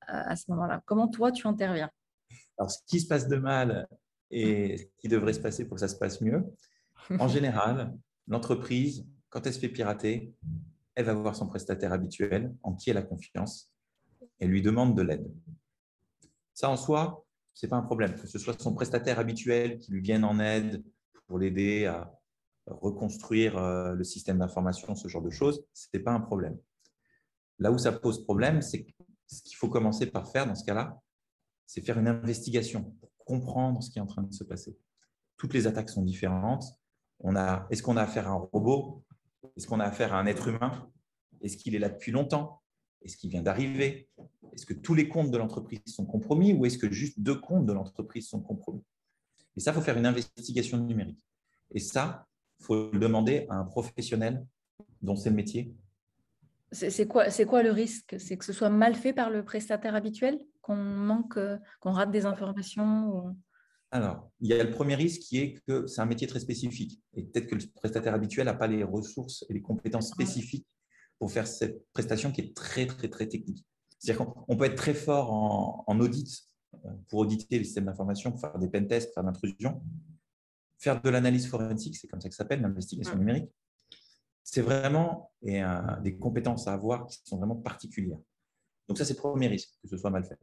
euh, 0.09 0.23
à 0.27 0.37
ce 0.37 0.45
moment-là? 0.51 0.83
Comment 0.87 1.09
toi, 1.09 1.33
tu 1.33 1.47
interviens? 1.47 1.91
Alors, 2.59 2.71
ce 2.71 2.79
qui 2.87 3.01
se 3.01 3.09
passe 3.09 3.27
de 3.27 3.37
mal 3.37 3.89
et 4.31 4.77
ce 4.77 4.85
qui 4.99 5.09
devrait 5.09 5.33
se 5.33 5.41
passer 5.41 5.65
pour 5.65 5.75
que 5.75 5.81
ça 5.81 5.89
se 5.89 5.97
passe 5.97 6.21
mieux, 6.21 6.45
en 7.19 7.29
général, 7.29 7.97
l'entreprise, 8.29 9.07
quand 9.29 9.47
elle 9.47 9.55
se 9.55 9.59
fait 9.59 9.69
pirater, 9.69 10.35
elle 10.95 11.07
va 11.07 11.15
voir 11.15 11.35
son 11.35 11.47
prestataire 11.47 11.93
habituel 11.93 12.55
en 12.63 12.75
qui 12.75 12.91
elle 12.91 12.99
a 12.99 13.03
confiance 13.03 13.71
et 14.39 14.47
lui 14.47 14.63
demande 14.63 14.97
de 14.97 15.03
l'aide. 15.03 15.31
Ça, 16.55 16.71
en 16.71 16.77
soi, 16.77 17.25
ce 17.55 17.67
n'est 17.67 17.71
pas 17.71 17.77
un 17.77 17.83
problème. 17.83 18.15
Que 18.15 18.27
ce 18.27 18.39
soit 18.39 18.61
son 18.61 18.75
prestataire 18.75 19.19
habituel 19.19 19.79
qui 19.79 19.93
lui 19.93 20.01
vienne 20.01 20.25
en 20.25 20.39
aide 20.39 20.85
pour 21.27 21.39
l'aider 21.39 21.87
à 21.87 22.20
reconstruire 22.81 23.57
euh, 23.59 23.93
le 23.95 24.05
système 24.05 24.39
d'information, 24.39 24.95
ce 24.95 25.09
genre 25.09 25.23
de 25.23 25.31
choses, 25.31 25.65
ce 25.73 25.89
n'est 25.95 26.01
pas 26.01 26.13
un 26.13 26.21
problème. 26.21 26.59
Là 27.59 27.71
où 27.71 27.79
ça 27.79 27.93
pose 27.93 28.25
problème, 28.25 28.63
c'est 28.63 28.87
ce 29.27 29.43
qu'il 29.43 29.57
faut 29.57 29.69
commencer 29.69 30.07
par 30.07 30.31
faire 30.31 30.47
dans 30.47 30.55
ce 30.55 30.65
cas-là, 30.65 31.01
c'est 31.67 31.81
faire 31.81 31.99
une 31.99 32.09
investigation 32.09 32.85
pour 33.01 33.11
comprendre 33.25 33.83
ce 33.83 33.91
qui 33.91 33.99
est 33.99 34.03
en 34.03 34.07
train 34.07 34.23
de 34.23 34.33
se 34.33 34.45
passer. 34.45 34.77
Toutes 35.37 35.55
les 35.55 35.67
attaques 35.67 35.91
sont 35.91 36.03
différentes. 36.03 36.65
Est-ce 37.71 37.83
qu'on 37.83 37.97
a 37.97 38.03
affaire 38.03 38.29
à 38.29 38.33
un 38.33 38.49
robot? 38.53 39.05
Est-ce 39.57 39.67
qu'on 39.67 39.79
a 39.79 39.85
affaire 39.85 40.15
à 40.15 40.19
un 40.19 40.27
être 40.27 40.49
humain? 40.49 40.91
Est-ce 41.41 41.57
qu'il 41.57 41.75
est 41.75 41.79
là 41.79 41.89
depuis 41.89 42.13
longtemps? 42.13 42.61
Est-ce 43.03 43.17
qu'il 43.17 43.31
vient 43.31 43.43
d'arriver? 43.43 44.09
Est-ce 44.53 44.67
que 44.67 44.75
tous 44.75 44.95
les 44.95 45.09
comptes 45.09 45.31
de 45.31 45.39
l'entreprise 45.39 45.81
sont 45.87 46.07
compromis 46.07 46.53
ou 46.53 46.67
est-ce 46.67 46.79
que 46.79 46.91
juste 46.91 47.21
deux 47.21 47.39
comptes 47.39 47.67
de 47.67 47.73
l'entreprise 47.73 48.29
sont 48.29 48.41
compromis? 48.41 48.85
Et 49.57 49.61
ça, 49.61 49.71
il 49.71 49.75
faut 49.75 49.81
faire 49.81 49.97
une 49.97 50.07
investigation 50.07 50.79
numérique. 50.79 51.23
Et 51.73 51.81
ça, 51.81 52.27
il 52.61 52.65
faut 52.65 52.91
le 52.93 52.99
demander 52.99 53.47
à 53.49 53.57
un 53.57 53.65
professionnel 53.65 54.45
dont 55.03 55.17
c'est 55.17 55.31
le 55.31 55.37
métier. 55.37 55.75
C'est 56.73 57.09
quoi, 57.09 57.25
quoi 57.49 57.63
le 57.63 57.73
risque? 57.73 58.15
C'est 58.19 58.37
que 58.37 58.45
ce 58.45 58.53
soit 58.53 58.71
mal 58.71 58.95
fait 58.95 59.13
par 59.13 59.31
le 59.31 59.45
prestataire 59.45 59.95
habituel? 59.95 60.39
Qu'on 60.61 60.77
manque, 60.77 61.39
qu'on 61.81 61.91
rate 61.91 62.13
des 62.13 62.27
informations 62.27 63.35
Alors, 63.91 64.31
il 64.41 64.49
y 64.49 64.53
a 64.53 64.63
le 64.63 64.71
premier 64.71 64.95
risque 64.95 65.23
qui 65.23 65.39
est 65.39 65.55
que 65.67 65.87
c'est 65.87 66.01
un 66.01 66.07
métier 66.07 66.29
très 66.29 66.39
spécifique. 66.39 67.03
Et 67.15 67.25
peut-être 67.25 67.47
que 67.47 67.57
le 67.57 67.63
prestataire 67.75 68.15
habituel 68.15 68.45
n'a 68.45 68.55
pas 68.55 68.69
les 68.69 68.85
ressources 68.85 69.45
et 69.49 69.55
les 69.55 69.63
compétences 69.63 70.11
spécifiques 70.11 70.67
pour 71.19 71.33
faire 71.33 71.47
cette 71.47 71.91
prestation 71.93 72.31
qui 72.31 72.43
est 72.43 72.55
très, 72.55 72.87
très, 72.87 73.09
très 73.09 73.27
technique. 73.27 73.65
C'est-à-dire 73.99 74.25
qu'on 74.25 74.57
peut 74.57 74.65
être 74.65 74.77
très 74.77 74.95
fort 74.95 75.33
en, 75.33 75.85
en, 75.87 76.01
audit 76.01 76.29
euh, 76.85 76.89
pour 77.09 77.21
auditer 77.21 77.59
les 77.59 77.65
systèmes 77.65 77.87
d'information, 77.87 78.31
pour 78.31 78.41
faire 78.41 78.59
des 78.59 78.69
pen 78.69 78.87
tests, 78.87 79.13
faire 79.13 79.25
l'intrusion, 79.25 79.83
faire 80.81 81.01
de 81.01 81.11
l'analyse 81.11 81.47
forensique, 81.47 81.97
c'est 81.97 82.09
comme 82.09 82.21
ça 82.21 82.29
que 82.29 82.35
ça 82.35 82.45
s'appelle, 82.45 82.63
l'investigation 82.63 83.17
numérique. 83.17 83.51
C'est 84.43 84.63
vraiment 84.63 85.31
et, 85.43 85.63
euh, 85.63 85.79
des 86.03 86.17
compétences 86.17 86.67
à 86.67 86.73
avoir 86.73 87.07
qui 87.07 87.21
sont 87.25 87.37
vraiment 87.37 87.57
particulières. 87.57 88.19
Donc 88.89 88.99
ça, 88.99 89.05
c'est 89.05 89.15
le 89.15 89.21
premier 89.21 89.47
risque, 89.47 89.71
que 89.83 89.89
ce 89.89 89.97
soit 89.97 90.11
mal 90.11 90.25
fait. 90.25 90.39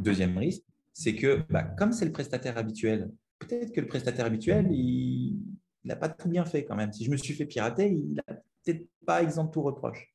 Deuxième 0.00 0.36
risque, 0.38 0.62
c'est 0.92 1.16
que 1.16 1.42
bah, 1.50 1.64
comme 1.64 1.92
c'est 1.92 2.04
le 2.04 2.12
prestataire 2.12 2.56
habituel, 2.56 3.10
peut-être 3.38 3.72
que 3.72 3.80
le 3.80 3.86
prestataire 3.86 4.26
habituel, 4.26 4.70
il 4.70 5.38
n'a 5.84 5.96
pas 5.96 6.08
tout 6.08 6.28
bien 6.28 6.44
fait 6.44 6.64
quand 6.64 6.76
même. 6.76 6.92
Si 6.92 7.04
je 7.04 7.10
me 7.10 7.16
suis 7.16 7.34
fait 7.34 7.46
pirater, 7.46 7.90
il 7.90 8.14
n'a 8.14 8.22
peut-être 8.64 8.86
pas 9.04 9.22
exempt 9.22 9.46
de 9.46 9.50
tout 9.50 9.62
reproche. 9.62 10.08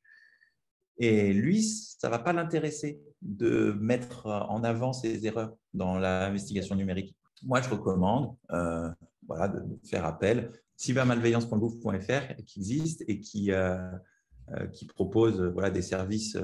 Et 0.98 1.32
lui, 1.32 1.62
ça 1.62 2.08
ne 2.08 2.12
va 2.12 2.18
pas 2.18 2.32
l'intéresser 2.32 3.00
de 3.22 3.72
mettre 3.80 4.26
en 4.26 4.64
avant 4.64 4.92
ses 4.92 5.26
erreurs 5.26 5.54
dans 5.74 5.98
l'investigation 5.98 6.74
numérique. 6.74 7.14
Moi, 7.42 7.60
je 7.60 7.68
recommande 7.68 8.34
euh, 8.50 8.90
voilà, 9.28 9.48
de 9.48 9.62
faire 9.84 10.04
appel. 10.04 10.50
cybermalveillance.gouv.fr 10.76 12.34
qui 12.46 12.58
existe 12.58 13.04
et 13.06 13.20
qui, 13.20 13.52
euh, 13.52 13.78
euh, 14.56 14.66
qui 14.68 14.86
propose 14.86 15.40
voilà, 15.40 15.70
des 15.70 15.82
services 15.82 16.36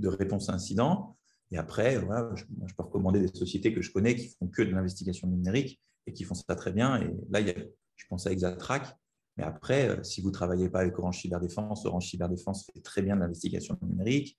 de 0.00 0.08
réponse 0.08 0.50
à 0.50 0.54
incidents. 0.54 1.16
Et 1.52 1.56
après, 1.56 1.98
voilà, 1.98 2.30
je, 2.34 2.44
peux 2.44 2.82
recommander 2.82 3.20
des 3.20 3.28
sociétés 3.28 3.72
que 3.72 3.82
je 3.82 3.92
connais 3.92 4.16
qui 4.16 4.28
font 4.28 4.48
que 4.48 4.62
de 4.62 4.70
l'investigation 4.70 5.28
numérique 5.28 5.80
et 6.06 6.12
qui 6.12 6.24
font 6.24 6.34
ça 6.34 6.56
très 6.56 6.72
bien. 6.72 7.00
Et 7.00 7.14
là, 7.30 7.40
il 7.40 7.46
y 7.46 7.50
a, 7.50 7.54
je 7.96 8.06
pense 8.08 8.26
à 8.26 8.32
Exatrack. 8.32 8.96
Mais 9.36 9.44
après, 9.44 9.88
euh, 9.88 10.02
si 10.02 10.20
vous 10.20 10.28
ne 10.28 10.34
travaillez 10.34 10.68
pas 10.68 10.80
avec 10.80 10.98
Orange 10.98 11.20
Cyberdéfense, 11.20 11.86
Orange 11.86 12.08
Cyberdéfense 12.08 12.66
fait 12.66 12.80
très 12.80 13.02
bien 13.02 13.16
de 13.16 13.20
l'investigation 13.20 13.78
numérique. 13.82 14.36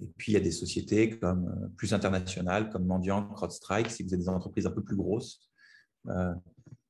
et 0.00 0.06
puis, 0.16 0.32
il 0.32 0.34
y 0.34 0.36
a 0.36 0.40
des 0.40 0.52
sociétés 0.52 1.18
comme 1.18 1.72
plus 1.76 1.94
internationales, 1.94 2.70
comme 2.70 2.84
Mendiant, 2.84 3.28
CrowdStrike, 3.30 3.90
si 3.90 4.02
vous 4.02 4.14
êtes 4.14 4.20
des 4.20 4.28
entreprises 4.28 4.66
un 4.66 4.70
peu 4.70 4.84
plus 4.84 4.96
grosses, 4.96 5.48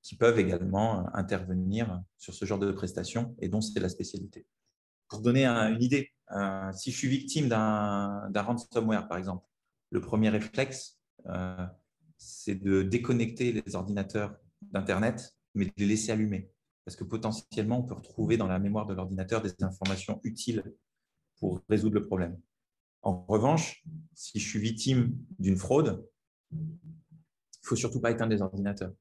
qui 0.08 0.16
peuvent 0.16 0.38
également 0.38 1.00
euh, 1.00 1.10
intervenir 1.12 2.02
sur 2.16 2.32
ce 2.32 2.46
genre 2.46 2.58
de 2.58 2.72
prestations 2.72 3.36
et 3.40 3.50
dont 3.50 3.60
c'est 3.60 3.78
la 3.78 3.90
spécialité. 3.90 4.46
Pour 5.06 5.20
donner 5.20 5.44
une 5.44 5.82
idée, 5.82 6.10
euh, 6.34 6.72
si 6.72 6.92
je 6.92 6.96
suis 6.96 7.08
victime 7.08 7.50
d'un 7.50 8.30
ransomware, 8.34 9.06
par 9.06 9.18
exemple, 9.18 9.44
le 9.90 10.00
premier 10.00 10.30
réflexe, 10.30 10.98
euh, 11.26 11.66
c'est 12.16 12.54
de 12.54 12.82
déconnecter 12.82 13.52
les 13.52 13.74
ordinateurs 13.74 14.34
d'Internet, 14.62 15.36
mais 15.54 15.66
de 15.66 15.72
les 15.76 15.84
laisser 15.84 16.10
allumer. 16.10 16.50
Parce 16.86 16.96
que 16.96 17.04
potentiellement, 17.04 17.80
on 17.80 17.82
peut 17.82 17.94
retrouver 17.94 18.38
dans 18.38 18.46
la 18.46 18.58
mémoire 18.58 18.86
de 18.86 18.94
l'ordinateur 18.94 19.42
des 19.42 19.52
informations 19.60 20.20
utiles 20.24 20.62
pour 21.38 21.60
résoudre 21.68 21.96
le 21.96 22.06
problème. 22.06 22.40
En 23.02 23.26
revanche, 23.26 23.84
si 24.14 24.40
je 24.40 24.48
suis 24.48 24.58
victime 24.58 25.14
d'une 25.38 25.56
fraude, 25.56 26.08
il 26.50 26.56
ne 26.60 26.66
faut 27.62 27.76
surtout 27.76 28.00
pas 28.00 28.10
éteindre 28.10 28.32
les 28.32 28.40
ordinateurs. 28.40 28.92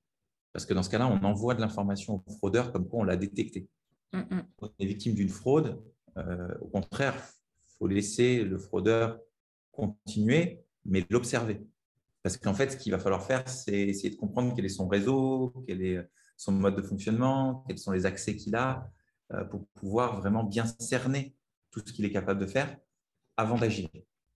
Parce 0.57 0.65
que 0.65 0.73
dans 0.73 0.81
ce 0.81 0.89
cas-là, 0.89 1.07
on 1.07 1.23
envoie 1.23 1.53
de 1.53 1.61
l'information 1.61 2.23
au 2.25 2.31
fraudeur 2.31 2.71
comme 2.71 2.87
quoi 2.87 3.01
on 3.01 3.03
l'a 3.03 3.15
détecté. 3.15 3.69
Mm, 4.11 4.21
mm. 4.21 4.43
on 4.57 4.69
est 4.79 4.85
victime 4.87 5.13
d'une 5.13 5.29
fraude, 5.29 5.79
euh, 6.17 6.47
au 6.61 6.65
contraire, 6.65 7.13
il 7.13 7.77
faut 7.77 7.85
laisser 7.85 8.43
le 8.43 8.57
fraudeur 8.57 9.19
continuer, 9.71 10.63
mais 10.83 11.05
l'observer. 11.11 11.61
Parce 12.23 12.37
qu'en 12.37 12.55
fait, 12.55 12.71
ce 12.71 12.77
qu'il 12.77 12.91
va 12.91 12.97
falloir 12.97 13.23
faire, 13.23 13.47
c'est 13.47 13.81
essayer 13.81 14.10
de 14.10 14.15
comprendre 14.15 14.55
quel 14.55 14.65
est 14.65 14.69
son 14.69 14.87
réseau, 14.87 15.53
quel 15.67 15.83
est 15.83 16.10
son 16.37 16.53
mode 16.53 16.75
de 16.75 16.81
fonctionnement, 16.81 17.63
quels 17.67 17.77
sont 17.77 17.91
les 17.91 18.08
accès 18.08 18.35
qu'il 18.35 18.55
a, 18.55 18.89
euh, 19.33 19.43
pour 19.43 19.67
pouvoir 19.75 20.19
vraiment 20.19 20.43
bien 20.43 20.65
cerner 20.79 21.35
tout 21.69 21.83
ce 21.85 21.93
qu'il 21.93 22.03
est 22.03 22.12
capable 22.12 22.39
de 22.39 22.47
faire 22.47 22.75
avant 23.37 23.60
d'agir. 23.60 23.89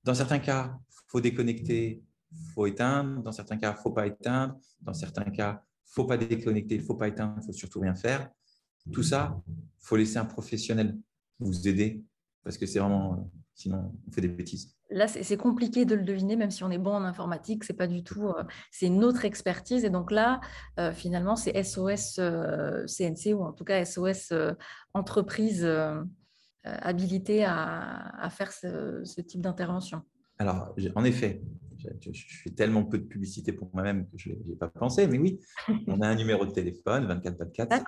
Dans 0.03 0.13
certains 0.13 0.37
cas, 0.37 0.77
il 0.87 0.95
faut 1.07 1.19
déconnecter, 1.19 2.03
il 2.31 2.51
faut 2.53 2.67
éteindre. 2.67 3.23
Dans 3.23 3.31
certains 3.31 3.57
cas, 3.57 3.71
il 3.71 3.77
ne 3.77 3.81
faut 3.81 3.89
pas 3.89 4.05
éteindre. 4.05 4.55
Dans 4.81 4.93
certains 4.93 5.31
cas, 5.31 5.63
faut 5.91 6.05
pas 6.05 6.17
déconnecter, 6.17 6.75
il 6.75 6.81
faut 6.81 6.95
pas 6.95 7.07
éteindre, 7.07 7.35
il 7.41 7.45
faut 7.45 7.51
surtout 7.51 7.81
rien 7.81 7.95
faire. 7.95 8.29
Tout 8.91 9.03
ça, 9.03 9.39
faut 9.79 9.95
laisser 9.95 10.17
un 10.17 10.25
professionnel 10.25 10.97
vous 11.39 11.67
aider 11.67 12.03
parce 12.43 12.57
que 12.57 12.65
c'est 12.65 12.79
vraiment, 12.79 13.29
sinon 13.53 13.93
on 14.07 14.11
fait 14.11 14.21
des 14.21 14.27
bêtises. 14.27 14.75
Là, 14.89 15.07
c'est 15.07 15.37
compliqué 15.37 15.85
de 15.85 15.95
le 15.95 16.03
deviner, 16.03 16.35
même 16.35 16.51
si 16.51 16.65
on 16.65 16.69
est 16.69 16.77
bon 16.77 16.91
en 16.91 17.03
informatique, 17.03 17.63
c'est 17.63 17.77
pas 17.77 17.87
du 17.87 18.03
tout, 18.03 18.27
euh, 18.27 18.43
c'est 18.71 18.87
une 18.87 19.05
autre 19.05 19.23
expertise. 19.23 19.85
Et 19.85 19.89
donc 19.89 20.11
là, 20.11 20.41
euh, 20.79 20.91
finalement, 20.91 21.37
c'est 21.37 21.63
SOS 21.63 22.15
CNC 22.15 22.19
euh, 22.19 23.33
ou 23.33 23.43
en 23.43 23.53
tout 23.53 23.63
cas 23.63 23.85
SOS 23.85 24.33
entreprise 24.93 25.65
habilitée 26.63 27.45
à, 27.45 28.29
faire 28.31 28.51
ce, 28.51 29.21
type 29.21 29.39
d'intervention. 29.39 30.01
Alors, 30.39 30.75
en 30.95 31.03
effet, 31.05 31.41
je, 32.01 32.25
fais 32.43 32.49
tellement 32.51 32.83
peu 32.83 32.97
de 32.97 33.05
publicité 33.05 33.53
pour 33.53 33.69
moi-même 33.73 34.07
que 34.07 34.17
je 34.17 34.29
n'ai 34.29 34.55
pas 34.55 34.67
pensé, 34.67 35.07
mais 35.07 35.17
oui, 35.17 35.39
on 35.87 36.01
a 36.01 36.07
un 36.07 36.15
numéro 36.15 36.45
de 36.45 36.51
téléphone, 36.51 37.07
2424, 37.07 37.85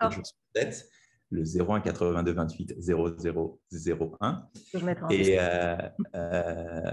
c'est 0.55 0.87
le 1.33 1.43
01 1.43 1.81
82 1.81 2.31
28 2.31 2.75
0001. 2.79 4.49
Et, 5.09 5.39
euh, 5.39 5.75
euh, 6.15 6.91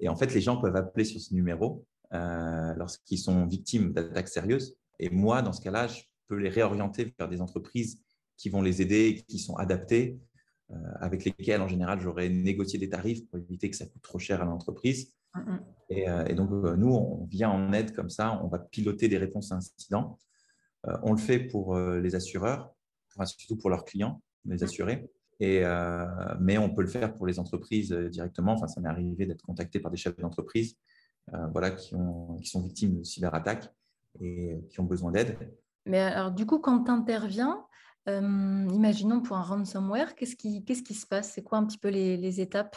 et 0.00 0.08
en 0.08 0.16
fait, 0.16 0.34
les 0.34 0.40
gens 0.40 0.60
peuvent 0.60 0.76
appeler 0.76 1.04
sur 1.04 1.20
ce 1.20 1.32
numéro 1.32 1.86
euh, 2.12 2.74
lorsqu'ils 2.74 3.18
sont 3.18 3.46
victimes 3.46 3.92
d'attaques 3.92 4.28
sérieuses. 4.28 4.76
Et 4.98 5.08
moi, 5.08 5.42
dans 5.42 5.52
ce 5.52 5.60
cas-là, 5.60 5.86
je 5.86 6.02
peux 6.28 6.36
les 6.36 6.48
réorienter 6.48 7.14
vers 7.18 7.28
des 7.28 7.40
entreprises 7.40 8.02
qui 8.36 8.48
vont 8.50 8.60
les 8.60 8.82
aider, 8.82 9.24
qui 9.28 9.38
sont 9.38 9.54
adaptées, 9.56 10.18
avec 11.00 11.24
lesquelles, 11.24 11.60
en 11.60 11.68
général, 11.68 12.00
j'aurais 12.00 12.28
négocié 12.28 12.76
des 12.76 12.88
tarifs 12.88 13.24
pour 13.28 13.38
éviter 13.38 13.70
que 13.70 13.76
ça 13.76 13.86
coûte 13.86 14.02
trop 14.02 14.18
cher 14.18 14.42
à 14.42 14.44
l'entreprise. 14.44 15.14
Mm, 15.36 15.52
mm. 15.52 15.60
Et, 16.28 16.34
donc, 16.34 16.50
nous, 16.50 16.92
on 16.92 17.26
vient 17.26 17.50
en 17.50 17.72
aide 17.72 17.94
comme 17.94 18.10
ça, 18.10 18.40
on 18.42 18.48
va 18.48 18.58
piloter 18.58 19.08
des 19.08 19.18
réponses 19.18 19.52
à 19.52 19.56
incidents. 19.56 20.18
on 21.02 21.12
le 21.12 21.18
fait 21.18 21.38
pour 21.38 21.78
les 21.78 22.16
assureurs, 22.16 22.74
surtout 23.24 23.56
pour 23.56 23.70
leurs 23.70 23.84
clients, 23.84 24.20
les 24.44 24.58
mmh. 24.58 24.64
assurés. 24.64 25.10
Et, 25.38 25.60
euh, 25.64 26.06
mais 26.40 26.56
on 26.58 26.70
peut 26.70 26.82
le 26.82 26.88
faire 26.88 27.14
pour 27.14 27.26
les 27.26 27.38
entreprises 27.38 27.92
euh, 27.92 28.08
directement. 28.08 28.52
Enfin, 28.52 28.68
ça 28.68 28.80
m'est 28.80 28.88
arrivé 28.88 29.26
d'être 29.26 29.42
contacté 29.42 29.80
par 29.80 29.90
des 29.90 29.96
chefs 29.96 30.16
d'entreprise 30.16 30.76
euh, 31.34 31.46
voilà, 31.48 31.70
qui, 31.70 31.94
ont, 31.94 32.36
qui 32.36 32.48
sont 32.48 32.62
victimes 32.62 32.98
de 32.98 33.02
cyberattaques 33.02 33.70
et 34.20 34.58
qui 34.70 34.80
ont 34.80 34.84
besoin 34.84 35.12
d'aide. 35.12 35.36
Mais 35.84 36.00
alors, 36.00 36.30
du 36.30 36.46
coup, 36.46 36.58
quand 36.58 36.84
tu 36.84 36.90
interviens, 36.90 37.64
imaginons 38.08 39.20
pour 39.20 39.36
un 39.36 39.42
ransomware, 39.42 40.14
qu'est-ce 40.14 40.36
qui, 40.36 40.64
qu'est-ce 40.64 40.82
qui 40.82 40.94
se 40.94 41.06
passe? 41.06 41.32
C'est 41.32 41.42
quoi 41.42 41.58
un 41.58 41.66
petit 41.66 41.78
peu 41.78 41.88
les, 41.88 42.16
les 42.16 42.40
étapes? 42.40 42.76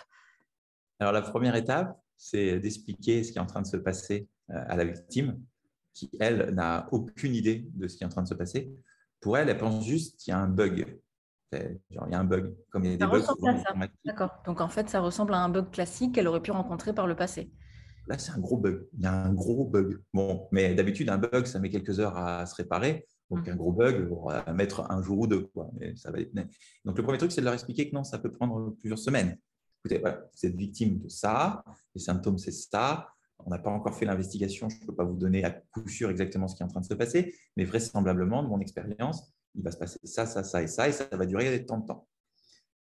Alors, 0.99 1.14
la 1.14 1.22
première 1.22 1.55
étape, 1.55 1.97
c'est 2.20 2.59
d'expliquer 2.59 3.24
ce 3.24 3.32
qui 3.32 3.38
est 3.39 3.41
en 3.41 3.47
train 3.47 3.61
de 3.61 3.67
se 3.67 3.78
passer 3.78 4.28
à 4.49 4.76
la 4.76 4.84
victime, 4.84 5.41
qui, 5.93 6.11
elle, 6.20 6.51
n'a 6.53 6.88
aucune 6.91 7.34
idée 7.34 7.67
de 7.74 7.88
ce 7.88 7.97
qui 7.97 8.03
est 8.03 8.05
en 8.05 8.09
train 8.09 8.22
de 8.22 8.28
se 8.28 8.34
passer. 8.34 8.72
Pour 9.22 9.38
elle, 9.38 9.49
elle 9.49 9.57
pense 9.57 9.86
juste 9.86 10.20
qu'il 10.20 10.32
y 10.32 10.34
a 10.34 10.39
un 10.39 10.47
bug. 10.47 10.99
Genre, 11.51 12.05
il 12.07 12.11
y 12.11 12.15
a 12.15 12.20
un 12.20 12.26
bug, 12.26 12.55
comme 12.70 12.86
il 12.86 12.91
y 12.91 12.93
a 12.93 12.97
des 12.97 13.05
bugs. 13.05 13.24
D'accord. 14.05 14.32
Donc, 14.45 14.61
en 14.61 14.70
fait, 14.70 14.89
ça 14.89 14.99
ressemble 14.99 15.34
à 15.34 15.39
un 15.39 15.49
bug 15.49 15.72
classique 15.72 16.15
qu'elle 16.15 16.28
aurait 16.28 16.41
pu 16.41 16.51
rencontrer 16.51 16.93
par 16.93 17.07
le 17.07 17.15
passé. 17.15 17.51
Là, 18.07 18.17
c'est 18.17 18.32
un 18.32 18.39
gros 18.39 18.57
bug. 18.57 18.88
Il 18.93 19.03
y 19.03 19.07
a 19.07 19.13
un 19.13 19.34
gros 19.34 19.65
bug. 19.65 20.01
Bon, 20.13 20.47
mais 20.51 20.74
d'habitude, 20.76 21.09
un 21.09 21.17
bug, 21.17 21.45
ça 21.45 21.59
met 21.59 21.70
quelques 21.70 21.99
heures 21.99 22.17
à 22.17 22.45
se 22.45 22.55
réparer. 22.55 23.05
Donc, 23.30 23.47
mmh. 23.47 23.51
un 23.51 23.55
gros 23.55 23.72
bug, 23.72 24.11
on 24.11 24.28
va 24.28 24.53
mettre 24.53 24.89
un 24.91 25.01
jour 25.01 25.20
ou 25.20 25.28
deux. 25.28 25.47
Quoi. 25.53 25.70
Ça 25.95 26.11
va 26.11 26.20
Donc, 26.86 26.97
le 26.97 27.03
premier 27.03 27.17
truc, 27.17 27.32
c'est 27.32 27.41
de 27.41 27.45
leur 27.45 27.53
expliquer 27.53 27.89
que 27.89 27.95
non, 27.95 28.03
ça 28.03 28.20
peut 28.20 28.32
prendre 28.32 28.76
plusieurs 28.80 28.99
semaines. 28.99 29.38
Écoutez, 29.86 30.02
vous 30.02 30.46
êtes 30.46 30.56
victime 30.56 31.00
de 31.00 31.08
ça, 31.08 31.64
les 31.96 32.02
symptômes, 32.02 32.38
c'est 32.38 32.52
ça. 32.52 33.10
On 33.46 33.50
n'a 33.50 33.60
pas 33.60 33.70
encore 33.70 33.96
fait 33.96 34.06
l'investigation, 34.06 34.68
je 34.68 34.82
ne 34.82 34.86
peux 34.86 34.96
pas 34.96 35.06
vous 35.06 35.16
donner 35.16 35.46
à 35.46 35.52
coup 35.52 35.88
sûr 35.88 36.10
exactement 36.10 36.50
ce 36.50 36.56
qui 36.56 36.64
est 36.64 36.66
en 36.66 36.70
train 36.70 36.82
de 36.82 36.86
se 36.86 36.94
passer, 36.94 37.34
mais 37.56 37.64
vraisemblablement, 37.64 38.44
de 38.44 38.50
mon 38.50 38.60
expérience, 38.60 39.34
il 39.56 39.64
va 39.64 39.72
se 39.72 39.78
passer 39.78 40.00
ça, 40.04 40.26
ça, 40.26 40.44
ça 40.44 40.62
et 40.62 40.68
ça, 40.68 40.90
et 40.90 40.92
ça 40.92 41.08
va 41.12 41.26
durer 41.26 41.66
tant 41.66 41.78
de 41.78 41.86
temps. 41.86 42.08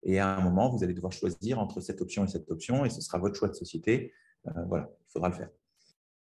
Et 0.02 0.20
à 0.20 0.36
un 0.36 0.42
moment, 0.42 0.70
vous 0.70 0.84
allez 0.84 0.96
devoir 0.96 1.12
choisir 1.12 1.60
entre 1.60 1.82
cette 1.82 2.02
option 2.02 2.26
et 2.26 2.28
cette 2.28 2.50
option, 2.50 2.86
et 2.86 2.90
ce 2.90 3.02
sera 3.02 3.20
votre 3.20 3.36
choix 3.36 3.50
de 3.50 3.54
société. 3.54 4.12
Euh, 4.48 4.64
voilà, 4.68 4.90
il 5.08 5.12
faudra 5.12 5.30
le 5.30 5.36
faire. 5.36 5.50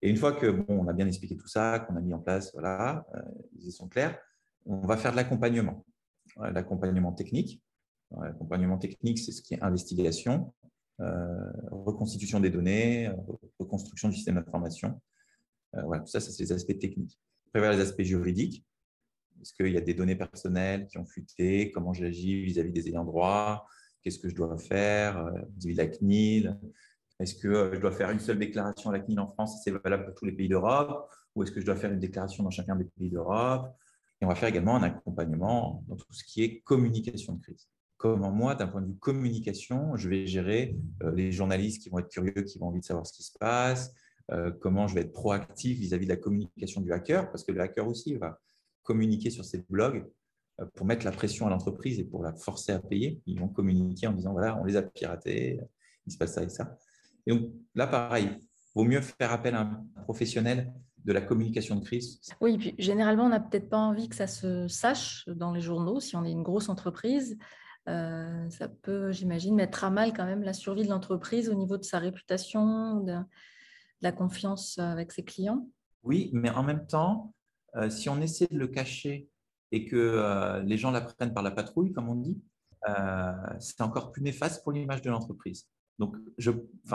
Et 0.01 0.09
une 0.09 0.17
fois 0.17 0.33
que 0.33 0.47
bon, 0.47 0.65
on 0.67 0.87
a 0.87 0.93
bien 0.93 1.07
expliqué 1.07 1.37
tout 1.37 1.47
ça, 1.47 1.79
qu'on 1.79 1.95
a 1.95 2.01
mis 2.01 2.13
en 2.13 2.19
place, 2.19 2.51
voilà, 2.53 3.05
euh, 3.15 3.21
ils 3.61 3.71
sont 3.71 3.87
clairs, 3.87 4.17
on 4.65 4.85
va 4.85 4.97
faire 4.97 5.11
de 5.11 5.17
l'accompagnement, 5.17 5.85
l'accompagnement 6.37 7.13
technique. 7.13 7.63
L'accompagnement 8.17 8.77
technique, 8.77 9.19
c'est 9.19 9.31
ce 9.31 9.41
qui 9.41 9.53
est 9.53 9.61
investigation, 9.61 10.51
euh, 11.01 11.51
reconstitution 11.71 12.39
des 12.39 12.49
données, 12.49 13.07
euh, 13.07 13.13
reconstruction 13.59 14.09
du 14.09 14.15
système 14.15 14.35
d'information. 14.35 14.99
Euh, 15.75 15.83
voilà, 15.83 16.01
tout 16.01 16.09
ça, 16.09 16.19
ça 16.19 16.31
c'est 16.31 16.43
les 16.43 16.51
aspects 16.51 16.77
techniques. 16.77 17.19
Après, 17.53 17.71
les 17.71 17.81
aspects 17.81 18.01
juridiques. 18.01 18.65
Est-ce 19.41 19.53
qu'il 19.53 19.71
y 19.71 19.77
a 19.77 19.81
des 19.81 19.93
données 19.93 20.17
personnelles 20.17 20.87
qui 20.87 20.97
ont 20.97 21.05
fuité? 21.05 21.71
Comment 21.71 21.93
j'agis 21.93 22.43
vis-à-vis 22.43 22.73
des 22.73 22.89
ayants 22.89 23.05
droit? 23.05 23.65
Qu'est-ce 24.01 24.19
que 24.19 24.27
je 24.27 24.35
dois 24.35 24.57
faire 24.57 25.31
vis-à-vis 25.55 25.75
de 25.75 25.77
la 25.77 25.87
CNIL? 25.87 26.59
Est-ce 27.19 27.35
que 27.35 27.71
je 27.73 27.79
dois 27.79 27.91
faire 27.91 28.09
une 28.09 28.19
seule 28.19 28.39
déclaration 28.39 28.89
à 28.89 28.93
la 28.93 28.99
CNIL 28.99 29.19
en 29.19 29.27
France 29.27 29.61
C'est 29.63 29.71
valable 29.71 30.05
pour 30.05 30.15
tous 30.15 30.25
les 30.25 30.33
pays 30.33 30.49
d'Europe? 30.49 31.09
Ou 31.35 31.43
est-ce 31.43 31.51
que 31.51 31.61
je 31.61 31.65
dois 31.65 31.77
faire 31.77 31.93
une 31.93 31.99
déclaration 31.99 32.43
dans 32.43 32.49
chacun 32.49 32.75
des 32.75 32.85
pays 32.85 33.09
d'Europe? 33.09 33.73
Et 34.19 34.25
on 34.25 34.27
va 34.27 34.35
faire 34.35 34.49
également 34.49 34.75
un 34.75 34.83
accompagnement 34.83 35.85
dans 35.87 35.95
tout 35.95 36.11
ce 36.11 36.25
qui 36.25 36.43
est 36.43 36.59
communication 36.59 37.33
de 37.33 37.41
crise 37.41 37.69
comment 37.99 38.31
moi, 38.31 38.55
d'un 38.55 38.67
point 38.67 38.81
de 38.81 38.87
vue 38.87 38.97
communication, 38.97 39.95
je 39.97 40.09
vais 40.09 40.25
gérer 40.25 40.75
euh, 41.03 41.11
les 41.11 41.31
journalistes 41.31 41.83
qui 41.83 41.89
vont 41.89 41.99
être 41.99 42.07
curieux, 42.07 42.41
qui 42.43 42.57
vont 42.57 42.67
envie 42.67 42.79
de 42.79 42.85
savoir 42.85 43.05
ce 43.05 43.13
qui 43.13 43.23
se 43.23 43.37
passe, 43.37 43.93
euh, 44.31 44.51
comment 44.61 44.87
je 44.87 44.95
vais 44.95 45.01
être 45.01 45.11
proactif 45.11 45.77
vis-à-vis 45.77 46.05
de 46.05 46.11
la 46.11 46.17
communication 46.17 46.81
du 46.81 46.93
hacker, 46.93 47.29
parce 47.29 47.43
que 47.43 47.51
le 47.51 47.59
hacker 47.59 47.85
aussi 47.85 48.15
va 48.15 48.39
communiquer 48.83 49.29
sur 49.29 49.43
ses 49.43 49.65
blogs 49.69 50.09
euh, 50.61 50.65
pour 50.75 50.85
mettre 50.85 51.03
la 51.03 51.11
pression 51.11 51.45
à 51.45 51.49
l'entreprise 51.49 51.99
et 51.99 52.05
pour 52.05 52.23
la 52.23 52.33
forcer 52.33 52.71
à 52.71 52.79
payer. 52.79 53.21
Ils 53.25 53.37
vont 53.37 53.49
communiquer 53.49 54.07
en 54.07 54.13
disant, 54.13 54.31
voilà, 54.31 54.57
on 54.59 54.63
les 54.63 54.77
a 54.77 54.81
piratés, 54.81 55.59
il 56.07 56.13
se 56.13 56.17
passe 56.17 56.35
ça 56.35 56.43
et 56.43 56.49
ça. 56.49 56.77
Et 57.27 57.31
donc 57.31 57.51
là, 57.75 57.85
pareil, 57.85 58.29
vaut 58.75 58.85
mieux 58.85 59.01
faire 59.01 59.33
appel 59.33 59.55
à 59.55 59.61
un 59.61 59.85
professionnel 60.03 60.71
de 61.03 61.11
la 61.11 61.21
communication 61.21 61.75
de 61.75 61.83
crise. 61.83 62.21
Oui, 62.39 62.57
puis 62.57 62.75
généralement, 62.77 63.25
on 63.25 63.29
n'a 63.29 63.41
peut-être 63.41 63.67
pas 63.67 63.77
envie 63.77 64.07
que 64.07 64.15
ça 64.15 64.27
se 64.27 64.69
sache 64.69 65.27
dans 65.27 65.51
les 65.51 65.61
journaux 65.61 65.99
si 65.99 66.15
on 66.15 66.23
est 66.23 66.31
une 66.31 66.43
grosse 66.43 66.69
entreprise. 66.69 67.37
Euh, 67.89 68.49
ça 68.49 68.67
peut, 68.67 69.11
j'imagine, 69.11 69.55
mettre 69.55 69.83
à 69.83 69.89
mal 69.89 70.13
quand 70.13 70.25
même 70.25 70.43
la 70.43 70.53
survie 70.53 70.83
de 70.83 70.89
l'entreprise 70.89 71.49
au 71.49 71.55
niveau 71.55 71.77
de 71.77 71.83
sa 71.83 71.99
réputation, 71.99 73.01
de, 73.01 73.17
la 74.01 74.11
confiance 74.11 74.77
avec 74.77 75.11
ses 75.11 75.23
clients. 75.23 75.67
Oui, 76.03 76.29
mais 76.33 76.49
en 76.49 76.63
même 76.63 76.85
temps, 76.85 77.33
euh, 77.75 77.89
si 77.89 78.07
on 78.09 78.21
essaie 78.21 78.47
de 78.49 78.57
le 78.57 78.67
cacher 78.67 79.27
et 79.71 79.85
que 79.85 79.95
euh, 79.95 80.61
les 80.61 80.77
gens 80.77 80.91
l'apprennent 80.91 81.33
par 81.33 81.43
la 81.43 81.51
patrouille, 81.51 81.91
comme 81.91 82.09
on 82.09 82.15
dit, 82.15 82.41
c'est 83.59 83.81
encore 83.81 84.11
plus 84.11 84.21
néfaste 84.23 84.63
pour 84.63 84.71
l'image 84.71 85.01
de 85.01 85.09
l'entreprise. 85.09 85.67
Donc, 85.99 86.15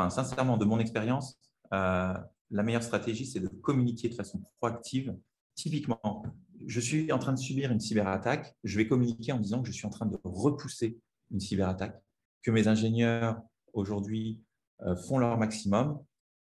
sincèrement, 0.08 0.56
de 0.56 0.64
mon 0.64 0.78
expérience, 0.78 1.38
la 1.70 2.26
meilleure 2.50 2.82
stratégie, 2.82 3.26
c'est 3.26 3.40
de 3.40 3.48
communiquer 3.48 4.08
de 4.08 4.14
façon 4.14 4.42
proactive. 4.58 5.14
Typiquement, 5.54 6.24
je 6.66 6.80
suis 6.80 7.12
en 7.12 7.18
train 7.18 7.32
de 7.32 7.38
subir 7.38 7.70
une 7.70 7.80
cyberattaque, 7.80 8.54
je 8.64 8.76
vais 8.76 8.86
communiquer 8.86 9.32
en 9.32 9.38
disant 9.38 9.62
que 9.62 9.68
je 9.68 9.72
suis 9.72 9.86
en 9.86 9.90
train 9.90 10.06
de 10.06 10.18
repousser 10.24 10.98
une 11.30 11.40
cyberattaque, 11.40 12.00
que 12.42 12.50
mes 12.50 12.68
ingénieurs 12.68 13.40
aujourd'hui 13.72 14.40
euh, 14.82 14.96
font 14.96 15.18
leur 15.18 15.38
maximum, 15.38 15.98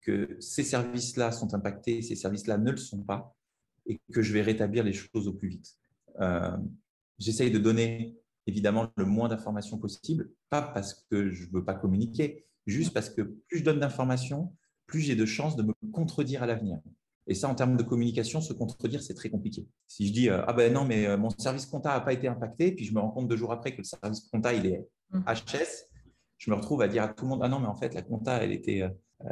que 0.02 0.38
ces 0.40 0.64
services-là 0.64 1.32
sont 1.32 1.54
impactés, 1.54 2.02
ces 2.02 2.16
services-là 2.16 2.58
ne 2.58 2.72
le 2.72 2.78
sont 2.78 3.04
pas, 3.04 3.36
et 3.86 4.00
que 4.14 4.22
je 4.22 4.34
vais 4.34 4.42
rétablir 4.42 4.84
les 4.84 4.94
choses 4.94 5.28
au 5.28 5.34
plus 5.34 5.50
vite. 5.50 5.76
Euh, 6.20 6.58
j'essaye 7.20 7.52
de 7.52 7.60
donner 7.60 8.18
évidemment 8.46 8.92
le 8.96 9.06
moins 9.06 9.28
d'informations 9.28 9.78
possible, 9.78 10.32
pas 10.50 10.62
parce 10.62 11.06
que 11.10 11.32
je 11.32 11.46
ne 11.46 11.52
veux 11.52 11.66
pas 11.66 11.74
communiquer, 11.74 12.46
juste 12.66 12.94
parce 12.94 13.10
que 13.10 13.22
plus 13.22 13.60
je 13.60 13.64
donne 13.64 13.80
d'informations, 13.80 14.54
plus 14.86 15.02
j'ai 15.02 15.16
de 15.16 15.26
chances 15.26 15.56
de 15.56 15.64
me 15.64 15.74
contredire 15.92 16.44
à 16.44 16.46
l'avenir. 16.46 16.80
Et 17.28 17.34
ça, 17.34 17.50
en 17.50 17.56
termes 17.56 17.76
de 17.76 17.84
communication, 17.84 18.40
se 18.40 18.54
contredire, 18.54 19.02
c'est 19.02 19.14
très 19.14 19.30
compliqué. 19.30 19.68
Si 19.88 20.08
je 20.08 20.14
dis 20.14 20.30
euh, 20.30 20.44
ah 20.48 20.54
ben 20.54 20.72
non, 20.72 20.86
mais 20.86 21.06
euh, 21.06 21.18
mon 21.18 21.30
service 21.30 21.66
compta 21.66 21.90
n'a 21.90 22.00
pas 22.00 22.14
été 22.14 22.28
impacté, 22.28 22.72
puis 22.72 22.86
je 22.86 22.94
me 22.94 23.00
rends 23.00 23.10
compte 23.10 23.28
deux 23.28 23.36
jours 23.36 23.52
après 23.52 23.74
que 23.74 23.80
le 23.80 23.84
service 23.84 24.22
compta 24.32 24.54
il 24.54 24.66
est 24.66 24.88
HS, 25.14 25.14
mmh. 25.14 26.02
je 26.38 26.52
me 26.52 26.56
retrouve 26.56 26.82
à 26.82 26.88
dire 26.88 27.04
à 27.04 27.10
tout 27.10 27.26
le 27.26 27.30
monde 27.30 27.42
ah 27.44 27.50
non, 27.50 27.60
mais 27.60 27.68
en 27.68 27.76
fait 27.76 27.94
la 27.94 28.02
compta 28.02 28.42
elle 28.42 28.54
était 28.54 28.82
euh, 28.82 28.90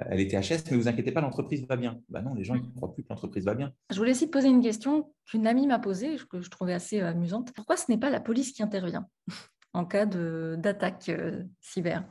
elle 0.09 0.19
était 0.19 0.37
HS, 0.37 0.71
mais 0.71 0.77
vous 0.77 0.87
inquiétez 0.87 1.11
pas, 1.11 1.21
l'entreprise 1.21 1.65
va 1.67 1.77
bien. 1.77 2.01
Ben 2.09 2.21
non, 2.21 2.33
les 2.33 2.43
gens 2.43 2.55
ne 2.55 2.61
croient 2.75 2.93
plus 2.93 3.03
que 3.03 3.09
l'entreprise 3.09 3.45
va 3.45 3.53
bien. 3.53 3.71
Je 3.91 3.97
voulais 3.97 4.11
aussi 4.11 4.27
te 4.27 4.31
poser 4.31 4.49
une 4.49 4.61
question 4.61 5.13
qu'une 5.25 5.47
amie 5.47 5.67
m'a 5.67 5.79
posée, 5.79 6.17
que 6.29 6.41
je 6.41 6.49
trouvais 6.49 6.73
assez 6.73 6.99
amusante. 7.01 7.53
Pourquoi 7.53 7.77
ce 7.77 7.85
n'est 7.89 7.99
pas 7.99 8.09
la 8.09 8.19
police 8.19 8.51
qui 8.51 8.63
intervient 8.63 9.07
en 9.73 9.85
cas 9.85 10.05
d'attaque 10.05 11.11
cyber? 11.61 12.03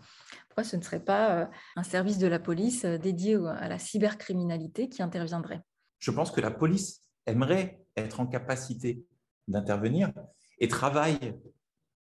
Pourquoi 0.49 0.63
ce 0.63 0.77
ne 0.77 0.83
serait 0.83 1.05
pas 1.05 1.51
un 1.75 1.83
service 1.83 2.19
de 2.19 2.29
la 2.29 2.39
police 2.39 2.85
dédié 2.85 3.35
à 3.35 3.69
la 3.69 3.81
cybercriminalité 3.81 4.89
qui 4.89 5.03
interviendrait? 5.03 5.63
Je 6.05 6.11
pense 6.11 6.31
que 6.31 6.43
la 6.43 6.51
police 6.51 7.03
aimerait 7.25 7.81
être 7.97 8.21
en 8.21 8.27
capacité 8.27 9.03
d'intervenir 9.49 10.13
et 10.59 10.69
travaille 10.69 11.35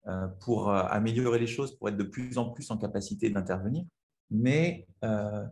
euh, 0.06 0.26
pour 0.40 0.70
euh, 0.70 0.84
améliorer 0.84 1.38
les 1.38 1.46
choses, 1.46 1.76
pour 1.76 1.90
être 1.90 1.98
de 1.98 2.04
plus 2.04 2.38
en 2.38 2.48
plus 2.48 2.70
en 2.70 2.78
capacité 2.78 3.28
d'intervenir. 3.28 3.84
Mais 4.30 4.86
euh, 5.04 5.44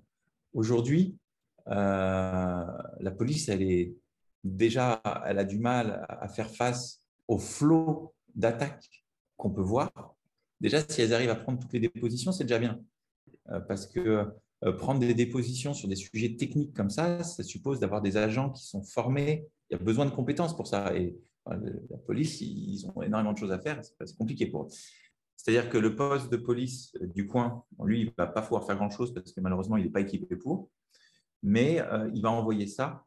aujourd'hui, 0.54 1.18
la 1.66 3.14
police, 3.18 3.50
elle 3.50 3.60
est 3.60 3.94
déjà, 4.42 5.02
elle 5.26 5.38
a 5.38 5.44
du 5.44 5.58
mal 5.58 6.06
à 6.08 6.26
faire 6.28 6.50
face 6.50 7.02
au 7.26 7.36
flot 7.36 8.14
d'attaques 8.34 9.04
qu'on 9.36 9.50
peut 9.50 9.60
voir. 9.60 9.90
Déjà, 10.62 10.80
si 10.88 11.02
elles 11.02 11.12
arrivent 11.12 11.28
à 11.28 11.36
prendre 11.36 11.58
toutes 11.58 11.74
les 11.74 11.80
dépositions, 11.80 12.32
c'est 12.32 12.44
déjà 12.44 12.58
bien. 12.58 12.80
parce 13.68 13.86
que 13.86 14.26
prendre 14.78 15.00
des 15.00 15.14
dépositions 15.14 15.72
sur 15.72 15.88
des 15.88 15.96
sujets 15.96 16.36
techniques 16.36 16.74
comme 16.74 16.90
ça, 16.90 17.22
ça 17.22 17.42
suppose 17.42 17.78
d'avoir 17.78 18.02
des 18.02 18.16
agents 18.16 18.50
qui 18.50 18.64
sont 18.64 18.82
formés. 18.82 19.46
Il 19.70 19.78
y 19.78 19.80
a 19.80 19.82
besoin 19.82 20.04
de 20.04 20.10
compétences 20.10 20.56
pour 20.56 20.66
ça. 20.66 20.96
Et 20.96 21.16
la 21.46 21.98
police, 22.06 22.40
ils 22.40 22.84
ont 22.94 23.02
énormément 23.02 23.32
de 23.32 23.38
choses 23.38 23.52
à 23.52 23.58
faire. 23.58 23.80
C'est 23.82 24.16
compliqué 24.16 24.46
pour 24.46 24.64
eux. 24.64 24.68
C'est-à-dire 25.38 25.70
que 25.70 25.78
le 25.78 25.94
poste 25.94 26.30
de 26.30 26.36
police 26.36 26.92
du 27.00 27.28
coin, 27.28 27.64
lui, 27.84 28.00
il 28.00 28.06
ne 28.06 28.10
va 28.18 28.26
pas 28.26 28.42
pouvoir 28.42 28.66
faire 28.66 28.76
grand-chose 28.76 29.14
parce 29.14 29.32
que 29.32 29.40
malheureusement, 29.40 29.76
il 29.76 29.84
n'est 29.84 29.90
pas 29.90 30.00
équipé 30.00 30.34
pour, 30.34 30.68
mais 31.42 31.80
euh, 31.80 32.10
il 32.12 32.20
va 32.22 32.30
envoyer 32.30 32.66
ça 32.66 33.04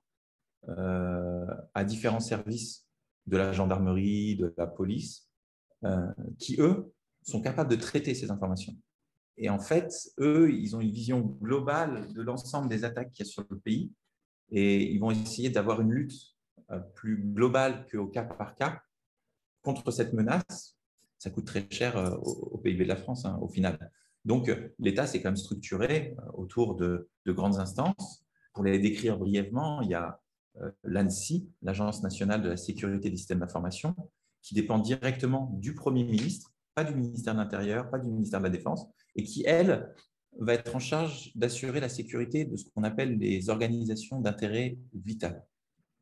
euh, 0.70 1.46
à 1.74 1.84
différents 1.84 2.22
services 2.22 2.88
de 3.28 3.36
la 3.36 3.52
gendarmerie, 3.52 4.38
de 4.38 4.54
la 4.58 4.66
police, 4.66 5.30
euh, 5.84 6.08
qui, 6.40 6.56
eux, 6.60 6.94
sont 7.22 7.42
capables 7.42 7.70
de 7.70 7.76
traiter 7.76 8.16
ces 8.16 8.32
informations. 8.32 8.76
Et 9.42 9.50
en 9.50 9.60
fait, 9.60 9.92
eux, 10.20 10.52
ils 10.52 10.76
ont 10.76 10.80
une 10.80 10.92
vision 10.92 11.20
globale 11.20 12.14
de 12.14 12.22
l'ensemble 12.22 12.70
des 12.70 12.86
attaques 12.86 13.12
qu'il 13.12 13.26
y 13.26 13.28
a 13.28 13.32
sur 13.32 13.44
le 13.50 13.60
pays 13.60 13.92
et 14.52 14.92
ils 14.92 15.00
vont 15.00 15.12
essayer 15.12 15.50
d'avoir 15.50 15.82
une 15.82 15.92
lutte 15.92 16.14
plus 16.96 17.18
globale 17.18 17.86
qu'au 17.92 18.08
cas 18.08 18.24
par 18.24 18.56
cas 18.56 18.82
contre 19.62 19.92
cette 19.92 20.14
menace 20.14 20.78
ça 21.22 21.30
coûte 21.30 21.46
très 21.46 21.68
cher 21.70 21.98
euh, 21.98 22.16
au, 22.16 22.58
PIB 22.58 22.84
de 22.84 22.90
la 22.90 22.96
France 22.96 23.26
hein, 23.26 23.38
au 23.42 23.48
final. 23.48 23.92
Donc, 24.26 24.50
euh, 24.50 24.70
l'État 24.80 25.06
s'est 25.06 25.22
quand 25.22 25.30
même 25.30 25.38
structuré 25.38 26.16
euh, 26.18 26.32
autour 26.34 26.76
de, 26.76 27.12
grandes 27.28 27.60
instances. 27.60 28.26
Pour 28.56 28.64
les 28.64 28.80
décrire 28.80 29.20
brièvement, 29.20 29.82
il 29.82 29.92
y 29.92 29.94
a 29.94 30.20
l'ANSI, 30.84 31.48
l'Agence 31.62 32.02
nationale 32.02 32.42
de 32.42 32.50
la 32.50 32.58
sécurité 32.58 33.12
des 33.12 33.18
systèmes 33.18 33.40
d'information, 33.40 33.96
qui 34.42 34.56
dépend 34.56 34.80
directement 34.80 35.52
du 35.54 35.76
Premier 35.76 36.04
ministre, 36.04 36.51
pas 36.74 36.84
du 36.84 36.96
ministère 36.96 37.34
de 37.34 37.40
l'Intérieur, 37.40 37.90
pas 37.90 38.00
du 38.00 38.10
ministère 38.10 38.40
de 38.40 38.46
la 38.46 38.50
Défense, 38.50 38.88
et 39.16 39.24
qui, 39.24 39.44
elle, 39.46 39.94
va 40.40 40.54
être 40.54 40.74
en 40.76 40.80
charge 40.80 41.32
d'assurer 41.36 41.82
la 41.82 41.90
sécurité 41.90 42.46
de 42.46 42.56
ce 42.56 42.64
qu'on 42.70 42.84
appelle 42.84 43.18
les 43.18 43.50
organisations 43.50 44.22
d'intérêt 44.22 44.78
vital, 44.94 45.46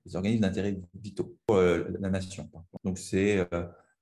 les 0.06 0.16
organismes 0.16 0.42
d'intérêt 0.42 0.80
vitaux 0.94 1.36
pour 1.48 1.58
la 1.58 2.10
nation. 2.10 2.48
Donc, 2.84 3.00
c'est 3.00 3.48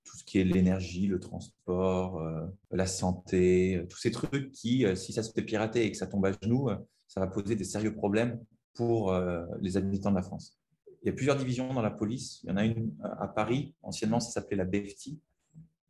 tout 0.07 0.17
ce 0.17 0.23
qui 0.23 0.39
est 0.39 0.43
l'énergie, 0.43 1.07
le 1.07 1.19
transport, 1.19 2.19
euh, 2.21 2.47
la 2.71 2.87
santé, 2.87 3.75
euh, 3.75 3.85
tous 3.87 3.97
ces 3.97 4.11
trucs 4.11 4.51
qui, 4.51 4.85
euh, 4.85 4.95
si 4.95 5.13
ça 5.13 5.21
se 5.21 5.31
fait 5.31 5.41
pirater 5.41 5.85
et 5.85 5.91
que 5.91 5.97
ça 5.97 6.07
tombe 6.07 6.25
à 6.25 6.31
genoux, 6.41 6.69
ça 7.07 7.19
va 7.19 7.27
poser 7.27 7.55
des 7.55 7.63
sérieux 7.63 7.93
problèmes 7.93 8.39
pour 8.73 9.11
les 9.59 9.75
habitants 9.75 10.11
de 10.11 10.17
la 10.17 10.21
France. 10.21 10.59
Il 11.01 11.07
y 11.07 11.09
a 11.09 11.13
plusieurs 11.13 11.35
divisions 11.35 11.73
dans 11.73 11.81
la 11.81 11.89
police. 11.89 12.41
Il 12.43 12.49
y 12.49 12.53
en 12.53 12.57
a 12.57 12.65
une 12.65 12.93
à 13.01 13.27
Paris, 13.27 13.73
anciennement 13.81 14.19
ça 14.19 14.29
s'appelait 14.29 14.57
la 14.57 14.65
BFT, 14.65 15.17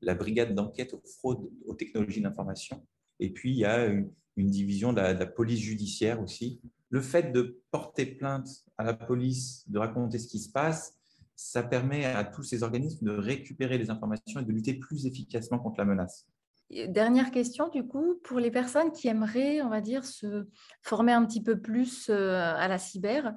la 0.01 0.15
Brigade 0.15 0.53
d'enquête 0.53 0.93
aux 0.93 1.01
fraudes 1.17 1.49
aux 1.65 1.73
technologies 1.73 2.21
d'information. 2.21 2.85
Et 3.19 3.31
puis 3.31 3.51
il 3.51 3.57
y 3.57 3.65
a 3.65 3.85
une, 3.85 4.11
division 4.37 4.93
de 4.93 5.01
la, 5.01 5.25
police 5.25 5.59
judiciaire 5.59 6.21
aussi. 6.21 6.61
Le 6.89 7.01
fait 7.01 7.31
de 7.31 7.59
porter 7.71 8.05
plainte 8.05 8.47
à 8.77 8.83
la 8.83 8.93
police, 8.93 9.63
de 9.67 9.79
raconter 9.79 10.19
ce 10.19 10.27
qui 10.27 10.39
se 10.39 10.51
passe, 10.51 10.95
ça 11.35 11.63
permet 11.63 12.05
à 12.05 12.23
tous 12.23 12.43
ces 12.43 12.63
organismes 12.63 13.05
de 13.05 13.11
récupérer 13.11 13.77
les 13.77 13.89
informations 13.89 14.39
et 14.39 14.45
de 14.45 14.51
lutter 14.51 14.75
plus 14.75 15.05
efficacement 15.05 15.59
contre 15.59 15.79
la 15.79 15.85
menace. 15.85 16.27
Dernière 16.69 17.31
question, 17.31 17.69
du 17.69 17.87
coup, 17.87 18.19
pour 18.23 18.39
les 18.39 18.51
personnes 18.51 18.91
qui 18.91 19.07
aimeraient, 19.07 19.61
on 19.61 19.69
va 19.69 19.79
dire, 19.79 20.03
se 20.03 20.47
former 20.81 21.13
un 21.13 21.25
petit 21.25 21.41
peu 21.41 21.59
plus 21.59 22.09
euh, 22.09 22.55
à 22.55 22.67
la 22.67 22.77
cyber, 22.77 23.33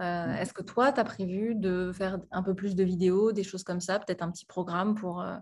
euh, 0.00 0.26
mm. 0.26 0.30
est-ce 0.32 0.52
que 0.52 0.62
toi, 0.62 0.92
tu 0.92 1.00
as 1.00 1.04
prévu 1.04 1.54
de 1.54 1.92
faire 1.92 2.18
un 2.32 2.42
peu 2.42 2.54
plus 2.54 2.74
de 2.74 2.82
vidéos, 2.82 3.32
des 3.32 3.44
choses 3.44 3.62
comme 3.62 3.80
ça, 3.80 4.00
peut-être 4.00 4.22
un 4.22 4.32
petit 4.32 4.46
programme 4.46 4.96
pour, 4.96 5.20
euh, 5.20 5.36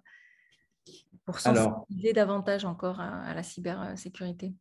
pour 1.31 1.41
sensibiliser 1.41 2.13
davantage 2.13 2.65
encore 2.65 3.01
à, 3.01 3.33
la 3.35 3.43
cybersécurité 3.43 4.55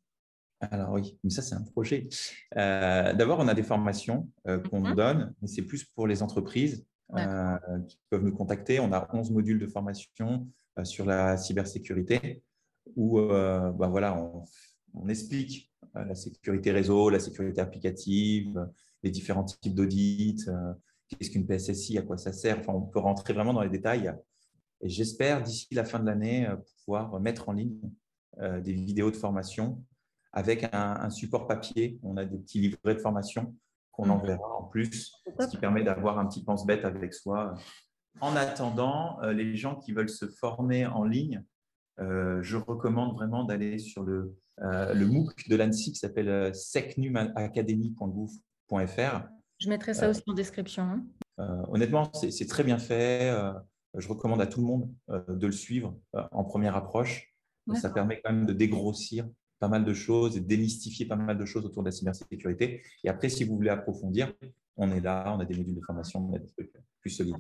alors 0.71 0.91
oui, 0.91 1.17
mais 1.23 1.29
ça 1.29 1.41
c'est 1.41 1.55
un 1.55 1.63
projet. 1.63 2.09
D'abord, 2.53 3.39
on 3.39 3.47
a 3.47 3.53
des 3.53 3.63
formations 3.63 4.29
qu'on 4.43 4.81
nous 4.81 4.89
mm-hmm. 4.89 4.95
donne, 4.95 5.33
mais 5.41 5.47
c'est 5.47 5.61
plus 5.61 5.85
pour 5.85 6.05
les 6.05 6.21
entreprises 6.21 6.85
euh, 7.17 7.57
qui 7.87 7.97
peuvent 8.11 8.23
nous 8.23 8.35
contacter. 8.35 8.79
On 8.79 8.93
a 8.93 9.09
11 9.11 9.31
modules 9.31 9.57
de 9.57 9.65
formation 9.65 10.47
euh, 10.77 10.83
sur 10.83 11.05
la 11.05 11.37
cybersécurité 11.37 12.43
où 12.95 13.19
euh, 13.19 13.71
ben 13.71 13.87
voilà, 13.87 14.15
on, 14.93 15.09
explique 15.09 15.71
la 15.95 16.13
sécurité 16.13 16.71
réseau, 16.71 17.09
la 17.09 17.19
sécurité 17.19 17.61
applicative, 17.61 18.63
les 19.01 19.09
différents 19.09 19.43
types 19.43 19.73
d'audits, 19.73 20.45
qu'est-ce 21.07 21.31
qu'une 21.31 21.47
PSSI, 21.47 21.97
à 21.97 22.03
quoi 22.03 22.17
ça 22.17 22.31
sert. 22.31 22.59
Enfin, 22.59 22.73
on 22.73 22.81
peut 22.81 22.99
rentrer 22.99 23.33
vraiment 23.33 23.53
dans 23.53 23.63
les 23.63 23.69
détails. 23.69 24.13
Et 24.81 24.89
j'espère 24.89 25.43
d'ici 25.43 25.67
la 25.71 25.85
fin 25.85 25.99
de 25.99 26.05
l'année 26.05 26.49
pouvoir 26.85 27.19
mettre 27.19 27.49
en 27.49 27.53
ligne 27.53 27.91
des 28.39 28.73
vidéos 28.73 29.11
de 29.11 29.17
formation 29.17 29.83
avec 30.31 30.63
un, 30.73 30.97
un, 31.01 31.09
support 31.09 31.47
papier. 31.47 31.99
On 32.03 32.15
a 32.17 32.23
des 32.23 32.37
petits 32.37 32.59
livrets 32.59 32.95
de 32.95 32.99
formation 32.99 33.55
qu'on 33.91 34.07
mm. 34.07 34.11
enverra 34.11 34.55
en 34.55 34.63
plus, 34.63 35.13
ce 35.39 35.47
qui 35.47 35.57
permet 35.57 35.83
d'avoir 35.83 36.19
un 36.19 36.25
petit 36.25 36.43
pense-bête 36.43 36.85
avec 36.85 37.13
soi. 37.13 37.55
En 38.21 38.35
attendant, 38.35 39.21
euh, 39.21 39.33
les 39.33 39.55
gens 39.55 39.75
qui 39.75 39.93
veulent 39.93 40.09
se 40.09 40.27
former 40.27 40.85
en 40.85 41.03
ligne, 41.03 41.43
euh, 41.99 42.41
je 42.41 42.57
recommande 42.57 43.15
vraiment 43.15 43.43
d'aller 43.43 43.77
sur 43.77 44.03
le, 44.03 44.35
euh, 44.61 44.93
le 44.93 45.07
MOOC 45.07 45.49
de 45.49 45.55
l'ANSI 45.55 45.93
qui 45.93 45.99
s'appelle 45.99 46.53
secnumacademy.gouv.fr. 46.55 49.27
Je 49.59 49.69
mettrai 49.69 49.93
ça 49.93 50.09
aussi 50.09 50.23
en 50.27 50.33
description. 50.33 50.83
Hein. 50.83 51.05
honnêtement, 51.69 52.11
c'est 52.13 52.47
très 52.47 52.63
bien 52.63 52.77
fait. 52.77 53.33
Je 53.97 54.07
recommande 54.07 54.41
à 54.41 54.47
tout 54.47 54.61
le 54.61 54.67
monde 54.67 54.93
de 55.07 55.45
le 55.45 55.51
suivre 55.51 55.97
en 56.31 56.43
première 56.43 56.75
approche. 56.75 57.33
Ça 57.75 57.89
permet 57.89 58.21
quand 58.23 58.33
même 58.33 58.45
de 58.45 58.53
dégrossir 58.53 59.27
pas 59.59 59.67
mal 59.67 59.83
de 59.83 59.93
choses 59.93 60.37
et 60.37 60.39
démystifier 60.39 61.05
pas 61.05 61.15
mal 61.15 61.37
de 61.37 61.45
choses 61.45 61.65
autour 61.65 61.83
de 61.83 61.89
la 61.89 61.91
cybersécurité. 61.91 62.81
Et 63.03 63.09
après, 63.09 63.29
si 63.29 63.43
vous 63.43 63.55
voulez 63.55 63.69
approfondir, 63.69 64.33
on 64.77 64.91
est 64.91 65.01
là, 65.01 65.33
on 65.35 65.39
a 65.39 65.45
des 65.45 65.55
modules 65.55 65.75
de 65.75 65.81
formation, 65.81 66.27
on 66.29 66.35
a 66.35 66.39
des 66.39 66.47
trucs 66.47 66.71
plus 67.01 67.09
solides. 67.09 67.35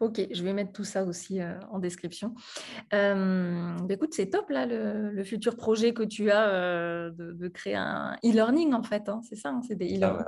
Ok, 0.00 0.26
je 0.32 0.42
vais 0.42 0.52
mettre 0.52 0.72
tout 0.72 0.84
ça 0.84 1.04
aussi 1.04 1.40
euh, 1.40 1.58
en 1.70 1.78
description. 1.78 2.34
Euh, 2.92 3.76
bah, 3.76 3.94
écoute, 3.94 4.14
c'est 4.14 4.30
top 4.30 4.50
là 4.50 4.66
le, 4.66 5.22
futur 5.22 5.56
projet 5.56 5.94
que 5.94 6.02
tu 6.02 6.30
as 6.30 6.48
euh, 6.48 7.10
de, 7.10 7.48
créer 7.48 7.76
un 7.76 8.16
e-learning 8.24 8.72
en 8.72 8.82
fait. 8.82 9.08
Hein, 9.08 9.20
c'est 9.22 9.36
ça, 9.36 9.50
hein, 9.50 9.60
c'est 9.66 9.76
des 9.76 9.96
e-learning 9.96 10.24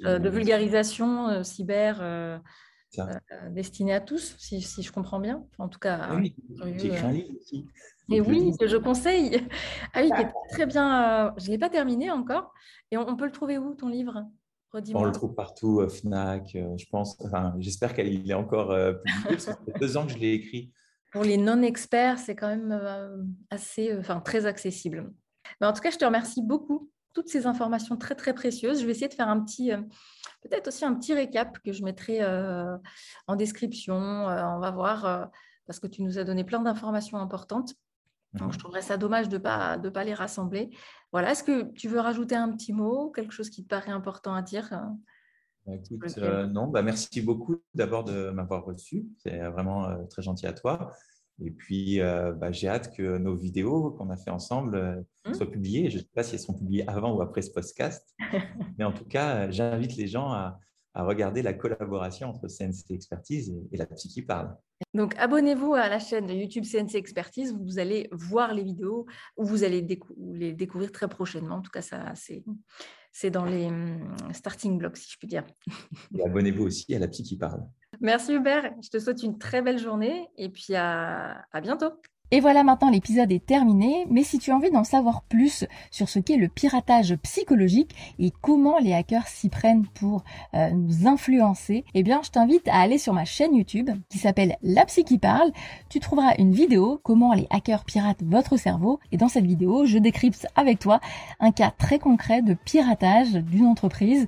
de 0.00 0.28
vulgarisation 0.28 1.42
cyber 1.42 2.42
destiné 3.50 3.94
à 3.94 4.00
tous, 4.00 4.34
si, 4.38 4.60
si, 4.60 4.82
je 4.82 4.92
comprends 4.92 5.20
bien. 5.20 5.44
En 5.58 5.68
tout 5.68 5.78
cas, 5.78 6.14
oui, 6.14 6.34
j'ai 6.76 6.86
écrit 6.86 7.06
un 7.06 7.12
livre 7.12 7.34
aussi. 7.40 7.66
Et 8.10 8.20
oui, 8.20 8.52
que 8.58 8.66
je 8.66 8.76
conseille. 8.76 9.46
Ah 9.94 10.00
oui, 10.02 10.10
qui 10.14 10.22
est 10.22 10.32
très 10.50 10.66
bien. 10.66 11.26
Euh, 11.26 11.30
je 11.38 11.46
ne 11.46 11.50
l'ai 11.52 11.58
pas 11.58 11.70
terminé 11.70 12.10
encore. 12.10 12.52
Et 12.90 12.96
on, 12.96 13.16
peut 13.16 13.24
le 13.24 13.32
trouver 13.32 13.58
où, 13.58 13.74
ton 13.74 13.88
livre? 13.88 14.24
On 14.94 15.04
le 15.04 15.12
trouve 15.12 15.34
partout, 15.34 15.80
euh, 15.80 15.88
Fnac, 15.88 16.54
euh, 16.54 16.76
je 16.78 16.86
pense. 16.90 17.18
Enfin, 17.20 17.54
J'espère 17.58 17.94
qu'il 17.94 18.30
est 18.30 18.34
encore 18.34 18.74
publié, 19.04 19.38
ça 19.38 19.56
fait 19.64 19.78
deux 19.78 19.96
ans 19.96 20.06
que 20.06 20.12
je 20.12 20.18
l'ai 20.18 20.32
écrit. 20.32 20.72
Pour 21.12 21.24
les 21.24 21.36
non-experts, 21.36 22.18
c'est 22.18 22.34
quand 22.34 22.48
même 22.48 22.80
assez, 23.50 23.96
enfin, 23.98 24.20
très 24.20 24.46
accessible. 24.46 25.12
Mais 25.60 25.66
en 25.66 25.72
tout 25.72 25.82
cas, 25.82 25.90
je 25.90 25.98
te 25.98 26.04
remercie 26.04 26.42
beaucoup. 26.42 26.90
Toutes 27.12 27.28
ces 27.28 27.46
informations 27.46 27.96
très, 27.96 28.14
très 28.14 28.34
précieuses. 28.34 28.80
Je 28.80 28.86
vais 28.86 28.92
essayer 28.92 29.08
de 29.08 29.14
faire 29.14 29.28
un 29.28 29.40
petit, 29.40 29.70
peut-être 30.42 30.68
aussi 30.68 30.84
un 30.84 30.94
petit 30.94 31.14
récap 31.14 31.58
que 31.60 31.72
je 31.72 31.84
mettrai 31.84 32.24
en 33.26 33.36
description. 33.36 33.94
on 33.94 34.58
va 34.58 34.70
voir, 34.70 35.30
parce 35.66 35.78
que 35.78 35.86
tu 35.86 36.02
nous 36.02 36.18
as 36.18 36.24
donné 36.24 36.44
plein 36.44 36.60
d'informations 36.60 37.18
importantes. 37.18 37.74
Donc, 38.34 38.52
je 38.52 38.56
mmh 38.56 38.60
trouverais 38.60 38.82
ça 38.82 38.96
dommage 38.96 39.28
de 39.28 39.36
ne 39.36 39.42
pas, 39.42 39.76
de 39.76 39.90
pas 39.90 40.04
les 40.04 40.14
rassembler. 40.14 40.70
Voilà, 41.12 41.32
est-ce 41.32 41.44
que 41.44 41.70
tu 41.72 41.88
veux 41.88 42.00
rajouter 42.00 42.34
un 42.34 42.50
petit 42.50 42.72
mot, 42.72 43.10
quelque 43.10 43.32
chose 43.32 43.50
qui 43.50 43.62
te 43.62 43.68
paraît 43.68 43.92
important 43.92 44.34
à 44.34 44.40
dire 44.40 44.70
bah, 45.66 45.74
euh, 46.18 46.46
non, 46.46 46.66
bah, 46.66 46.82
merci 46.82 47.20
beaucoup 47.20 47.56
d'abord 47.74 48.04
de 48.04 48.30
m'avoir 48.30 48.64
reçu. 48.64 49.06
C'est 49.18 49.38
vraiment 49.48 49.88
euh, 49.88 50.04
très 50.10 50.22
gentil 50.22 50.46
à 50.46 50.52
toi. 50.52 50.92
Et 51.40 51.50
puis, 51.50 52.00
euh, 52.00 52.32
bah, 52.32 52.52
j'ai 52.52 52.68
hâte 52.68 52.94
que 52.94 53.18
nos 53.18 53.34
vidéos 53.34 53.90
qu'on 53.92 54.10
a 54.10 54.16
fait 54.16 54.30
ensemble 54.30 55.04
mmh. 55.26 55.34
soient 55.34 55.50
publiées. 55.50 55.90
Je 55.90 55.96
ne 55.96 56.02
sais 56.02 56.08
pas 56.14 56.22
si 56.22 56.34
elles 56.34 56.40
sont 56.40 56.54
publiées 56.56 56.88
avant 56.88 57.14
ou 57.14 57.22
après 57.22 57.42
ce 57.42 57.50
podcast. 57.50 58.14
Mais 58.78 58.84
en 58.84 58.92
tout 58.92 59.06
cas, 59.06 59.50
j'invite 59.50 59.96
les 59.96 60.06
gens 60.06 60.30
à, 60.30 60.58
à 60.94 61.04
regarder 61.04 61.42
la 61.42 61.54
collaboration 61.54 62.28
entre 62.28 62.48
CNC 62.48 62.90
Expertise 62.90 63.54
et, 63.70 63.76
la 63.76 63.86
psy 63.86 64.08
qui 64.08 64.22
parle. 64.22 64.54
Donc, 64.94 65.14
abonnez-vous 65.16 65.74
à 65.74 65.88
la 65.88 65.98
chaîne 65.98 66.28
YouTube 66.28 66.64
CNC 66.64 66.96
Expertise. 66.96 67.54
Vous 67.54 67.78
allez 67.78 68.08
voir 68.12 68.52
les 68.52 68.62
vidéos 68.62 69.06
ou 69.36 69.44
vous 69.44 69.64
allez 69.64 69.86
les 70.16 70.52
découvrir 70.52 70.92
très 70.92 71.08
prochainement. 71.08 71.56
En 71.56 71.62
tout 71.62 71.70
cas, 71.70 71.82
ça, 71.82 72.12
c'est 73.12 73.30
dans 73.30 73.44
les 73.44 73.66
hum, 73.66 74.14
starting 74.32 74.76
blocks, 74.78 74.98
si 74.98 75.10
je 75.10 75.18
puis 75.18 75.28
dire. 75.28 75.44
Et 76.18 76.22
abonnez-vous 76.24 76.64
aussi 76.64 76.94
à 76.94 76.98
la 76.98 77.08
psy 77.08 77.22
qui 77.22 77.38
parle. 77.38 77.62
Merci 78.02 78.34
Hubert. 78.34 78.72
Je 78.82 78.88
te 78.90 78.98
souhaite 78.98 79.22
une 79.22 79.38
très 79.38 79.62
belle 79.62 79.78
journée 79.78 80.28
et 80.36 80.48
puis 80.48 80.74
à 80.74 81.44
bientôt. 81.62 81.92
Et 82.34 82.40
voilà 82.40 82.64
maintenant 82.64 82.88
l'épisode 82.88 83.30
est 83.30 83.44
terminé, 83.44 84.06
mais 84.08 84.22
si 84.22 84.38
tu 84.38 84.52
as 84.52 84.56
envie 84.56 84.70
d'en 84.70 84.84
savoir 84.84 85.20
plus 85.24 85.66
sur 85.90 86.08
ce 86.08 86.18
qu'est 86.18 86.38
le 86.38 86.48
piratage 86.48 87.14
psychologique 87.16 87.94
et 88.18 88.32
comment 88.40 88.78
les 88.78 88.94
hackers 88.94 89.28
s'y 89.28 89.50
prennent 89.50 89.86
pour 89.86 90.24
euh, 90.54 90.70
nous 90.70 91.06
influencer, 91.06 91.84
eh 91.92 92.02
bien 92.02 92.22
je 92.24 92.30
t'invite 92.30 92.66
à 92.68 92.80
aller 92.80 92.96
sur 92.96 93.12
ma 93.12 93.26
chaîne 93.26 93.54
YouTube 93.54 93.90
qui 94.08 94.16
s'appelle 94.16 94.56
La 94.62 94.86
Psy 94.86 95.04
qui 95.04 95.18
parle. 95.18 95.52
Tu 95.90 96.00
trouveras 96.00 96.32
une 96.38 96.52
vidéo 96.52 96.98
comment 97.02 97.34
les 97.34 97.46
hackers 97.50 97.84
piratent 97.84 98.22
votre 98.22 98.56
cerveau 98.56 98.98
et 99.12 99.18
dans 99.18 99.28
cette 99.28 99.44
vidéo 99.44 99.84
je 99.84 99.98
décrypte 99.98 100.46
avec 100.56 100.78
toi 100.78 101.00
un 101.38 101.52
cas 101.52 101.70
très 101.76 101.98
concret 101.98 102.40
de 102.40 102.54
piratage 102.54 103.34
d'une 103.34 103.66
entreprise 103.66 104.26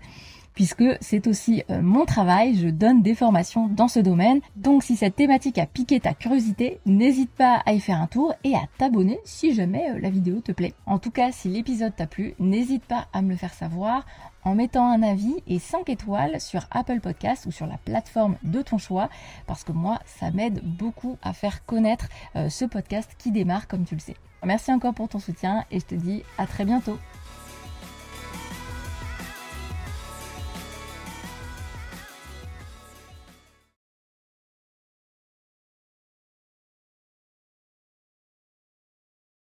puisque 0.54 0.84
c'est 1.00 1.26
aussi 1.26 1.62
euh, 1.70 1.82
mon 1.82 2.04
travail, 2.04 2.54
je 2.56 2.68
donne 2.68 3.02
des 3.02 3.14
formations 3.14 3.68
dans 3.68 3.88
ce 3.88 4.00
domaine. 4.00 4.40
Donc 4.56 4.82
si 4.82 4.96
cette 4.96 5.16
thématique 5.16 5.58
a 5.58 5.66
piqué 5.66 6.00
ta 6.00 6.14
curiosité, 6.14 6.80
n'hésite 6.86 7.30
pas 7.30 7.62
à 7.66 7.72
y 7.72 7.80
faire 7.80 8.00
un 8.00 8.06
tour 8.06 8.34
et 8.44 8.54
à 8.54 8.62
t'abonner 8.78 9.18
si 9.24 9.54
jamais 9.54 9.90
euh, 9.90 9.98
la 10.00 10.10
vidéo 10.10 10.40
te 10.40 10.52
plaît. 10.52 10.74
En 10.86 10.98
tout 10.98 11.10
cas, 11.10 11.32
si 11.32 11.48
l'épisode 11.48 11.94
t'a 11.94 12.06
plu, 12.06 12.34
n'hésite 12.38 12.84
pas 12.84 13.08
à 13.12 13.22
me 13.22 13.30
le 13.30 13.36
faire 13.36 13.52
savoir 13.52 14.06
en 14.44 14.54
mettant 14.54 14.86
un 14.86 15.02
avis 15.02 15.34
et 15.46 15.58
5 15.58 15.88
étoiles 15.88 16.40
sur 16.40 16.66
Apple 16.70 17.00
Podcast 17.00 17.46
ou 17.46 17.50
sur 17.50 17.66
la 17.66 17.78
plateforme 17.78 18.36
de 18.42 18.62
ton 18.62 18.78
choix, 18.78 19.08
parce 19.46 19.64
que 19.64 19.72
moi, 19.72 20.00
ça 20.04 20.30
m'aide 20.30 20.60
beaucoup 20.62 21.16
à 21.22 21.32
faire 21.32 21.64
connaître 21.64 22.08
euh, 22.36 22.48
ce 22.48 22.64
podcast 22.64 23.10
qui 23.18 23.30
démarre, 23.30 23.66
comme 23.66 23.84
tu 23.84 23.94
le 23.94 24.00
sais. 24.00 24.16
Merci 24.44 24.72
encore 24.72 24.92
pour 24.92 25.08
ton 25.08 25.18
soutien 25.18 25.64
et 25.70 25.80
je 25.80 25.86
te 25.86 25.94
dis 25.94 26.22
à 26.36 26.46
très 26.46 26.66
bientôt. 26.66 26.98